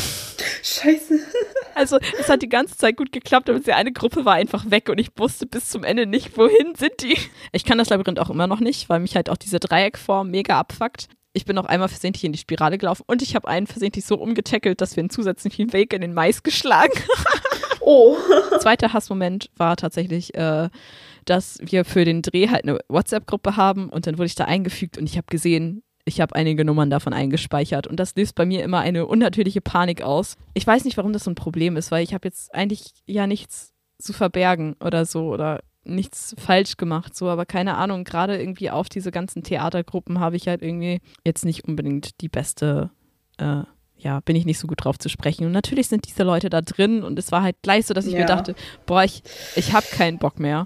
Scheiße. 0.62 1.18
Also 1.76 1.98
es 2.20 2.28
hat 2.28 2.40
die 2.40 2.48
ganze 2.48 2.76
Zeit 2.76 2.96
gut 2.96 3.10
geklappt, 3.10 3.50
aber 3.50 3.58
die 3.58 3.72
eine 3.72 3.90
Gruppe 3.90 4.24
war 4.24 4.34
einfach 4.34 4.70
weg 4.70 4.88
und 4.88 4.98
ich 4.98 5.08
wusste 5.16 5.44
bis 5.44 5.70
zum 5.70 5.82
Ende 5.82 6.06
nicht, 6.06 6.38
wohin 6.38 6.76
sind 6.76 7.02
die. 7.02 7.18
Ich 7.50 7.64
kann 7.64 7.78
das 7.78 7.90
Labyrinth 7.90 8.20
auch 8.20 8.30
immer 8.30 8.46
noch 8.46 8.60
nicht, 8.60 8.88
weil 8.88 9.00
mich 9.00 9.16
halt 9.16 9.28
auch 9.28 9.36
diese 9.36 9.58
Dreieckform 9.58 10.30
mega 10.30 10.56
abfuckt 10.56 11.08
ich 11.34 11.44
bin 11.44 11.58
auch 11.58 11.64
einmal 11.64 11.88
versehentlich 11.88 12.24
in 12.24 12.32
die 12.32 12.38
Spirale 12.38 12.78
gelaufen 12.78 13.02
und 13.06 13.20
ich 13.20 13.34
habe 13.34 13.48
einen 13.48 13.66
versehentlich 13.66 14.06
so 14.06 14.16
umgetackelt, 14.16 14.80
dass 14.80 14.96
wir 14.96 15.02
einen 15.02 15.10
zusätzlichen 15.10 15.72
Weg 15.72 15.92
in 15.92 16.00
den 16.00 16.14
Mais 16.14 16.42
geschlagen 16.44 16.92
Oh. 17.84 18.16
Zweiter 18.60 18.92
Hassmoment 18.92 19.50
war 19.56 19.76
tatsächlich, 19.76 20.34
äh, 20.34 20.70
dass 21.26 21.58
wir 21.60 21.84
für 21.84 22.04
den 22.04 22.22
Dreh 22.22 22.48
halt 22.48 22.64
eine 22.64 22.78
WhatsApp-Gruppe 22.88 23.56
haben 23.56 23.88
und 23.88 24.06
dann 24.06 24.18
wurde 24.18 24.26
ich 24.26 24.34
da 24.34 24.44
eingefügt 24.44 24.98
und 24.98 25.08
ich 25.08 25.16
habe 25.16 25.26
gesehen, 25.28 25.82
ich 26.06 26.20
habe 26.20 26.34
einige 26.34 26.64
Nummern 26.64 26.90
davon 26.90 27.12
eingespeichert 27.12 27.86
und 27.86 27.98
das 27.98 28.14
löst 28.14 28.34
bei 28.34 28.46
mir 28.46 28.62
immer 28.62 28.80
eine 28.80 29.06
unnatürliche 29.06 29.60
Panik 29.60 30.02
aus. 30.02 30.36
Ich 30.52 30.66
weiß 30.66 30.84
nicht, 30.84 30.96
warum 30.96 31.12
das 31.12 31.24
so 31.24 31.30
ein 31.30 31.34
Problem 31.34 31.76
ist, 31.76 31.90
weil 31.90 32.04
ich 32.04 32.14
habe 32.14 32.28
jetzt 32.28 32.54
eigentlich 32.54 32.92
ja 33.06 33.26
nichts 33.26 33.72
zu 33.98 34.12
verbergen 34.12 34.76
oder 34.80 35.06
so 35.06 35.28
oder 35.28 35.60
nichts 35.84 36.34
falsch 36.38 36.76
gemacht, 36.76 37.14
so, 37.14 37.28
aber 37.28 37.44
keine 37.44 37.76
Ahnung, 37.76 38.04
gerade 38.04 38.38
irgendwie 38.38 38.70
auf 38.70 38.88
diese 38.88 39.10
ganzen 39.10 39.42
Theatergruppen 39.42 40.18
habe 40.18 40.36
ich 40.36 40.48
halt 40.48 40.62
irgendwie 40.62 41.00
jetzt 41.24 41.44
nicht 41.44 41.64
unbedingt 41.64 42.20
die 42.22 42.30
beste, 42.30 42.90
äh, 43.36 43.62
ja, 44.04 44.20
bin 44.20 44.36
ich 44.36 44.44
nicht 44.44 44.58
so 44.58 44.66
gut 44.66 44.84
drauf 44.84 44.98
zu 44.98 45.08
sprechen. 45.08 45.46
Und 45.46 45.52
natürlich 45.52 45.88
sind 45.88 46.06
diese 46.06 46.22
Leute 46.22 46.50
da 46.50 46.60
drin 46.60 47.02
und 47.02 47.18
es 47.18 47.32
war 47.32 47.42
halt 47.42 47.56
gleich 47.62 47.86
so, 47.86 47.94
dass 47.94 48.06
ich 48.06 48.12
ja. 48.12 48.20
mir 48.20 48.26
dachte, 48.26 48.54
boah, 48.86 49.02
ich, 49.02 49.22
ich 49.56 49.72
habe 49.72 49.86
keinen 49.90 50.18
Bock 50.18 50.38
mehr. 50.38 50.62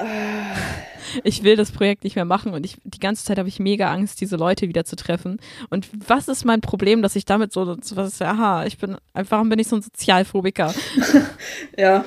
Ich 1.24 1.42
will 1.42 1.56
das 1.56 1.72
Projekt 1.72 2.04
nicht 2.04 2.16
mehr 2.16 2.24
machen 2.24 2.52
und 2.52 2.64
ich 2.64 2.76
die 2.84 3.00
ganze 3.00 3.24
Zeit 3.24 3.38
habe 3.38 3.48
ich 3.48 3.58
mega 3.58 3.92
Angst, 3.92 4.20
diese 4.20 4.36
Leute 4.36 4.68
wieder 4.68 4.84
zu 4.84 4.96
treffen. 4.96 5.38
Und 5.70 5.88
was 6.06 6.28
ist 6.28 6.44
mein 6.44 6.60
Problem, 6.60 7.02
dass 7.02 7.16
ich 7.16 7.24
damit 7.24 7.52
so, 7.52 7.76
was, 7.94 8.22
aha, 8.22 8.64
ich 8.66 8.78
bin, 8.78 8.96
warum 9.12 9.48
bin 9.48 9.58
ich 9.58 9.68
so 9.68 9.76
ein 9.76 9.82
Sozialphobiker? 9.82 10.74
ja. 11.78 12.04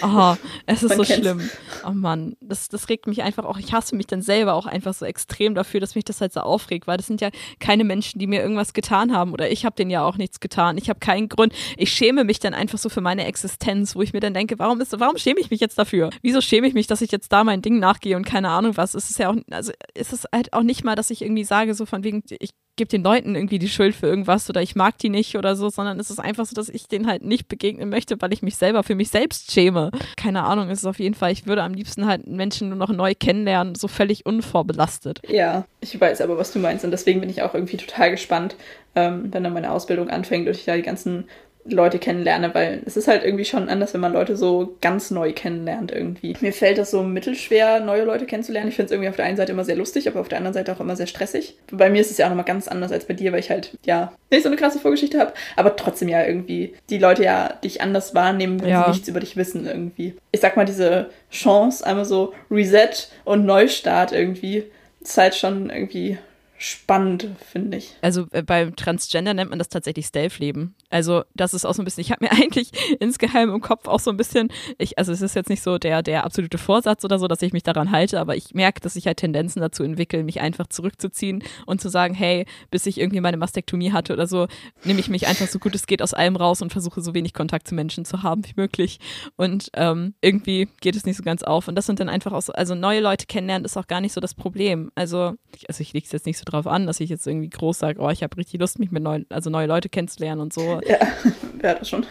Aha, 0.00 0.38
es 0.66 0.82
ist 0.82 0.90
Man 0.90 0.98
so 0.98 1.04
kennt's. 1.04 1.26
schlimm. 1.26 1.50
Oh 1.86 1.92
Mann, 1.92 2.36
das, 2.40 2.68
das 2.68 2.88
regt 2.88 3.06
mich 3.06 3.22
einfach 3.22 3.44
auch, 3.44 3.58
ich 3.58 3.72
hasse 3.72 3.96
mich 3.96 4.06
dann 4.06 4.22
selber 4.22 4.54
auch 4.54 4.66
einfach 4.66 4.94
so 4.94 5.04
extrem 5.04 5.54
dafür, 5.54 5.80
dass 5.80 5.94
mich 5.94 6.04
das 6.04 6.20
halt 6.20 6.32
so 6.32 6.40
aufregt, 6.40 6.86
weil 6.86 6.96
das 6.96 7.06
sind 7.06 7.20
ja 7.20 7.30
keine 7.60 7.84
Menschen, 7.84 8.18
die 8.18 8.26
mir 8.26 8.40
irgendwas 8.40 8.72
getan 8.72 9.12
haben 9.14 9.32
oder 9.32 9.50
ich 9.50 9.64
habe 9.64 9.76
denen 9.76 9.90
ja 9.90 10.04
auch 10.04 10.16
nichts 10.16 10.40
getan. 10.40 10.78
Ich 10.78 10.88
habe 10.88 11.00
keinen 11.00 11.28
Grund. 11.28 11.52
Ich 11.76 11.92
schäme 11.92 12.24
mich 12.24 12.40
dann 12.40 12.54
einfach 12.54 12.78
so 12.78 12.88
für 12.88 13.00
meine 13.00 13.26
Existenz, 13.26 13.94
wo 13.96 14.02
ich 14.02 14.12
mir 14.12 14.20
dann 14.20 14.34
denke, 14.34 14.58
warum 14.58 14.80
ist, 14.80 14.98
warum 14.98 15.18
schäme 15.18 15.40
ich 15.40 15.50
mich 15.50 15.60
jetzt 15.60 15.78
dafür? 15.78 16.10
Wieso 16.22 16.40
schäme 16.40 16.66
ich 16.66 16.74
mich, 16.74 16.86
dass 16.86 17.00
ich 17.00 17.12
jetzt 17.12 17.32
da 17.32 17.44
mein 17.44 17.62
Ding 17.62 17.78
nachgehe 17.78 18.16
und 18.16 18.24
keine 18.24 18.43
keine 18.44 18.54
Ahnung 18.54 18.76
was. 18.76 18.94
Es 18.94 19.08
ist 19.08 19.18
ja 19.18 19.30
auch, 19.30 19.36
also 19.50 19.72
es 19.94 20.12
ist 20.12 20.28
halt 20.32 20.52
auch 20.52 20.62
nicht 20.62 20.84
mal, 20.84 20.94
dass 20.94 21.10
ich 21.10 21.22
irgendwie 21.22 21.44
sage, 21.44 21.74
so 21.74 21.86
von 21.86 22.04
wegen, 22.04 22.22
ich 22.28 22.50
gebe 22.76 22.88
den 22.88 23.02
Leuten 23.02 23.36
irgendwie 23.36 23.58
die 23.58 23.68
Schuld 23.68 23.94
für 23.94 24.06
irgendwas 24.06 24.50
oder 24.50 24.60
ich 24.60 24.74
mag 24.74 24.98
die 24.98 25.08
nicht 25.08 25.36
oder 25.36 25.56
so, 25.56 25.70
sondern 25.70 25.98
es 25.98 26.10
ist 26.10 26.18
einfach 26.18 26.44
so, 26.44 26.54
dass 26.54 26.68
ich 26.68 26.88
denen 26.88 27.06
halt 27.06 27.24
nicht 27.24 27.48
begegnen 27.48 27.88
möchte, 27.88 28.20
weil 28.20 28.32
ich 28.32 28.42
mich 28.42 28.56
selber 28.56 28.82
für 28.82 28.96
mich 28.96 29.08
selbst 29.08 29.52
schäme. 29.52 29.92
Keine 30.16 30.42
Ahnung, 30.42 30.68
es 30.68 30.80
ist 30.80 30.86
auf 30.86 30.98
jeden 30.98 31.14
Fall, 31.14 31.32
ich 31.32 31.46
würde 31.46 31.62
am 31.62 31.72
liebsten 31.72 32.06
halt 32.06 32.26
Menschen 32.26 32.68
nur 32.68 32.76
noch 32.76 32.90
neu 32.90 33.14
kennenlernen, 33.14 33.76
so 33.76 33.88
völlig 33.88 34.26
unvorbelastet. 34.26 35.22
Ja, 35.28 35.64
ich 35.80 35.98
weiß 35.98 36.20
aber, 36.20 36.36
was 36.36 36.52
du 36.52 36.58
meinst 36.58 36.84
und 36.84 36.90
deswegen 36.90 37.20
bin 37.20 37.30
ich 37.30 37.42
auch 37.42 37.54
irgendwie 37.54 37.76
total 37.76 38.10
gespannt, 38.10 38.56
ähm, 38.94 39.32
wenn 39.32 39.44
dann 39.44 39.54
meine 39.54 39.70
Ausbildung 39.70 40.10
anfängt 40.10 40.48
und 40.48 40.56
ich 40.56 40.64
da 40.64 40.76
die 40.76 40.82
ganzen 40.82 41.28
Leute 41.66 41.98
kennenlerne, 41.98 42.54
weil 42.54 42.82
es 42.84 42.96
ist 42.96 43.08
halt 43.08 43.24
irgendwie 43.24 43.44
schon 43.44 43.68
anders, 43.68 43.94
wenn 43.94 44.00
man 44.00 44.12
Leute 44.12 44.36
so 44.36 44.76
ganz 44.80 45.10
neu 45.10 45.32
kennenlernt 45.32 45.92
irgendwie. 45.92 46.36
Mir 46.40 46.52
fällt 46.52 46.76
das 46.78 46.90
so 46.90 47.02
mittelschwer, 47.02 47.80
neue 47.80 48.04
Leute 48.04 48.26
kennenzulernen. 48.26 48.68
Ich 48.68 48.76
finde 48.76 48.86
es 48.86 48.92
irgendwie 48.92 49.08
auf 49.08 49.16
der 49.16 49.24
einen 49.24 49.36
Seite 49.36 49.52
immer 49.52 49.64
sehr 49.64 49.76
lustig, 49.76 50.06
aber 50.06 50.20
auf 50.20 50.28
der 50.28 50.38
anderen 50.38 50.54
Seite 50.54 50.72
auch 50.72 50.80
immer 50.80 50.96
sehr 50.96 51.06
stressig. 51.06 51.56
Bei 51.70 51.88
mir 51.88 52.02
ist 52.02 52.10
es 52.10 52.18
ja 52.18 52.26
auch 52.26 52.30
nochmal 52.30 52.44
ganz 52.44 52.68
anders 52.68 52.92
als 52.92 53.06
bei 53.06 53.14
dir, 53.14 53.32
weil 53.32 53.40
ich 53.40 53.50
halt, 53.50 53.78
ja, 53.84 54.12
nicht 54.30 54.42
so 54.42 54.48
eine 54.48 54.56
krasse 54.56 54.78
Vorgeschichte 54.78 55.18
habe, 55.18 55.32
aber 55.56 55.76
trotzdem 55.76 56.08
ja 56.08 56.24
irgendwie 56.24 56.74
die 56.90 56.98
Leute 56.98 57.24
ja 57.24 57.48
dich 57.64 57.80
anders 57.80 58.14
wahrnehmen, 58.14 58.60
wenn 58.60 58.68
ja. 58.68 58.84
sie 58.84 58.90
nichts 58.90 59.08
über 59.08 59.20
dich 59.20 59.36
wissen 59.36 59.66
irgendwie. 59.66 60.14
Ich 60.32 60.40
sag 60.40 60.56
mal, 60.56 60.66
diese 60.66 61.10
Chance, 61.30 61.86
einmal 61.86 62.04
so 62.04 62.34
Reset 62.50 63.08
und 63.24 63.46
Neustart 63.46 64.12
irgendwie, 64.12 64.64
ist 65.00 65.16
halt 65.16 65.34
schon 65.34 65.70
irgendwie 65.70 66.18
spannend, 66.56 67.28
finde 67.52 67.76
ich. 67.78 67.96
Also 68.00 68.26
äh, 68.32 68.42
beim 68.42 68.74
Transgender 68.74 69.34
nennt 69.34 69.50
man 69.50 69.58
das 69.58 69.68
tatsächlich 69.68 70.06
Stealth-Leben. 70.06 70.74
Also 70.94 71.24
das 71.34 71.54
ist 71.54 71.66
auch 71.66 71.74
so 71.74 71.82
ein 71.82 71.84
bisschen, 71.84 72.02
ich 72.02 72.10
habe 72.10 72.24
mir 72.24 72.32
eigentlich 72.42 72.70
insgeheim 73.00 73.50
im 73.50 73.60
Kopf 73.60 73.86
auch 73.88 74.00
so 74.00 74.10
ein 74.10 74.16
bisschen, 74.16 74.48
ich, 74.78 74.96
also 74.96 75.12
es 75.12 75.20
ist 75.20 75.34
jetzt 75.34 75.50
nicht 75.50 75.62
so 75.62 75.76
der, 75.76 76.02
der 76.02 76.24
absolute 76.24 76.56
Vorsatz 76.56 77.04
oder 77.04 77.18
so, 77.18 77.28
dass 77.28 77.42
ich 77.42 77.52
mich 77.52 77.64
daran 77.64 77.90
halte, 77.90 78.20
aber 78.20 78.36
ich 78.36 78.54
merke, 78.54 78.80
dass 78.80 78.96
ich 78.96 79.06
halt 79.06 79.18
Tendenzen 79.18 79.60
dazu 79.60 79.82
entwickle, 79.82 80.22
mich 80.22 80.40
einfach 80.40 80.68
zurückzuziehen 80.68 81.42
und 81.66 81.80
zu 81.80 81.88
sagen, 81.88 82.14
hey, 82.14 82.46
bis 82.70 82.86
ich 82.86 82.98
irgendwie 82.98 83.20
meine 83.20 83.36
Mastektomie 83.36 83.92
hatte 83.92 84.12
oder 84.12 84.26
so, 84.26 84.46
nehme 84.84 85.00
ich 85.00 85.08
mich 85.08 85.26
einfach 85.26 85.48
so 85.48 85.58
gut 85.58 85.74
es 85.74 85.86
geht 85.86 86.02
aus 86.02 86.14
allem 86.14 86.36
raus 86.36 86.62
und 86.62 86.72
versuche 86.72 87.00
so 87.00 87.14
wenig 87.14 87.34
Kontakt 87.34 87.68
zu 87.68 87.74
Menschen 87.74 88.04
zu 88.04 88.22
haben 88.22 88.44
wie 88.46 88.54
möglich. 88.56 89.00
Und 89.36 89.70
ähm, 89.74 90.14
irgendwie 90.20 90.68
geht 90.80 90.96
es 90.96 91.04
nicht 91.04 91.16
so 91.16 91.22
ganz 91.22 91.42
auf. 91.42 91.68
Und 91.68 91.74
das 91.74 91.86
sind 91.86 92.00
dann 92.00 92.08
einfach 92.08 92.32
auch 92.32 92.42
so, 92.42 92.52
also 92.52 92.74
neue 92.74 93.00
Leute 93.00 93.26
kennenlernen 93.26 93.64
ist 93.64 93.76
auch 93.76 93.86
gar 93.86 94.00
nicht 94.00 94.12
so 94.12 94.20
das 94.20 94.34
Problem. 94.34 94.92
Also, 94.94 95.34
also 95.68 95.80
ich 95.80 95.92
lege 95.92 96.06
es 96.06 96.12
jetzt 96.12 96.26
nicht 96.26 96.38
so 96.38 96.44
drauf 96.44 96.66
an, 96.66 96.86
dass 96.86 97.00
ich 97.00 97.10
jetzt 97.10 97.26
irgendwie 97.26 97.50
groß 97.50 97.78
sage, 97.78 98.00
oh, 98.00 98.10
ich 98.10 98.22
habe 98.22 98.36
richtig 98.36 98.60
Lust, 98.60 98.78
mich 98.78 98.90
mit 98.90 99.02
neuen, 99.02 99.26
also 99.30 99.50
neue 99.50 99.66
Leute 99.66 99.88
kennenzulernen 99.88 100.40
und 100.40 100.52
so. 100.52 100.80
Ja, 100.86 100.98
hat 101.62 101.80
das 101.80 101.88
schon? 101.88 102.06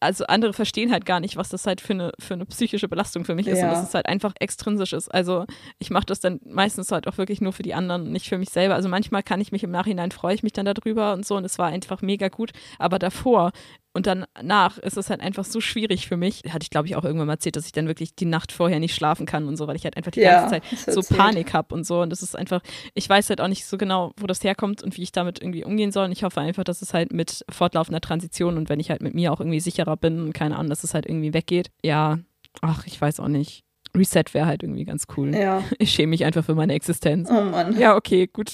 also 0.00 0.24
andere 0.26 0.52
verstehen 0.52 0.92
halt 0.92 1.04
gar 1.06 1.20
nicht, 1.20 1.36
was 1.36 1.48
das 1.48 1.66
halt 1.66 1.80
für 1.80 1.92
eine, 1.92 2.12
für 2.18 2.34
eine 2.34 2.46
psychische 2.46 2.88
Belastung 2.88 3.24
für 3.24 3.34
mich 3.34 3.48
ist 3.48 3.58
ja. 3.58 3.64
und 3.68 3.74
dass 3.74 3.88
es 3.88 3.94
halt 3.94 4.06
einfach 4.06 4.32
extrinsisch 4.38 4.92
ist. 4.92 5.08
Also 5.08 5.44
ich 5.78 5.90
mache 5.90 6.06
das 6.06 6.20
dann 6.20 6.40
meistens 6.44 6.92
halt 6.92 7.08
auch 7.08 7.18
wirklich 7.18 7.40
nur 7.40 7.52
für 7.52 7.62
die 7.62 7.74
anderen, 7.74 8.12
nicht 8.12 8.28
für 8.28 8.38
mich 8.38 8.50
selber. 8.50 8.74
Also 8.74 8.88
manchmal 8.88 9.22
kann 9.22 9.40
ich 9.40 9.52
mich 9.52 9.64
im 9.64 9.70
Nachhinein 9.70 10.10
freue 10.10 10.34
ich 10.34 10.42
mich 10.42 10.52
dann 10.52 10.66
darüber 10.66 11.12
und 11.12 11.26
so 11.26 11.36
und 11.36 11.44
es 11.44 11.58
war 11.58 11.66
einfach 11.68 12.02
mega 12.02 12.28
gut. 12.28 12.52
Aber 12.78 12.98
davor 12.98 13.52
und 13.98 14.06
danach 14.06 14.78
ist 14.78 14.96
es 14.96 15.10
halt 15.10 15.20
einfach 15.20 15.44
so 15.44 15.60
schwierig 15.60 16.06
für 16.06 16.16
mich. 16.16 16.44
Hatte 16.48 16.62
ich, 16.62 16.70
glaube 16.70 16.86
ich, 16.86 16.94
auch 16.94 17.04
irgendwann 17.04 17.26
mal 17.26 17.32
erzählt, 17.32 17.56
dass 17.56 17.66
ich 17.66 17.72
dann 17.72 17.88
wirklich 17.88 18.14
die 18.14 18.26
Nacht 18.26 18.52
vorher 18.52 18.78
nicht 18.78 18.94
schlafen 18.94 19.26
kann 19.26 19.48
und 19.48 19.56
so, 19.56 19.66
weil 19.66 19.74
ich 19.74 19.82
halt 19.82 19.96
einfach 19.96 20.12
die 20.12 20.20
ja, 20.20 20.48
ganze 20.48 20.60
Zeit 20.60 20.94
so 20.94 21.02
Panik 21.16 21.52
habe 21.52 21.74
und 21.74 21.84
so. 21.84 22.02
Und 22.02 22.10
das 22.10 22.22
ist 22.22 22.36
einfach, 22.36 22.62
ich 22.94 23.08
weiß 23.08 23.28
halt 23.28 23.40
auch 23.40 23.48
nicht 23.48 23.66
so 23.66 23.76
genau, 23.76 24.12
wo 24.16 24.28
das 24.28 24.44
herkommt 24.44 24.84
und 24.84 24.96
wie 24.96 25.02
ich 25.02 25.10
damit 25.10 25.42
irgendwie 25.42 25.64
umgehen 25.64 25.90
soll. 25.90 26.04
Und 26.04 26.12
ich 26.12 26.22
hoffe 26.22 26.40
einfach, 26.40 26.62
dass 26.62 26.80
es 26.80 26.94
halt 26.94 27.12
mit 27.12 27.44
fortlaufender 27.50 28.00
Transition 28.00 28.56
und 28.56 28.68
wenn 28.68 28.78
ich 28.78 28.90
halt 28.90 29.02
mit 29.02 29.14
mir 29.14 29.32
auch 29.32 29.40
irgendwie 29.40 29.58
sicherer 29.58 29.96
bin 29.96 30.20
und 30.20 30.32
keine 30.32 30.54
Ahnung, 30.54 30.70
dass 30.70 30.84
es 30.84 30.94
halt 30.94 31.04
irgendwie 31.04 31.34
weggeht. 31.34 31.72
Ja, 31.82 32.20
ach, 32.60 32.86
ich 32.86 33.00
weiß 33.00 33.18
auch 33.18 33.28
nicht. 33.28 33.64
Reset 33.98 34.24
wäre 34.32 34.46
halt 34.46 34.62
irgendwie 34.62 34.84
ganz 34.84 35.06
cool. 35.16 35.34
Ja. 35.34 35.62
Ich 35.78 35.92
schäme 35.92 36.10
mich 36.10 36.24
einfach 36.24 36.44
für 36.44 36.54
meine 36.54 36.74
Existenz. 36.74 37.30
Oh 37.30 37.40
Mann. 37.40 37.78
Ja, 37.78 37.96
okay, 37.96 38.28
gut. 38.32 38.52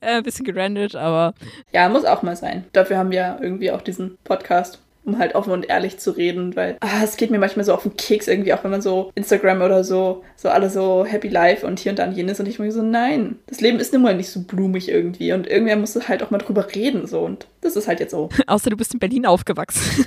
Ein 0.00 0.22
bisschen 0.22 0.44
gerandet, 0.44 0.94
aber. 0.94 1.34
Ja, 1.72 1.88
muss 1.88 2.04
auch 2.04 2.22
mal 2.22 2.36
sein. 2.36 2.64
Dafür 2.72 2.98
haben 2.98 3.10
wir 3.10 3.38
irgendwie 3.40 3.70
auch 3.70 3.80
diesen 3.80 4.18
Podcast 4.24 4.80
um 5.06 5.18
halt 5.18 5.36
offen 5.36 5.52
und 5.52 5.68
ehrlich 5.68 5.98
zu 5.98 6.10
reden, 6.10 6.56
weil 6.56 6.76
ah, 6.80 7.02
es 7.04 7.16
geht 7.16 7.30
mir 7.30 7.38
manchmal 7.38 7.64
so 7.64 7.72
auf 7.72 7.84
den 7.84 7.96
Keks 7.96 8.26
irgendwie, 8.26 8.52
auch 8.52 8.64
wenn 8.64 8.72
man 8.72 8.82
so 8.82 9.12
Instagram 9.14 9.62
oder 9.62 9.84
so, 9.84 10.24
so 10.34 10.48
alle 10.48 10.68
so 10.68 11.04
Happy 11.04 11.28
Life 11.28 11.64
und 11.64 11.78
hier 11.78 11.90
und 11.90 11.98
dann 12.00 12.12
jenes 12.12 12.40
und 12.40 12.48
ich 12.48 12.58
mir 12.58 12.72
so, 12.72 12.82
nein, 12.82 13.36
das 13.46 13.60
Leben 13.60 13.78
ist 13.78 13.92
nun 13.92 14.02
mal 14.02 14.16
nicht 14.16 14.30
so 14.30 14.42
blumig 14.42 14.88
irgendwie 14.88 15.32
und 15.32 15.46
irgendwer 15.46 15.76
muss 15.76 15.96
halt 16.08 16.24
auch 16.24 16.30
mal 16.30 16.38
drüber 16.38 16.66
reden 16.74 17.06
so 17.06 17.20
und 17.20 17.46
das 17.60 17.76
ist 17.76 17.86
halt 17.86 18.00
jetzt 18.00 18.10
so. 18.10 18.28
Außer 18.48 18.68
du 18.68 18.76
bist 18.76 18.94
in 18.94 19.00
Berlin 19.00 19.26
aufgewachsen. 19.26 20.04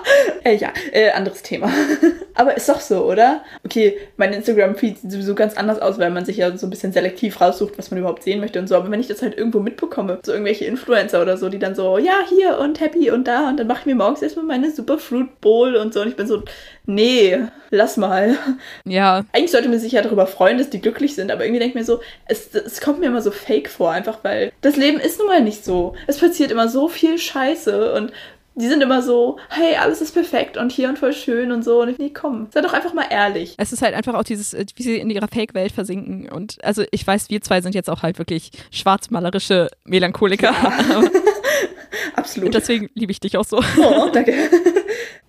äh, 0.44 0.56
ja, 0.56 0.72
äh, 0.92 1.10
anderes 1.10 1.42
Thema. 1.42 1.70
Aber 2.34 2.56
ist 2.56 2.68
doch 2.68 2.80
so, 2.80 3.04
oder? 3.04 3.42
Okay, 3.64 3.98
mein 4.16 4.32
Instagram-Feed 4.32 4.98
sieht 4.98 5.12
sowieso 5.12 5.34
ganz 5.34 5.56
anders 5.56 5.80
aus, 5.80 5.98
weil 5.98 6.10
man 6.10 6.24
sich 6.24 6.38
ja 6.38 6.56
so 6.56 6.66
ein 6.66 6.70
bisschen 6.70 6.92
selektiv 6.92 7.40
raussucht, 7.40 7.76
was 7.76 7.90
man 7.90 8.00
überhaupt 8.00 8.22
sehen 8.22 8.40
möchte 8.40 8.58
und 8.58 8.68
so. 8.68 8.76
Aber 8.76 8.90
wenn 8.90 9.00
ich 9.00 9.08
das 9.08 9.22
halt 9.22 9.36
irgendwo 9.36 9.60
mitbekomme, 9.60 10.18
so 10.24 10.32
irgendwelche 10.32 10.64
Influencer 10.64 11.20
oder 11.20 11.36
so, 11.36 11.48
die 11.48 11.58
dann 11.58 11.74
so, 11.74 11.98
ja, 11.98 12.20
hier 12.28 12.58
und 12.58 12.80
happy 12.80 13.10
und 13.10 13.28
da 13.28 13.48
und 13.48 13.58
dann 13.58 13.66
mache 13.66 13.80
ich 13.80 13.86
mir 13.86 13.94
morgens 13.94 14.22
erstmal 14.22 14.46
meine 14.46 14.70
Superfruit 14.70 15.40
Bowl 15.40 15.76
und 15.76 15.92
so 15.92 16.00
und 16.00 16.08
ich 16.08 16.16
bin 16.16 16.26
so, 16.26 16.42
nee, 16.86 17.38
lass 17.70 17.96
mal. 17.96 18.36
Ja. 18.84 19.24
Eigentlich 19.32 19.50
sollte 19.50 19.68
man 19.68 19.78
sich 19.78 19.92
ja 19.92 20.02
darüber 20.02 20.26
freuen, 20.26 20.58
dass 20.58 20.70
die 20.70 20.80
glücklich 20.80 21.14
sind, 21.14 21.30
aber 21.30 21.44
irgendwie 21.44 21.60
denke 21.60 21.78
ich 21.78 21.80
mir 21.80 21.84
so, 21.84 22.00
es, 22.26 22.54
es 22.54 22.80
kommt 22.80 23.00
mir 23.00 23.06
immer 23.06 23.22
so 23.22 23.30
fake 23.30 23.68
vor, 23.68 23.90
einfach 23.90 24.18
weil 24.22 24.52
das 24.62 24.76
Leben 24.76 24.98
ist 24.98 25.18
nun 25.18 25.28
mal 25.28 25.42
nicht 25.42 25.64
so. 25.64 25.94
Es 26.06 26.18
passiert 26.18 26.50
immer 26.50 26.68
so 26.68 26.88
viel 26.88 27.18
Scheiße 27.18 27.92
und 27.94 28.12
die 28.54 28.68
sind 28.68 28.82
immer 28.82 29.02
so, 29.02 29.38
hey, 29.48 29.76
alles 29.76 30.00
ist 30.00 30.12
perfekt 30.12 30.56
und 30.56 30.72
hier 30.72 30.88
und 30.88 30.98
voll 30.98 31.12
schön 31.12 31.52
und 31.52 31.62
so. 31.62 31.82
Und 31.82 31.88
ich, 31.88 31.98
nee, 31.98 32.10
komm, 32.10 32.48
sei 32.52 32.60
doch 32.60 32.72
einfach 32.72 32.92
mal 32.92 33.06
ehrlich. 33.10 33.54
Es 33.56 33.72
ist 33.72 33.82
halt 33.82 33.94
einfach 33.94 34.14
auch 34.14 34.24
dieses, 34.24 34.52
äh, 34.54 34.66
wie 34.76 34.82
sie 34.82 34.96
in 34.96 35.10
ihrer 35.10 35.28
Fake-Welt 35.28 35.72
versinken. 35.72 36.28
Und 36.30 36.62
also 36.64 36.84
ich 36.90 37.06
weiß, 37.06 37.30
wir 37.30 37.40
zwei 37.40 37.60
sind 37.60 37.74
jetzt 37.74 37.88
auch 37.88 38.02
halt 38.02 38.18
wirklich 38.18 38.50
schwarzmalerische 38.70 39.68
Melancholiker. 39.84 40.52
Ja. 40.52 41.02
Absolut. 42.14 42.46
Und 42.46 42.54
deswegen 42.54 42.90
liebe 42.94 43.12
ich 43.12 43.20
dich 43.20 43.36
auch 43.36 43.44
so. 43.44 43.62
Oh, 43.78 44.08
danke. 44.12 44.34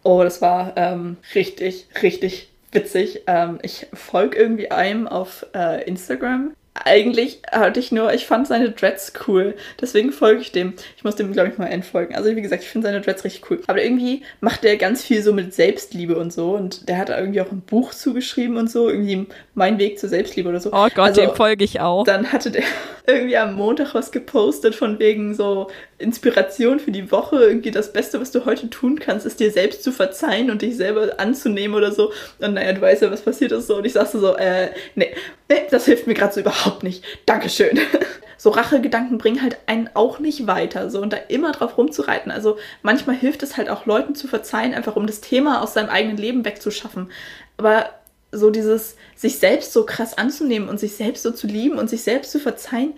Oh, 0.03 0.21
das 0.23 0.41
war 0.41 0.73
ähm, 0.75 1.17
richtig, 1.33 1.88
richtig 2.01 2.49
witzig. 2.71 3.21
Ähm, 3.27 3.59
ich 3.62 3.88
folge 3.93 4.38
irgendwie 4.38 4.69
einem 4.71 5.07
auf 5.07 5.45
äh, 5.55 5.83
Instagram, 5.88 6.53
eigentlich 6.75 7.39
hatte 7.51 7.79
ich 7.79 7.91
nur, 7.91 8.13
ich 8.13 8.25
fand 8.25 8.47
seine 8.47 8.71
Dreads 8.71 9.13
cool. 9.27 9.53
Deswegen 9.79 10.12
folge 10.12 10.41
ich 10.41 10.51
dem. 10.51 10.73
Ich 10.97 11.03
muss 11.03 11.15
dem, 11.15 11.31
glaube 11.31 11.49
ich, 11.49 11.57
mal 11.57 11.67
entfolgen. 11.67 12.15
Also, 12.15 12.36
wie 12.36 12.41
gesagt, 12.41 12.63
ich 12.63 12.69
finde 12.69 12.88
seine 12.88 13.01
Dreads 13.01 13.23
richtig 13.23 13.49
cool. 13.49 13.62
Aber 13.67 13.83
irgendwie 13.83 14.23
macht 14.41 14.63
der 14.63 14.77
ganz 14.77 15.03
viel 15.03 15.21
so 15.21 15.33
mit 15.33 15.53
Selbstliebe 15.53 16.17
und 16.17 16.33
so. 16.33 16.55
Und 16.55 16.89
der 16.89 16.97
hat 16.97 17.09
irgendwie 17.09 17.41
auch 17.41 17.51
ein 17.51 17.62
Buch 17.62 17.93
zugeschrieben 17.93 18.57
und 18.57 18.71
so. 18.71 18.89
Irgendwie 18.89 19.27
Mein 19.53 19.77
Weg 19.77 19.99
zur 19.99 20.09
Selbstliebe 20.09 20.49
oder 20.49 20.59
so. 20.59 20.69
Oh 20.73 20.88
Gott, 20.95 21.09
also, 21.09 21.21
dem 21.21 21.36
folge 21.36 21.63
ich 21.63 21.79
auch. 21.79 22.05
Dann 22.05 22.31
hatte 22.31 22.49
der 22.49 22.63
irgendwie 23.07 23.38
am 23.38 23.53
Montag 23.53 23.93
was 23.93 24.12
gepostet 24.12 24.73
von 24.73 24.97
wegen 24.97 25.36
so 25.36 25.67
Inspiration 25.99 26.79
für 26.79 26.91
die 26.91 27.12
Woche. 27.12 27.36
Irgendwie 27.43 27.71
das 27.71 27.93
Beste, 27.93 28.19
was 28.19 28.31
du 28.31 28.45
heute 28.45 28.71
tun 28.71 28.99
kannst, 28.99 29.27
ist 29.27 29.39
dir 29.39 29.51
selbst 29.51 29.83
zu 29.83 29.91
verzeihen 29.91 30.49
und 30.49 30.63
dich 30.63 30.75
selber 30.75 31.13
anzunehmen 31.17 31.77
oder 31.77 31.91
so. 31.91 32.12
Und 32.39 32.55
naja, 32.55 32.73
du 32.73 32.81
weißt 32.81 33.03
ja, 33.03 33.12
was 33.12 33.21
passiert 33.21 33.51
ist 33.51 33.67
so. 33.67 33.77
Und 33.77 33.86
ich 33.86 33.93
sagte 33.93 34.19
so, 34.19 34.36
äh, 34.38 34.69
nee, 34.95 35.13
nee, 35.49 35.62
das 35.69 35.86
hilft 35.86 36.07
mir 36.07 36.15
gerade 36.15 36.33
so 36.33 36.39
überhaupt 36.39 36.62
überhaupt 36.63 36.84
nicht. 36.84 37.04
Dankeschön. 37.26 37.80
So 38.36 38.49
Rachegedanken 38.49 39.19
bringen 39.19 39.41
halt 39.41 39.56
einen 39.67 39.89
auch 39.93 40.19
nicht 40.19 40.47
weiter. 40.47 40.89
So 40.89 40.99
und 41.02 41.13
da 41.13 41.17
immer 41.30 41.54
drauf 41.54 41.78
rumzureiten. 41.78 42.30
Also 42.30 42.58
manchmal 42.82 43.15
hilft 43.15 43.41
es 43.41 43.56
halt 43.56 43.69
auch 43.69 43.86
Leuten 43.86 44.15
zu 44.15 44.28
verzeihen, 44.28 44.73
einfach 44.73 44.97
um 44.97 45.08
das 45.08 45.21
Thema 45.21 45.62
aus 45.62 45.73
seinem 45.73 45.88
eigenen 45.88 46.17
Leben 46.17 46.43
wegzuschaffen. 46.43 47.10
Aber 47.56 47.91
so 48.34 48.49
dieses 48.49 48.97
sich 49.15 49.39
selbst 49.39 49.71
so 49.71 49.86
krass 49.86 50.17
anzunehmen 50.17 50.67
und 50.67 50.78
sich 50.78 50.97
selbst 50.97 51.23
so 51.23 51.32
zu 51.32 51.47
lieben 51.47 51.78
und 51.78 51.89
sich 51.89 52.04
selbst 52.04 52.34
zu 52.34 52.39
verzeihen, 52.41 52.95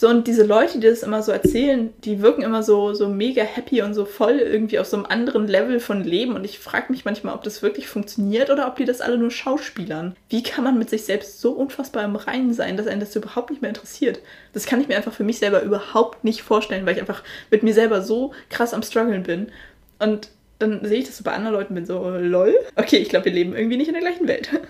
so, 0.00 0.08
und 0.08 0.28
diese 0.28 0.44
Leute, 0.44 0.78
die 0.78 0.86
das 0.86 1.02
immer 1.02 1.24
so 1.24 1.32
erzählen, 1.32 1.92
die 2.04 2.22
wirken 2.22 2.42
immer 2.42 2.62
so, 2.62 2.94
so 2.94 3.08
mega 3.08 3.42
happy 3.42 3.82
und 3.82 3.94
so 3.94 4.04
voll 4.04 4.38
irgendwie 4.38 4.78
auf 4.78 4.86
so 4.86 4.96
einem 4.96 5.06
anderen 5.06 5.48
Level 5.48 5.80
von 5.80 6.04
Leben. 6.04 6.36
Und 6.36 6.44
ich 6.44 6.60
frage 6.60 6.92
mich 6.92 7.04
manchmal, 7.04 7.34
ob 7.34 7.42
das 7.42 7.62
wirklich 7.62 7.88
funktioniert 7.88 8.48
oder 8.48 8.68
ob 8.68 8.76
die 8.76 8.84
das 8.84 9.00
alle 9.00 9.18
nur 9.18 9.32
schauspielern. 9.32 10.14
Wie 10.28 10.44
kann 10.44 10.62
man 10.62 10.78
mit 10.78 10.88
sich 10.88 11.04
selbst 11.04 11.40
so 11.40 11.50
unfassbar 11.50 12.04
im 12.04 12.14
Reinen 12.14 12.54
sein, 12.54 12.76
dass 12.76 12.86
einen 12.86 13.00
das 13.00 13.16
überhaupt 13.16 13.50
nicht 13.50 13.60
mehr 13.60 13.70
interessiert? 13.70 14.20
Das 14.52 14.66
kann 14.66 14.80
ich 14.80 14.86
mir 14.86 14.96
einfach 14.96 15.12
für 15.12 15.24
mich 15.24 15.40
selber 15.40 15.62
überhaupt 15.62 16.22
nicht 16.22 16.42
vorstellen, 16.42 16.86
weil 16.86 16.94
ich 16.94 17.00
einfach 17.00 17.24
mit 17.50 17.64
mir 17.64 17.74
selber 17.74 18.00
so 18.00 18.32
krass 18.50 18.74
am 18.74 18.84
struggeln 18.84 19.24
bin. 19.24 19.48
Und 19.98 20.28
dann 20.58 20.84
sehe 20.84 20.98
ich 20.98 21.06
das 21.06 21.16
so 21.16 21.24
bei 21.24 21.32
anderen 21.32 21.54
Leuten 21.54 21.74
bin 21.74 21.86
so, 21.86 22.08
lol. 22.10 22.54
Okay, 22.74 22.96
ich 22.96 23.08
glaube, 23.08 23.26
wir 23.26 23.32
leben 23.32 23.54
irgendwie 23.54 23.76
nicht 23.76 23.88
in 23.88 23.94
der 23.94 24.02
gleichen 24.02 24.26
Welt. 24.28 24.50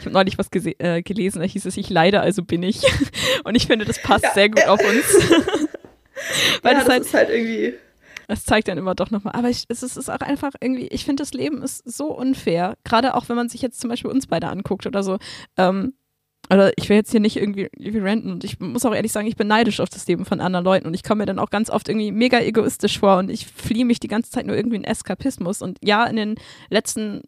Ich 0.00 0.06
habe 0.06 0.12
neulich 0.12 0.38
was 0.38 0.48
äh, 0.52 1.02
gelesen, 1.02 1.40
da 1.40 1.44
hieß 1.44 1.66
es, 1.66 1.76
ich 1.76 1.90
leide, 1.90 2.22
also 2.22 2.42
bin 2.42 2.62
ich. 2.62 2.82
Und 3.44 3.56
ich 3.56 3.66
finde, 3.66 3.84
das 3.84 4.00
passt 4.00 4.24
ja, 4.24 4.32
sehr 4.32 4.48
gut 4.48 4.66
auf 4.66 4.80
uns. 4.80 5.04
Weil 6.62 6.72
ja, 6.72 6.78
das, 6.78 6.84
das 6.84 6.88
halt, 6.88 7.02
ist 7.02 7.14
halt 7.14 7.28
irgendwie. 7.28 7.74
Das 8.26 8.44
zeigt 8.44 8.68
dann 8.68 8.78
immer 8.78 8.94
doch 8.94 9.10
nochmal. 9.10 9.34
Aber 9.34 9.50
ich, 9.50 9.64
es 9.68 9.82
ist 9.82 10.10
auch 10.10 10.20
einfach 10.20 10.52
irgendwie, 10.62 10.86
ich 10.86 11.04
finde, 11.04 11.22
das 11.22 11.34
Leben 11.34 11.62
ist 11.62 11.82
so 11.84 12.06
unfair. 12.06 12.78
Gerade 12.84 13.14
auch, 13.14 13.28
wenn 13.28 13.36
man 13.36 13.50
sich 13.50 13.60
jetzt 13.60 13.78
zum 13.78 13.90
Beispiel 13.90 14.10
uns 14.10 14.26
beide 14.28 14.48
anguckt 14.48 14.86
oder 14.86 15.02
so. 15.02 15.18
Ähm, 15.58 15.92
oder 16.50 16.72
ich 16.76 16.88
will 16.88 16.96
jetzt 16.96 17.10
hier 17.10 17.20
nicht 17.20 17.36
irgendwie, 17.36 17.68
irgendwie 17.76 17.98
renten 17.98 18.30
und 18.30 18.44
ich 18.44 18.60
muss 18.60 18.84
auch 18.84 18.94
ehrlich 18.94 19.12
sagen, 19.12 19.26
ich 19.26 19.36
bin 19.36 19.48
neidisch 19.48 19.80
auf 19.80 19.88
das 19.88 20.06
Leben 20.06 20.24
von 20.24 20.40
anderen 20.40 20.64
Leuten. 20.64 20.86
Und 20.86 20.94
ich 20.94 21.02
komme 21.02 21.20
mir 21.20 21.26
dann 21.26 21.38
auch 21.38 21.50
ganz 21.50 21.70
oft 21.70 21.88
irgendwie 21.88 22.12
mega 22.12 22.40
egoistisch 22.40 22.98
vor. 23.00 23.18
Und 23.18 23.30
ich 23.30 23.46
fliehe 23.46 23.84
mich 23.84 24.00
die 24.00 24.08
ganze 24.08 24.30
Zeit 24.30 24.46
nur 24.46 24.56
irgendwie 24.56 24.76
in 24.76 24.84
Eskapismus. 24.84 25.62
Und 25.62 25.78
ja, 25.82 26.04
in 26.04 26.16
den 26.16 26.34
letzten 26.70 27.22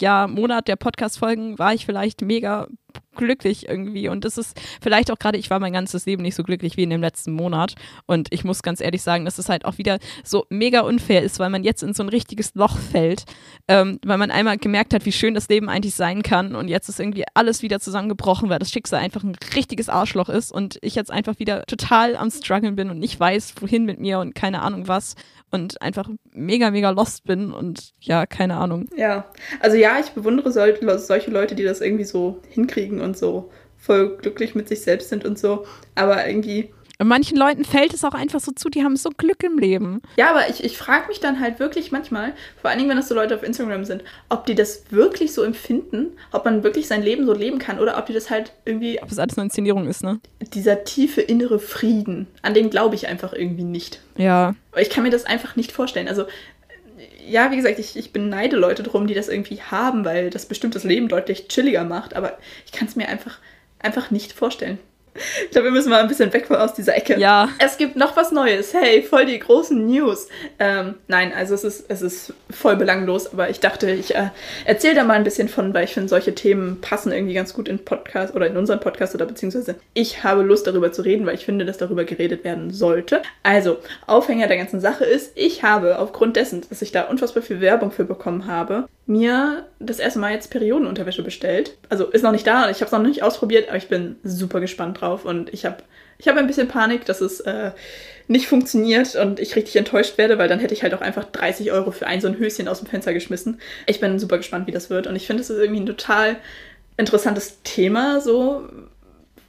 ja, 0.00 0.26
Monat 0.26 0.68
der 0.68 0.76
Podcast-Folgen 0.76 1.58
war 1.58 1.74
ich 1.74 1.86
vielleicht 1.86 2.22
mega 2.22 2.68
glücklich 3.14 3.68
irgendwie. 3.68 4.08
Und 4.08 4.24
das 4.24 4.38
ist 4.38 4.58
vielleicht 4.80 5.10
auch 5.10 5.18
gerade, 5.18 5.38
ich 5.38 5.50
war 5.50 5.60
mein 5.60 5.72
ganzes 5.72 6.06
Leben 6.06 6.22
nicht 6.22 6.34
so 6.34 6.42
glücklich 6.42 6.76
wie 6.76 6.82
in 6.82 6.90
dem 6.90 7.00
letzten 7.00 7.32
Monat. 7.32 7.74
Und 8.06 8.28
ich 8.32 8.44
muss 8.44 8.62
ganz 8.62 8.80
ehrlich 8.80 9.02
sagen, 9.02 9.24
dass 9.24 9.38
es 9.38 9.48
halt 9.48 9.64
auch 9.64 9.78
wieder 9.78 9.98
so 10.24 10.46
mega 10.48 10.80
unfair 10.80 11.22
ist, 11.22 11.38
weil 11.38 11.50
man 11.50 11.64
jetzt 11.64 11.82
in 11.82 11.94
so 11.94 12.02
ein 12.02 12.08
richtiges 12.08 12.54
Loch 12.54 12.78
fällt, 12.78 13.24
ähm, 13.68 13.98
weil 14.04 14.18
man 14.18 14.30
einmal 14.30 14.56
gemerkt 14.56 14.94
hat, 14.94 15.04
wie 15.04 15.12
schön 15.12 15.34
das 15.34 15.48
Leben 15.48 15.68
eigentlich 15.68 15.94
sein 15.94 16.22
kann. 16.22 16.54
Und 16.54 16.68
jetzt 16.68 16.88
ist 16.88 17.00
irgendwie 17.00 17.24
alles 17.34 17.62
wieder 17.62 17.80
zusammengebrochen, 17.80 18.48
weil 18.48 18.58
das 18.58 18.70
Schicksal 18.70 19.00
einfach 19.00 19.22
ein 19.22 19.36
richtiges 19.54 19.88
Arschloch 19.88 20.28
ist 20.28 20.52
und 20.52 20.78
ich 20.82 20.94
jetzt 20.94 21.10
einfach 21.10 21.38
wieder 21.38 21.64
total 21.66 22.16
am 22.16 22.30
struggeln 22.30 22.76
bin 22.76 22.90
und 22.90 22.98
nicht 22.98 23.18
weiß, 23.18 23.54
wohin 23.60 23.84
mit 23.84 24.00
mir 24.00 24.20
und 24.20 24.34
keine 24.34 24.62
Ahnung 24.62 24.88
was 24.88 25.14
und 25.52 25.80
einfach 25.80 26.08
mega, 26.32 26.70
mega 26.70 26.90
lost 26.90 27.24
bin 27.24 27.52
und 27.52 27.92
ja, 28.00 28.26
keine 28.26 28.56
Ahnung. 28.56 28.88
Ja, 28.96 29.26
also 29.60 29.76
ja, 29.76 29.98
ich 30.00 30.10
bewundere 30.10 30.50
solche 30.50 31.30
Leute, 31.30 31.54
die 31.54 31.62
das 31.62 31.80
irgendwie 31.80 32.04
so 32.04 32.40
hinkriegen 32.48 33.00
und 33.00 33.16
so 33.16 33.50
voll 33.76 34.16
glücklich 34.16 34.54
mit 34.54 34.68
sich 34.68 34.80
selbst 34.82 35.08
sind 35.08 35.24
und 35.24 35.38
so, 35.38 35.66
aber 35.94 36.26
irgendwie 36.26 36.72
manchen 37.04 37.36
Leuten 37.36 37.64
fällt 37.64 37.94
es 37.94 38.04
auch 38.04 38.14
einfach 38.14 38.40
so 38.40 38.52
zu, 38.52 38.68
die 38.68 38.82
haben 38.82 38.96
so 38.96 39.10
Glück 39.10 39.42
im 39.42 39.58
Leben. 39.58 40.02
Ja, 40.16 40.30
aber 40.30 40.48
ich, 40.48 40.62
ich 40.62 40.76
frage 40.76 41.08
mich 41.08 41.20
dann 41.20 41.40
halt 41.40 41.58
wirklich 41.58 41.92
manchmal, 41.92 42.34
vor 42.60 42.70
allen 42.70 42.78
Dingen, 42.78 42.90
wenn 42.90 42.96
das 42.96 43.08
so 43.08 43.14
Leute 43.14 43.34
auf 43.34 43.42
Instagram 43.42 43.84
sind, 43.84 44.02
ob 44.28 44.46
die 44.46 44.54
das 44.54 44.84
wirklich 44.90 45.32
so 45.32 45.42
empfinden, 45.42 46.12
ob 46.32 46.44
man 46.44 46.62
wirklich 46.62 46.88
sein 46.88 47.02
Leben 47.02 47.26
so 47.26 47.32
leben 47.32 47.58
kann 47.58 47.78
oder 47.78 47.98
ob 47.98 48.06
die 48.06 48.12
das 48.12 48.30
halt 48.30 48.52
irgendwie. 48.64 49.00
Ob 49.02 49.10
es 49.10 49.18
alles 49.18 49.36
eine 49.36 49.44
Inszenierung 49.44 49.86
ist, 49.86 50.02
ne? 50.02 50.20
Dieser 50.54 50.84
tiefe 50.84 51.20
innere 51.20 51.58
Frieden, 51.58 52.26
an 52.42 52.54
den 52.54 52.70
glaube 52.70 52.94
ich 52.94 53.08
einfach 53.08 53.32
irgendwie 53.32 53.64
nicht. 53.64 54.00
Ja. 54.16 54.54
Ich 54.76 54.90
kann 54.90 55.02
mir 55.02 55.10
das 55.10 55.24
einfach 55.24 55.56
nicht 55.56 55.72
vorstellen. 55.72 56.08
Also, 56.08 56.24
ja, 57.26 57.50
wie 57.50 57.56
gesagt, 57.56 57.78
ich, 57.78 57.96
ich 57.96 58.12
beneide 58.12 58.56
Leute 58.56 58.82
drum, 58.82 59.06
die 59.06 59.14
das 59.14 59.28
irgendwie 59.28 59.60
haben, 59.62 60.04
weil 60.04 60.30
das 60.30 60.46
bestimmt 60.46 60.74
das 60.74 60.84
Leben 60.84 61.08
deutlich 61.08 61.48
chilliger 61.48 61.84
macht, 61.84 62.14
aber 62.14 62.38
ich 62.66 62.72
kann 62.72 62.88
es 62.88 62.96
mir 62.96 63.08
einfach, 63.08 63.38
einfach 63.78 64.10
nicht 64.10 64.32
vorstellen. 64.32 64.78
Ich 65.14 65.50
glaube, 65.50 65.66
wir 65.66 65.72
müssen 65.72 65.90
mal 65.90 66.00
ein 66.00 66.08
bisschen 66.08 66.32
weg 66.32 66.50
aus 66.50 66.74
dieser 66.74 66.96
Ecke. 66.96 67.18
Ja. 67.18 67.48
Es 67.58 67.76
gibt 67.76 67.96
noch 67.96 68.16
was 68.16 68.32
Neues. 68.32 68.72
Hey, 68.72 69.02
voll 69.02 69.26
die 69.26 69.38
großen 69.38 69.86
News. 69.86 70.28
Ähm, 70.58 70.94
nein, 71.06 71.32
also 71.34 71.54
es 71.54 71.64
ist, 71.64 71.84
es 71.88 72.00
ist 72.00 72.32
voll 72.50 72.76
belanglos, 72.76 73.32
aber 73.32 73.50
ich 73.50 73.60
dachte, 73.60 73.90
ich 73.90 74.14
äh, 74.14 74.30
erzähle 74.64 74.94
da 74.94 75.04
mal 75.04 75.14
ein 75.14 75.24
bisschen 75.24 75.48
von, 75.48 75.74
weil 75.74 75.84
ich 75.84 75.94
finde, 75.94 76.08
solche 76.08 76.34
Themen 76.34 76.80
passen 76.80 77.12
irgendwie 77.12 77.34
ganz 77.34 77.52
gut 77.52 77.68
in 77.68 77.84
Podcast 77.84 78.34
oder 78.34 78.46
in 78.46 78.56
unseren 78.56 78.80
Podcast 78.80 79.14
oder 79.14 79.26
beziehungsweise 79.26 79.74
ich 79.92 80.24
habe 80.24 80.42
Lust 80.42 80.66
darüber 80.66 80.92
zu 80.92 81.02
reden, 81.02 81.26
weil 81.26 81.34
ich 81.34 81.44
finde, 81.44 81.64
dass 81.66 81.78
darüber 81.78 82.04
geredet 82.04 82.44
werden 82.44 82.70
sollte. 82.72 83.22
Also, 83.42 83.78
Aufhänger 84.06 84.48
der 84.48 84.56
ganzen 84.56 84.80
Sache 84.80 85.04
ist, 85.04 85.32
ich 85.34 85.62
habe 85.62 85.98
aufgrund 85.98 86.36
dessen, 86.36 86.62
dass 86.68 86.82
ich 86.82 86.92
da 86.92 87.02
unfassbar 87.02 87.42
viel 87.42 87.60
Werbung 87.60 87.90
für 87.90 88.04
bekommen 88.04 88.46
habe, 88.46 88.88
mir 89.06 89.66
das 89.80 89.98
erste 89.98 90.18
Mal 90.20 90.32
jetzt 90.32 90.50
Periodenunterwäsche 90.50 91.22
bestellt. 91.22 91.76
Also 91.88 92.06
ist 92.06 92.22
noch 92.22 92.32
nicht 92.32 92.46
da, 92.46 92.70
ich 92.70 92.76
habe 92.76 92.86
es 92.86 92.92
noch 92.92 93.02
nicht 93.02 93.22
ausprobiert, 93.22 93.68
aber 93.68 93.76
ich 93.76 93.88
bin 93.88 94.16
super 94.22 94.60
gespannt 94.60 95.00
drauf 95.00 95.24
und 95.24 95.52
ich 95.52 95.64
habe 95.64 95.78
ich 96.18 96.28
hab 96.28 96.36
ein 96.36 96.46
bisschen 96.46 96.68
Panik, 96.68 97.04
dass 97.04 97.20
es 97.20 97.40
äh, 97.40 97.72
nicht 98.28 98.46
funktioniert 98.46 99.16
und 99.16 99.40
ich 99.40 99.56
richtig 99.56 99.74
enttäuscht 99.74 100.18
werde, 100.18 100.38
weil 100.38 100.48
dann 100.48 100.60
hätte 100.60 100.72
ich 100.72 100.84
halt 100.84 100.94
auch 100.94 101.00
einfach 101.00 101.24
30 101.24 101.72
Euro 101.72 101.90
für 101.90 102.06
ein 102.06 102.20
so 102.20 102.28
ein 102.28 102.38
Höschen 102.38 102.68
aus 102.68 102.78
dem 102.78 102.86
Fenster 102.86 103.12
geschmissen. 103.12 103.60
Ich 103.86 103.98
bin 103.98 104.20
super 104.20 104.36
gespannt, 104.36 104.68
wie 104.68 104.72
das 104.72 104.88
wird 104.88 105.08
und 105.08 105.16
ich 105.16 105.26
finde, 105.26 105.42
es 105.42 105.50
ist 105.50 105.58
irgendwie 105.58 105.80
ein 105.80 105.86
total 105.86 106.36
interessantes 106.96 107.62
Thema, 107.64 108.20
so, 108.20 108.68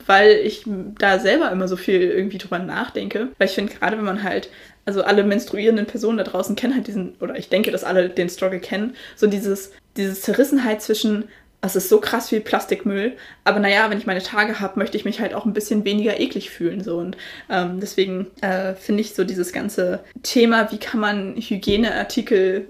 weil 0.07 0.31
ich 0.31 0.63
da 0.65 1.19
selber 1.19 1.51
immer 1.51 1.67
so 1.67 1.75
viel 1.75 2.01
irgendwie 2.01 2.39
drüber 2.39 2.59
nachdenke. 2.59 3.29
Weil 3.37 3.47
ich 3.47 3.53
finde, 3.53 3.73
gerade 3.73 3.97
wenn 3.97 4.05
man 4.05 4.23
halt 4.23 4.49
also 4.86 5.03
alle 5.03 5.23
menstruierenden 5.23 5.86
Personen 5.86 6.17
da 6.17 6.23
draußen 6.23 6.55
kennen 6.55 6.75
halt 6.75 6.88
diesen, 6.88 7.15
oder 7.19 7.38
ich 7.38 7.49
denke, 7.49 7.71
dass 7.71 7.84
alle 7.84 8.09
den 8.09 8.29
Struggle 8.29 8.59
kennen, 8.59 8.95
so 9.15 9.27
dieses, 9.27 9.71
diese 9.95 10.13
Zerrissenheit 10.13 10.81
zwischen, 10.81 11.25
es 11.61 11.75
ist 11.77 11.88
so 11.88 11.99
krass 12.01 12.31
wie 12.31 12.41
Plastikmüll, 12.41 13.13
aber 13.45 13.59
naja, 13.59 13.89
wenn 13.89 13.97
ich 13.97 14.05
meine 14.05 14.21
Tage 14.21 14.59
habe, 14.59 14.77
möchte 14.77 14.97
ich 14.97 15.05
mich 15.05 15.21
halt 15.21 15.34
auch 15.34 15.45
ein 15.45 15.53
bisschen 15.53 15.86
weniger 15.86 16.19
eklig 16.19 16.49
fühlen. 16.49 16.84
So. 16.84 16.97
Und 16.97 17.15
ähm, 17.49 17.79
deswegen 17.79 18.27
äh, 18.41 18.73
finde 18.73 19.01
ich 19.01 19.13
so 19.13 19.23
dieses 19.23 19.53
ganze 19.53 20.03
Thema, 20.23 20.71
wie 20.71 20.77
kann 20.77 20.99
man 20.99 21.36
Hygieneartikel 21.38 22.67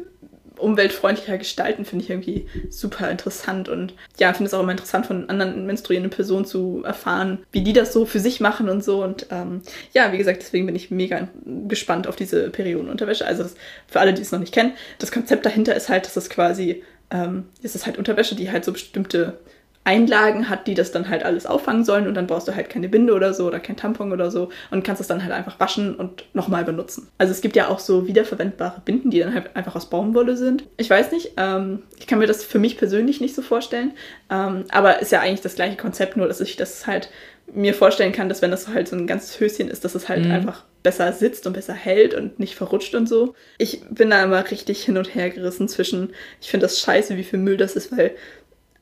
umweltfreundlicher 0.63 1.37
gestalten, 1.37 1.85
finde 1.85 2.03
ich 2.03 2.09
irgendwie 2.09 2.47
super 2.69 3.09
interessant. 3.11 3.69
Und 3.69 3.93
ja, 4.17 4.33
finde 4.33 4.47
es 4.47 4.53
auch 4.53 4.61
immer 4.61 4.71
interessant, 4.71 5.05
von 5.05 5.29
anderen 5.29 5.65
menstruierenden 5.65 6.11
Personen 6.11 6.45
zu 6.45 6.83
erfahren, 6.85 7.39
wie 7.51 7.61
die 7.61 7.73
das 7.73 7.93
so 7.93 8.05
für 8.05 8.19
sich 8.19 8.39
machen 8.39 8.69
und 8.69 8.83
so. 8.83 9.03
Und 9.03 9.27
ähm, 9.29 9.61
ja, 9.93 10.11
wie 10.11 10.17
gesagt, 10.17 10.41
deswegen 10.41 10.65
bin 10.65 10.75
ich 10.75 10.91
mega 10.91 11.27
gespannt 11.67 12.07
auf 12.07 12.15
diese 12.15 12.49
Periodenunterwäsche. 12.49 13.25
Also 13.25 13.43
das, 13.43 13.55
für 13.87 13.99
alle, 13.99 14.13
die 14.13 14.21
es 14.21 14.31
noch 14.31 14.39
nicht 14.39 14.53
kennen, 14.53 14.73
das 14.99 15.11
Konzept 15.11 15.45
dahinter 15.45 15.75
ist 15.75 15.89
halt, 15.89 16.05
dass 16.05 16.17
es 16.17 16.29
quasi, 16.29 16.83
ähm, 17.11 17.45
ist 17.61 17.75
es 17.75 17.85
halt 17.85 17.97
Unterwäsche, 17.97 18.35
die 18.35 18.51
halt 18.51 18.65
so 18.65 18.73
bestimmte 18.73 19.39
Einlagen 19.85 20.49
hat, 20.49 20.67
die 20.67 20.75
das 20.75 20.91
dann 20.91 21.09
halt 21.09 21.23
alles 21.23 21.45
auffangen 21.45 21.83
sollen 21.83 22.07
und 22.07 22.13
dann 22.13 22.27
brauchst 22.27 22.47
du 22.47 22.55
halt 22.55 22.69
keine 22.69 22.87
Binde 22.87 23.13
oder 23.13 23.33
so 23.33 23.45
oder 23.45 23.59
kein 23.59 23.75
Tampon 23.75 24.13
oder 24.13 24.31
so 24.31 24.49
und 24.71 24.83
kannst 24.83 25.01
es 25.01 25.07
dann 25.07 25.23
halt 25.23 25.33
einfach 25.33 25.59
waschen 25.59 25.95
und 25.95 26.25
nochmal 26.33 26.63
benutzen. 26.63 27.09
Also 27.17 27.31
es 27.31 27.41
gibt 27.41 27.55
ja 27.55 27.67
auch 27.67 27.79
so 27.79 28.07
wiederverwendbare 28.07 28.81
Binden, 28.85 29.11
die 29.11 29.19
dann 29.19 29.33
halt 29.33 29.55
einfach 29.55 29.75
aus 29.75 29.89
Baumwolle 29.89 30.37
sind. 30.37 30.63
Ich 30.77 30.89
weiß 30.89 31.11
nicht, 31.11 31.33
ähm, 31.37 31.83
ich 31.97 32.07
kann 32.07 32.19
mir 32.19 32.27
das 32.27 32.43
für 32.43 32.59
mich 32.59 32.77
persönlich 32.77 33.19
nicht 33.19 33.35
so 33.35 33.41
vorstellen, 33.41 33.91
ähm, 34.29 34.63
aber 34.69 35.01
ist 35.01 35.11
ja 35.11 35.19
eigentlich 35.19 35.41
das 35.41 35.55
gleiche 35.55 35.75
Konzept, 35.75 36.15
nur 36.15 36.27
dass 36.27 36.39
ich 36.39 36.55
das 36.55 36.87
halt 36.87 37.09
mir 37.53 37.73
vorstellen 37.73 38.13
kann, 38.13 38.29
dass 38.29 38.41
wenn 38.41 38.51
das 38.51 38.69
halt 38.69 38.87
so 38.87 38.95
ein 38.95 39.05
ganzes 39.05 39.39
Höschen 39.39 39.67
ist, 39.67 39.83
dass 39.83 39.95
es 39.95 40.07
halt 40.07 40.25
mhm. 40.25 40.31
einfach 40.31 40.63
besser 40.81 41.11
sitzt 41.13 41.45
und 41.45 41.53
besser 41.53 41.73
hält 41.73 42.13
und 42.13 42.39
nicht 42.39 42.55
verrutscht 42.55 42.95
und 42.95 43.07
so. 43.07 43.35
Ich 43.57 43.81
bin 43.89 44.09
da 44.09 44.23
immer 44.23 44.49
richtig 44.49 44.83
hin 44.83 44.97
und 44.97 45.13
her 45.13 45.29
gerissen 45.29 45.67
zwischen, 45.67 46.13
ich 46.41 46.49
finde 46.49 46.65
das 46.65 46.79
scheiße, 46.79 47.17
wie 47.17 47.23
viel 47.23 47.39
Müll 47.39 47.57
das 47.57 47.75
ist, 47.75 47.95
weil 47.95 48.11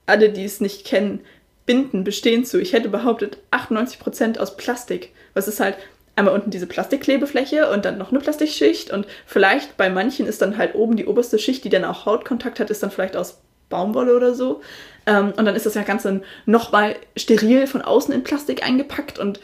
alle, 0.05 0.29
die 0.29 0.45
es 0.45 0.61
nicht 0.61 0.85
kennen, 0.85 1.21
Binden 1.65 2.03
bestehen 2.03 2.43
zu, 2.43 2.59
ich 2.59 2.73
hätte 2.73 2.89
behauptet, 2.89 3.37
98% 3.51 4.39
aus 4.39 4.57
Plastik. 4.57 5.13
Was 5.33 5.47
ist 5.47 5.59
halt 5.59 5.77
einmal 6.15 6.33
unten 6.33 6.51
diese 6.51 6.67
Plastikklebefläche 6.67 7.69
und 7.69 7.85
dann 7.85 7.97
noch 7.97 8.11
eine 8.11 8.19
Plastikschicht 8.19 8.91
und 8.91 9.07
vielleicht 9.25 9.77
bei 9.77 9.89
manchen 9.89 10.25
ist 10.25 10.41
dann 10.41 10.57
halt 10.57 10.75
oben 10.75 10.95
die 10.95 11.05
oberste 11.05 11.39
Schicht, 11.39 11.63
die 11.63 11.69
dann 11.69 11.85
auch 11.85 12.05
Hautkontakt 12.05 12.59
hat, 12.59 12.69
ist 12.69 12.83
dann 12.83 12.91
vielleicht 12.91 13.15
aus 13.15 13.39
Baumwolle 13.69 14.15
oder 14.15 14.35
so. 14.35 14.61
Ähm, 15.05 15.33
und 15.37 15.45
dann 15.45 15.55
ist 15.55 15.65
das 15.65 15.75
ja 15.75 15.83
ganz 15.83 16.03
dann 16.03 16.23
nochmal 16.45 16.95
steril 17.15 17.65
von 17.67 17.81
außen 17.81 18.13
in 18.13 18.23
Plastik 18.23 18.63
eingepackt 18.63 19.17
und 19.17 19.39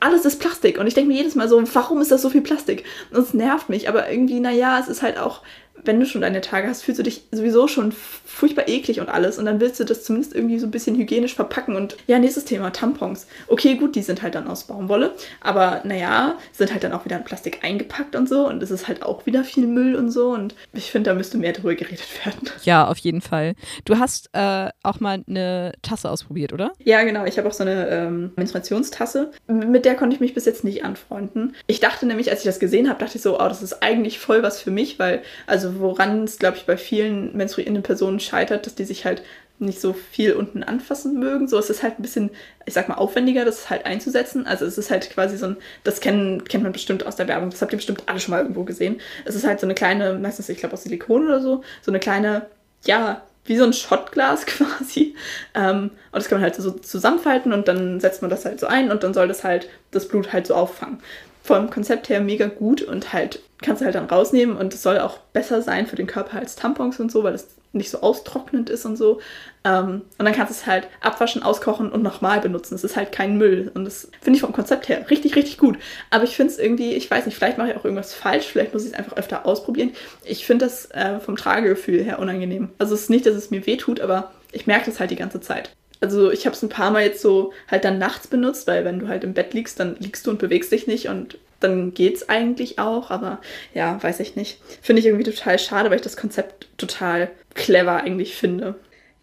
alles 0.00 0.24
ist 0.24 0.40
Plastik. 0.40 0.78
Und 0.78 0.86
ich 0.86 0.94
denke 0.94 1.08
mir 1.08 1.18
jedes 1.18 1.34
Mal 1.34 1.48
so, 1.48 1.62
warum 1.74 2.00
ist 2.00 2.10
das 2.10 2.22
so 2.22 2.30
viel 2.30 2.42
Plastik? 2.42 2.84
Und 3.10 3.18
es 3.18 3.34
nervt 3.34 3.68
mich, 3.68 3.88
aber 3.88 4.10
irgendwie, 4.10 4.40
naja, 4.40 4.78
es 4.80 4.88
ist 4.88 5.02
halt 5.02 5.18
auch 5.18 5.42
wenn 5.84 6.00
du 6.00 6.06
schon 6.06 6.20
deine 6.20 6.40
Tage 6.40 6.68
hast, 6.68 6.82
fühlst 6.82 6.98
du 6.98 7.02
dich 7.02 7.22
sowieso 7.30 7.68
schon 7.68 7.92
furchtbar 7.92 8.68
eklig 8.68 9.00
und 9.00 9.08
alles. 9.08 9.38
Und 9.38 9.46
dann 9.46 9.60
willst 9.60 9.80
du 9.80 9.84
das 9.84 10.04
zumindest 10.04 10.34
irgendwie 10.34 10.58
so 10.58 10.66
ein 10.66 10.70
bisschen 10.70 10.96
hygienisch 10.96 11.34
verpacken. 11.34 11.76
Und 11.76 11.96
ja, 12.06 12.18
nächstes 12.18 12.44
Thema, 12.44 12.70
Tampons. 12.70 13.26
Okay, 13.48 13.74
gut, 13.74 13.94
die 13.96 14.02
sind 14.02 14.22
halt 14.22 14.34
dann 14.34 14.48
aus 14.48 14.64
Baumwolle. 14.64 15.12
Aber 15.40 15.82
naja, 15.84 16.36
sind 16.52 16.72
halt 16.72 16.84
dann 16.84 16.92
auch 16.92 17.04
wieder 17.04 17.16
in 17.16 17.24
Plastik 17.24 17.60
eingepackt 17.62 18.16
und 18.16 18.28
so. 18.28 18.46
Und 18.48 18.62
es 18.62 18.70
ist 18.70 18.88
halt 18.88 19.02
auch 19.02 19.26
wieder 19.26 19.44
viel 19.44 19.66
Müll 19.66 19.96
und 19.96 20.10
so. 20.10 20.30
Und 20.30 20.54
ich 20.72 20.90
finde, 20.90 21.10
da 21.10 21.14
müsste 21.14 21.38
mehr 21.38 21.52
drüber 21.52 21.74
geredet 21.74 22.06
werden. 22.24 22.50
Ja, 22.64 22.86
auf 22.88 22.98
jeden 22.98 23.20
Fall. 23.20 23.54
Du 23.84 23.98
hast 23.98 24.30
äh, 24.32 24.70
auch 24.82 25.00
mal 25.00 25.22
eine 25.28 25.72
Tasse 25.82 26.10
ausprobiert, 26.10 26.52
oder? 26.52 26.72
Ja, 26.84 27.02
genau. 27.04 27.24
Ich 27.24 27.38
habe 27.38 27.48
auch 27.48 27.52
so 27.52 27.62
eine 27.62 27.88
ähm, 27.88 28.32
Menstruationstasse. 28.36 29.30
Mit 29.46 29.84
der 29.84 29.94
konnte 29.94 30.14
ich 30.14 30.20
mich 30.20 30.34
bis 30.34 30.44
jetzt 30.44 30.64
nicht 30.64 30.84
anfreunden. 30.84 31.54
Ich 31.66 31.80
dachte 31.80 32.06
nämlich, 32.06 32.30
als 32.30 32.40
ich 32.40 32.46
das 32.46 32.58
gesehen 32.58 32.88
habe, 32.88 32.98
dachte 32.98 33.16
ich 33.16 33.22
so, 33.22 33.36
oh, 33.40 33.48
das 33.48 33.62
ist 33.62 33.82
eigentlich 33.82 34.18
voll 34.18 34.42
was 34.42 34.60
für 34.60 34.70
mich, 34.70 34.98
weil, 34.98 35.22
also 35.46 35.65
woran 35.80 36.24
es, 36.24 36.38
glaube 36.38 36.56
ich, 36.56 36.66
bei 36.66 36.76
vielen 36.76 37.36
menstruierenden 37.36 37.82
Personen 37.82 38.20
scheitert, 38.20 38.66
dass 38.66 38.74
die 38.74 38.84
sich 38.84 39.04
halt 39.04 39.22
nicht 39.58 39.80
so 39.80 39.94
viel 39.94 40.34
unten 40.34 40.62
anfassen 40.62 41.18
mögen. 41.18 41.48
So, 41.48 41.58
es 41.58 41.70
ist 41.70 41.82
halt 41.82 41.98
ein 41.98 42.02
bisschen, 42.02 42.30
ich 42.66 42.74
sag 42.74 42.88
mal, 42.88 42.96
aufwendiger, 42.96 43.44
das 43.44 43.70
halt 43.70 43.86
einzusetzen. 43.86 44.46
Also 44.46 44.66
es 44.66 44.76
ist 44.76 44.90
halt 44.90 45.08
quasi 45.10 45.38
so 45.38 45.46
ein, 45.46 45.56
das 45.82 46.00
kennen, 46.00 46.44
kennt 46.44 46.62
man 46.62 46.72
bestimmt 46.72 47.06
aus 47.06 47.16
der 47.16 47.28
Werbung, 47.28 47.50
das 47.50 47.62
habt 47.62 47.72
ihr 47.72 47.78
bestimmt 47.78 48.02
alle 48.06 48.20
schon 48.20 48.32
mal 48.32 48.42
irgendwo 48.42 48.64
gesehen. 48.64 49.00
Es 49.24 49.34
ist 49.34 49.46
halt 49.46 49.60
so 49.60 49.66
eine 49.66 49.74
kleine, 49.74 50.14
meistens, 50.14 50.48
ich 50.48 50.58
glaube, 50.58 50.74
aus 50.74 50.82
Silikon 50.82 51.26
oder 51.26 51.40
so, 51.40 51.62
so 51.80 51.90
eine 51.90 52.00
kleine, 52.00 52.46
ja, 52.84 53.22
wie 53.44 53.56
so 53.56 53.64
ein 53.64 53.72
Shotglas 53.72 54.44
quasi. 54.46 55.14
Ähm, 55.54 55.84
und 55.84 55.92
das 56.12 56.28
kann 56.28 56.38
man 56.38 56.42
halt 56.42 56.56
so 56.56 56.72
zusammenfalten 56.72 57.52
und 57.52 57.68
dann 57.68 58.00
setzt 58.00 58.20
man 58.20 58.30
das 58.30 58.44
halt 58.44 58.60
so 58.60 58.66
ein 58.66 58.90
und 58.90 59.02
dann 59.04 59.14
soll 59.14 59.28
das 59.28 59.42
halt 59.44 59.68
das 59.90 60.08
Blut 60.08 60.32
halt 60.32 60.46
so 60.46 60.54
auffangen 60.54 60.98
vom 61.46 61.70
Konzept 61.70 62.08
her 62.08 62.20
mega 62.20 62.48
gut 62.48 62.82
und 62.82 63.12
halt 63.12 63.40
kannst 63.62 63.80
du 63.80 63.86
halt 63.86 63.94
dann 63.94 64.06
rausnehmen 64.06 64.56
und 64.56 64.74
es 64.74 64.82
soll 64.82 64.98
auch 64.98 65.18
besser 65.32 65.62
sein 65.62 65.86
für 65.86 65.96
den 65.96 66.06
Körper 66.06 66.38
als 66.38 66.56
Tampons 66.56 67.00
und 67.00 67.10
so, 67.10 67.24
weil 67.24 67.34
es 67.34 67.48
nicht 67.72 67.90
so 67.90 68.00
austrocknend 68.00 68.70
ist 68.70 68.84
und 68.84 68.96
so. 68.96 69.20
Ähm, 69.64 70.02
und 70.18 70.24
dann 70.24 70.34
kannst 70.34 70.50
du 70.50 70.54
es 70.54 70.66
halt 70.66 70.88
abwaschen, 71.00 71.42
auskochen 71.42 71.90
und 71.90 72.02
nochmal 72.02 72.40
benutzen. 72.40 72.74
Es 72.74 72.84
ist 72.84 72.96
halt 72.96 73.12
kein 73.12 73.36
Müll. 73.36 73.70
Und 73.74 73.84
das 73.84 74.10
finde 74.20 74.36
ich 74.36 74.40
vom 74.40 74.52
Konzept 74.52 74.88
her 74.88 75.08
richtig, 75.10 75.36
richtig 75.36 75.58
gut. 75.58 75.78
Aber 76.10 76.24
ich 76.24 76.36
finde 76.36 76.52
es 76.52 76.58
irgendwie, 76.58 76.94
ich 76.94 77.10
weiß 77.10 77.26
nicht, 77.26 77.36
vielleicht 77.36 77.58
mache 77.58 77.70
ich 77.70 77.76
auch 77.76 77.84
irgendwas 77.84 78.14
falsch, 78.14 78.46
vielleicht 78.46 78.72
muss 78.72 78.84
ich 78.84 78.92
es 78.92 78.98
einfach 78.98 79.16
öfter 79.16 79.46
ausprobieren. 79.46 79.92
Ich 80.24 80.46
finde 80.46 80.64
das 80.64 80.86
äh, 80.92 81.20
vom 81.20 81.36
Tragegefühl 81.36 82.02
her 82.02 82.18
unangenehm. 82.18 82.70
Also 82.78 82.94
es 82.94 83.02
ist 83.02 83.10
nicht, 83.10 83.26
dass 83.26 83.34
es 83.34 83.50
mir 83.50 83.66
weh 83.66 83.76
tut, 83.76 84.00
aber 84.00 84.32
ich 84.52 84.66
merke 84.66 84.86
das 84.86 85.00
halt 85.00 85.10
die 85.10 85.16
ganze 85.16 85.40
Zeit 85.40 85.70
also 86.00 86.30
ich 86.30 86.46
habe 86.46 86.54
es 86.54 86.62
ein 86.62 86.68
paar 86.68 86.90
Mal 86.90 87.04
jetzt 87.04 87.22
so 87.22 87.52
halt 87.68 87.84
dann 87.84 87.98
nachts 87.98 88.26
benutzt, 88.26 88.66
weil 88.66 88.84
wenn 88.84 88.98
du 88.98 89.08
halt 89.08 89.24
im 89.24 89.34
Bett 89.34 89.54
liegst, 89.54 89.80
dann 89.80 89.96
liegst 89.98 90.26
du 90.26 90.30
und 90.30 90.38
bewegst 90.38 90.70
dich 90.72 90.86
nicht 90.86 91.08
und 91.08 91.38
dann 91.60 91.94
geht's 91.94 92.28
eigentlich 92.28 92.78
auch, 92.78 93.10
aber 93.10 93.40
ja, 93.74 94.02
weiß 94.02 94.20
ich 94.20 94.36
nicht. 94.36 94.60
Finde 94.82 95.00
ich 95.00 95.06
irgendwie 95.06 95.24
total 95.24 95.58
schade, 95.58 95.90
weil 95.90 95.96
ich 95.96 96.02
das 96.02 96.16
Konzept 96.16 96.68
total 96.76 97.30
clever 97.54 98.02
eigentlich 98.02 98.34
finde. 98.34 98.74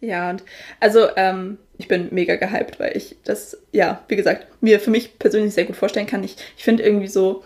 Ja, 0.01 0.29
und 0.29 0.43
also 0.79 1.07
ähm, 1.15 1.57
ich 1.77 1.87
bin 1.87 2.09
mega 2.11 2.35
gehypt, 2.35 2.79
weil 2.79 2.97
ich 2.97 3.15
das, 3.23 3.57
ja, 3.71 4.03
wie 4.07 4.15
gesagt, 4.15 4.47
mir 4.61 4.79
für 4.79 4.91
mich 4.91 5.17
persönlich 5.17 5.53
sehr 5.53 5.65
gut 5.65 5.75
vorstellen 5.75 6.07
kann. 6.07 6.23
Ich, 6.23 6.35
ich 6.57 6.63
finde 6.63 6.83
irgendwie 6.83 7.07
so, 7.07 7.43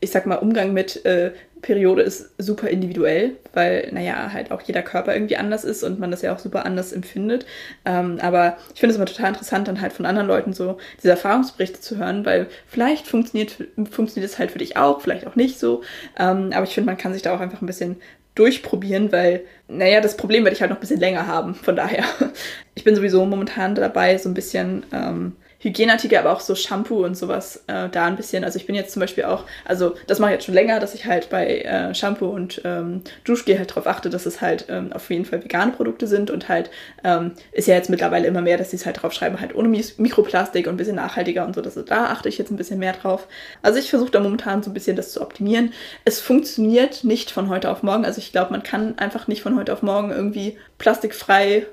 ich 0.00 0.10
sag 0.10 0.26
mal, 0.26 0.36
Umgang 0.36 0.72
mit 0.72 1.04
äh, 1.04 1.32
Periode 1.60 2.02
ist 2.02 2.30
super 2.38 2.68
individuell, 2.68 3.36
weil, 3.52 3.88
naja, 3.92 4.32
halt 4.32 4.50
auch 4.50 4.60
jeder 4.62 4.82
Körper 4.82 5.14
irgendwie 5.14 5.36
anders 5.36 5.64
ist 5.64 5.82
und 5.82 5.98
man 5.98 6.10
das 6.10 6.22
ja 6.22 6.34
auch 6.34 6.38
super 6.38 6.64
anders 6.64 6.92
empfindet. 6.92 7.46
Ähm, 7.84 8.18
aber 8.20 8.56
ich 8.74 8.80
finde 8.80 8.92
es 8.92 8.96
immer 8.96 9.06
total 9.06 9.28
interessant, 9.28 9.68
dann 9.68 9.80
halt 9.80 9.92
von 9.92 10.06
anderen 10.06 10.28
Leuten 10.28 10.52
so 10.52 10.78
diese 10.98 11.10
Erfahrungsberichte 11.10 11.80
zu 11.80 11.98
hören, 11.98 12.24
weil 12.24 12.46
vielleicht 12.66 13.06
funktioniert, 13.06 13.56
funktioniert 13.90 14.30
es 14.30 14.38
halt 14.38 14.50
für 14.50 14.58
dich 14.58 14.76
auch, 14.76 15.00
vielleicht 15.00 15.26
auch 15.26 15.36
nicht 15.36 15.58
so. 15.58 15.82
Ähm, 16.18 16.50
aber 16.52 16.64
ich 16.64 16.74
finde, 16.74 16.86
man 16.86 16.98
kann 16.98 17.12
sich 17.12 17.22
da 17.22 17.34
auch 17.34 17.40
einfach 17.40 17.62
ein 17.62 17.66
bisschen 17.66 17.96
durchprobieren, 18.34 19.10
weil, 19.10 19.42
naja, 19.66 20.00
das 20.00 20.16
Problem 20.16 20.44
werde 20.44 20.54
ich 20.54 20.60
halt 20.60 20.70
noch 20.70 20.78
ein 20.78 20.80
bisschen 20.80 21.00
länger 21.00 21.26
haben. 21.26 21.54
Von 21.54 21.76
daher, 21.76 22.04
ich 22.74 22.84
bin 22.84 22.94
sowieso 22.94 23.24
momentan 23.26 23.74
dabei, 23.74 24.16
so 24.18 24.28
ein 24.28 24.34
bisschen. 24.34 24.84
Ähm, 24.92 25.36
Hygieneartikel, 25.60 26.18
aber 26.18 26.32
auch 26.32 26.40
so 26.40 26.54
Shampoo 26.54 27.04
und 27.04 27.16
sowas 27.16 27.64
äh, 27.66 27.88
da 27.88 28.06
ein 28.06 28.16
bisschen. 28.16 28.44
Also 28.44 28.58
ich 28.58 28.66
bin 28.66 28.76
jetzt 28.76 28.92
zum 28.92 29.00
Beispiel 29.00 29.24
auch, 29.24 29.44
also 29.64 29.94
das 30.06 30.20
mache 30.20 30.30
ich 30.30 30.34
jetzt 30.36 30.44
schon 30.44 30.54
länger, 30.54 30.78
dass 30.78 30.94
ich 30.94 31.06
halt 31.06 31.30
bei 31.30 31.60
äh, 31.62 31.94
Shampoo 31.94 32.26
und 32.26 32.60
ähm, 32.64 33.02
Duschgel 33.24 33.58
halt 33.58 33.70
darauf 33.70 33.88
achte, 33.88 34.08
dass 34.08 34.24
es 34.26 34.40
halt 34.40 34.66
ähm, 34.68 34.92
auf 34.92 35.10
jeden 35.10 35.24
Fall 35.24 35.42
vegane 35.42 35.72
Produkte 35.72 36.06
sind 36.06 36.30
und 36.30 36.48
halt 36.48 36.70
ähm, 37.02 37.32
ist 37.50 37.66
ja 37.66 37.74
jetzt 37.74 37.90
mittlerweile 37.90 38.28
immer 38.28 38.40
mehr, 38.40 38.56
dass 38.56 38.70
sie 38.70 38.76
es 38.76 38.86
halt 38.86 39.02
drauf 39.02 39.12
schreiben, 39.12 39.40
halt 39.40 39.54
ohne 39.54 39.68
Mikroplastik 39.68 40.68
und 40.68 40.74
ein 40.74 40.76
bisschen 40.76 40.96
nachhaltiger 40.96 41.44
und 41.44 41.56
so. 41.56 41.60
dass 41.60 41.74
da 41.74 42.06
achte 42.06 42.28
ich 42.28 42.38
jetzt 42.38 42.50
ein 42.50 42.56
bisschen 42.56 42.78
mehr 42.78 42.92
drauf. 42.92 43.26
Also 43.60 43.80
ich 43.80 43.90
versuche 43.90 44.12
da 44.12 44.20
momentan 44.20 44.62
so 44.62 44.70
ein 44.70 44.74
bisschen 44.74 44.96
das 44.96 45.12
zu 45.12 45.20
optimieren. 45.20 45.72
Es 46.04 46.20
funktioniert 46.20 47.02
nicht 47.02 47.32
von 47.32 47.48
heute 47.48 47.70
auf 47.70 47.82
morgen. 47.82 48.04
Also 48.04 48.18
ich 48.20 48.30
glaube, 48.30 48.52
man 48.52 48.62
kann 48.62 48.96
einfach 48.98 49.26
nicht 49.26 49.42
von 49.42 49.56
heute 49.56 49.72
auf 49.72 49.82
morgen 49.82 50.10
irgendwie 50.10 50.56
plastikfrei 50.78 51.66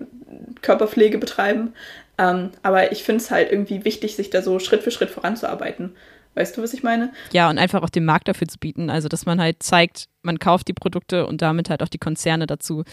Körperpflege 0.61 1.17
betreiben. 1.17 1.73
Ähm, 2.17 2.51
aber 2.63 2.91
ich 2.91 3.03
finde 3.03 3.21
es 3.21 3.31
halt 3.31 3.51
irgendwie 3.51 3.85
wichtig, 3.85 4.15
sich 4.15 4.29
da 4.29 4.41
so 4.41 4.59
Schritt 4.59 4.83
für 4.83 4.91
Schritt 4.91 5.09
voranzuarbeiten. 5.09 5.95
Weißt 6.35 6.57
du, 6.57 6.61
was 6.61 6.73
ich 6.73 6.83
meine? 6.83 7.13
Ja, 7.31 7.49
und 7.49 7.57
einfach 7.57 7.81
auch 7.81 7.89
den 7.89 8.05
Markt 8.05 8.27
dafür 8.27 8.47
zu 8.47 8.59
bieten. 8.59 8.89
Also, 8.89 9.07
dass 9.07 9.25
man 9.25 9.39
halt 9.39 9.63
zeigt, 9.63 10.07
man 10.21 10.37
kauft 10.37 10.67
die 10.67 10.73
Produkte 10.73 11.25
und 11.27 11.41
damit 11.41 11.69
halt 11.69 11.81
auch 11.81 11.87
die 11.87 11.97
Konzerne 11.97 12.45
dazu 12.45 12.83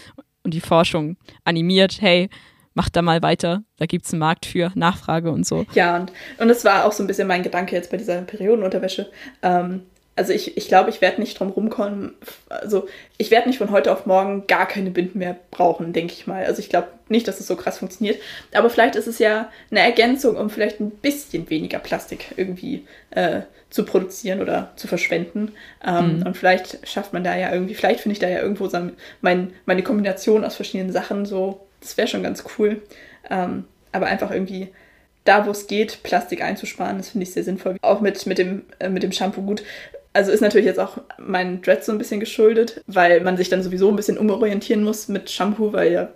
und 0.43 0.53
die 0.53 0.61
Forschung 0.61 1.17
animiert, 1.43 1.97
hey, 1.99 2.29
macht 2.73 2.95
da 2.95 3.01
mal 3.01 3.21
weiter, 3.21 3.63
da 3.77 3.85
gibt 3.85 4.05
es 4.05 4.13
einen 4.13 4.19
Markt 4.19 4.45
für, 4.45 4.71
Nachfrage 4.75 5.31
und 5.31 5.45
so. 5.45 5.65
Ja, 5.73 5.97
und, 5.97 6.11
und 6.39 6.47
das 6.47 6.65
war 6.65 6.85
auch 6.85 6.91
so 6.91 7.03
ein 7.03 7.07
bisschen 7.07 7.27
mein 7.27 7.43
Gedanke 7.43 7.75
jetzt 7.75 7.91
bei 7.91 7.97
dieser 7.97 8.21
Periodenunterwäsche. 8.21 9.11
Ähm, 9.41 9.83
also 10.15 10.31
ich, 10.31 10.57
ich 10.57 10.67
glaube, 10.67 10.91
ich 10.91 11.01
werde 11.01 11.19
nicht 11.19 11.39
drum 11.39 11.49
rumkommen. 11.49 12.13
Also 12.47 12.87
ich 13.17 13.31
werde 13.31 13.47
nicht 13.47 13.57
von 13.57 13.71
heute 13.71 13.91
auf 13.91 14.05
morgen 14.05 14.45
gar 14.45 14.67
keine 14.67 14.91
Binden 14.91 15.19
mehr 15.19 15.35
brauchen, 15.49 15.91
denke 15.91 16.13
ich 16.13 16.27
mal. 16.27 16.45
Also 16.45 16.59
ich 16.59 16.69
glaube 16.69 16.89
nicht, 17.09 17.27
dass 17.27 17.39
es 17.39 17.47
so 17.47 17.55
krass 17.55 17.79
funktioniert. 17.79 18.21
Aber 18.53 18.69
vielleicht 18.69 18.95
ist 18.95 19.07
es 19.07 19.17
ja 19.17 19.49
eine 19.71 19.79
Ergänzung, 19.79 20.35
um 20.37 20.51
vielleicht 20.51 20.79
ein 20.79 20.91
bisschen 20.91 21.49
weniger 21.49 21.79
Plastik 21.79 22.33
irgendwie 22.37 22.85
äh, 23.09 23.41
zu 23.71 23.85
produzieren 23.85 24.41
oder 24.41 24.71
zu 24.75 24.87
verschwenden. 24.87 25.53
Ähm, 25.83 26.19
mhm. 26.19 26.27
Und 26.27 26.37
vielleicht 26.37 26.87
schafft 26.87 27.13
man 27.13 27.23
da 27.23 27.35
ja 27.35 27.51
irgendwie, 27.51 27.73
vielleicht 27.73 28.01
finde 28.01 28.13
ich 28.13 28.19
da 28.19 28.29
ja 28.29 28.39
irgendwo 28.39 28.67
so 28.67 28.91
mein, 29.21 29.53
meine 29.65 29.81
Kombination 29.81 30.45
aus 30.45 30.55
verschiedenen 30.55 30.91
Sachen 30.91 31.25
so. 31.25 31.65
Das 31.81 31.97
wäre 31.97 32.07
schon 32.07 32.23
ganz 32.23 32.43
cool. 32.59 32.83
Ähm, 33.31 33.65
aber 33.91 34.05
einfach 34.05 34.29
irgendwie 34.29 34.69
da, 35.23 35.45
wo 35.47 35.51
es 35.51 35.67
geht, 35.67 36.03
Plastik 36.03 36.43
einzusparen, 36.43 36.97
das 36.97 37.09
finde 37.09 37.23
ich 37.23 37.33
sehr 37.33 37.43
sinnvoll. 37.43 37.77
Auch 37.81 38.01
mit, 38.01 38.25
mit, 38.27 38.37
dem, 38.37 38.63
äh, 38.79 38.89
mit 38.89 39.03
dem 39.03 39.11
Shampoo 39.11 39.41
gut 39.41 39.63
Also 40.13 40.31
ist 40.31 40.41
natürlich 40.41 40.67
jetzt 40.67 40.79
auch 40.79 40.99
mein 41.17 41.61
Dread 41.61 41.83
so 41.83 41.91
ein 41.91 41.97
bisschen 41.97 42.19
geschuldet, 42.19 42.81
weil 42.87 43.21
man 43.21 43.35
sich 43.35 43.49
dann 43.49 43.63
sowieso 43.63 43.89
ein 43.89 43.95
bisschen 43.95 44.17
umorientieren 44.17 44.83
muss 44.83 45.07
mit 45.07 45.29
Shampoo, 45.29 45.73
weil 45.73 45.91
ja 45.91 46.09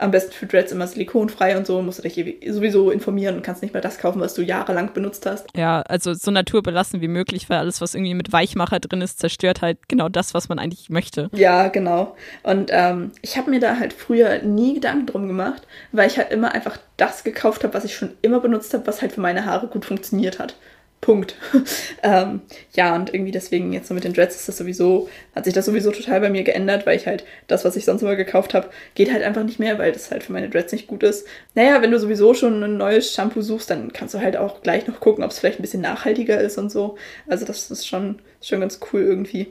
am 0.00 0.10
besten 0.10 0.32
für 0.32 0.46
Dreads 0.46 0.72
immer 0.72 0.86
silikonfrei 0.86 1.56
und 1.56 1.66
so, 1.66 1.82
musst 1.82 1.98
du 1.98 2.08
dich 2.08 2.36
sowieso 2.48 2.90
informieren 2.90 3.36
und 3.36 3.42
kannst 3.42 3.62
nicht 3.62 3.74
mehr 3.74 3.82
das 3.82 3.98
kaufen, 3.98 4.20
was 4.20 4.34
du 4.34 4.42
jahrelang 4.42 4.92
benutzt 4.92 5.26
hast. 5.26 5.46
Ja, 5.56 5.82
also 5.82 6.14
so 6.14 6.30
naturbelassen 6.30 7.00
wie 7.00 7.08
möglich, 7.08 7.48
weil 7.50 7.58
alles, 7.58 7.80
was 7.80 7.94
irgendwie 7.94 8.14
mit 8.14 8.32
Weichmacher 8.32 8.80
drin 8.80 9.02
ist, 9.02 9.18
zerstört 9.18 9.62
halt 9.62 9.88
genau 9.88 10.08
das, 10.08 10.34
was 10.34 10.48
man 10.48 10.58
eigentlich 10.58 10.90
möchte. 10.90 11.28
Ja, 11.32 11.68
genau. 11.68 12.16
Und 12.42 12.70
ähm, 12.72 13.12
ich 13.22 13.36
habe 13.36 13.50
mir 13.50 13.60
da 13.60 13.78
halt 13.78 13.92
früher 13.92 14.42
nie 14.42 14.74
Gedanken 14.74 15.06
drum 15.06 15.26
gemacht, 15.26 15.66
weil 15.92 16.08
ich 16.08 16.18
halt 16.18 16.30
immer 16.30 16.52
einfach 16.52 16.78
das 16.96 17.24
gekauft 17.24 17.64
habe, 17.64 17.74
was 17.74 17.84
ich 17.84 17.94
schon 17.94 18.10
immer 18.22 18.40
benutzt 18.40 18.74
habe, 18.74 18.86
was 18.86 19.02
halt 19.02 19.12
für 19.12 19.20
meine 19.20 19.44
Haare 19.44 19.66
gut 19.66 19.84
funktioniert 19.84 20.38
hat. 20.38 20.54
Punkt. 21.00 21.36
ähm, 22.02 22.40
ja, 22.74 22.94
und 22.94 23.14
irgendwie 23.14 23.30
deswegen 23.30 23.72
jetzt 23.72 23.88
so 23.88 23.94
mit 23.94 24.04
den 24.04 24.12
Dreads 24.12 24.36
ist 24.36 24.48
das 24.48 24.58
sowieso, 24.58 25.08
hat 25.34 25.44
sich 25.44 25.54
das 25.54 25.66
sowieso 25.66 25.90
total 25.90 26.20
bei 26.20 26.30
mir 26.30 26.42
geändert, 26.42 26.86
weil 26.86 26.96
ich 26.96 27.06
halt 27.06 27.24
das, 27.46 27.64
was 27.64 27.76
ich 27.76 27.84
sonst 27.84 28.02
immer 28.02 28.16
gekauft 28.16 28.54
habe, 28.54 28.70
geht 28.94 29.12
halt 29.12 29.22
einfach 29.22 29.44
nicht 29.44 29.58
mehr, 29.58 29.78
weil 29.78 29.92
das 29.92 30.10
halt 30.10 30.22
für 30.22 30.32
meine 30.32 30.48
Dreads 30.48 30.72
nicht 30.72 30.86
gut 30.86 31.02
ist. 31.02 31.26
Naja, 31.54 31.80
wenn 31.82 31.90
du 31.90 31.98
sowieso 31.98 32.34
schon 32.34 32.62
ein 32.62 32.76
neues 32.76 33.12
Shampoo 33.12 33.42
suchst, 33.42 33.70
dann 33.70 33.92
kannst 33.92 34.14
du 34.14 34.20
halt 34.20 34.36
auch 34.36 34.62
gleich 34.62 34.86
noch 34.86 35.00
gucken, 35.00 35.24
ob 35.24 35.30
es 35.30 35.38
vielleicht 35.38 35.60
ein 35.60 35.62
bisschen 35.62 35.82
nachhaltiger 35.82 36.40
ist 36.40 36.58
und 36.58 36.70
so. 36.70 36.96
Also 37.26 37.44
das 37.44 37.70
ist 37.70 37.86
schon, 37.86 38.20
schon 38.42 38.60
ganz 38.60 38.80
cool 38.92 39.02
irgendwie. 39.02 39.48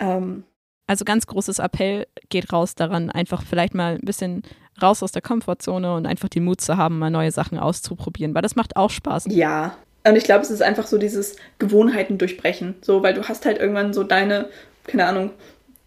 Ähm, 0.00 0.44
also 0.86 1.04
ganz 1.04 1.28
großes 1.28 1.60
Appell 1.60 2.08
geht 2.30 2.52
raus 2.52 2.74
daran, 2.74 3.10
einfach 3.10 3.44
vielleicht 3.44 3.74
mal 3.74 3.94
ein 3.94 4.04
bisschen 4.04 4.42
raus 4.82 5.04
aus 5.04 5.12
der 5.12 5.22
Komfortzone 5.22 5.94
und 5.94 6.04
einfach 6.04 6.28
den 6.28 6.44
Mut 6.44 6.60
zu 6.60 6.76
haben, 6.76 6.98
mal 6.98 7.10
neue 7.10 7.30
Sachen 7.30 7.58
auszuprobieren, 7.58 8.34
weil 8.34 8.42
das 8.42 8.56
macht 8.56 8.74
auch 8.74 8.90
Spaß. 8.90 9.26
Ja, 9.28 9.76
und 10.04 10.16
ich 10.16 10.24
glaube, 10.24 10.42
es 10.42 10.50
ist 10.50 10.62
einfach 10.62 10.86
so 10.86 10.98
dieses 10.98 11.36
Gewohnheiten 11.58 12.18
durchbrechen. 12.18 12.76
So, 12.80 13.02
weil 13.02 13.14
du 13.14 13.28
hast 13.28 13.44
halt 13.44 13.58
irgendwann 13.58 13.92
so 13.92 14.02
deine, 14.02 14.48
keine 14.86 15.06
Ahnung, 15.06 15.30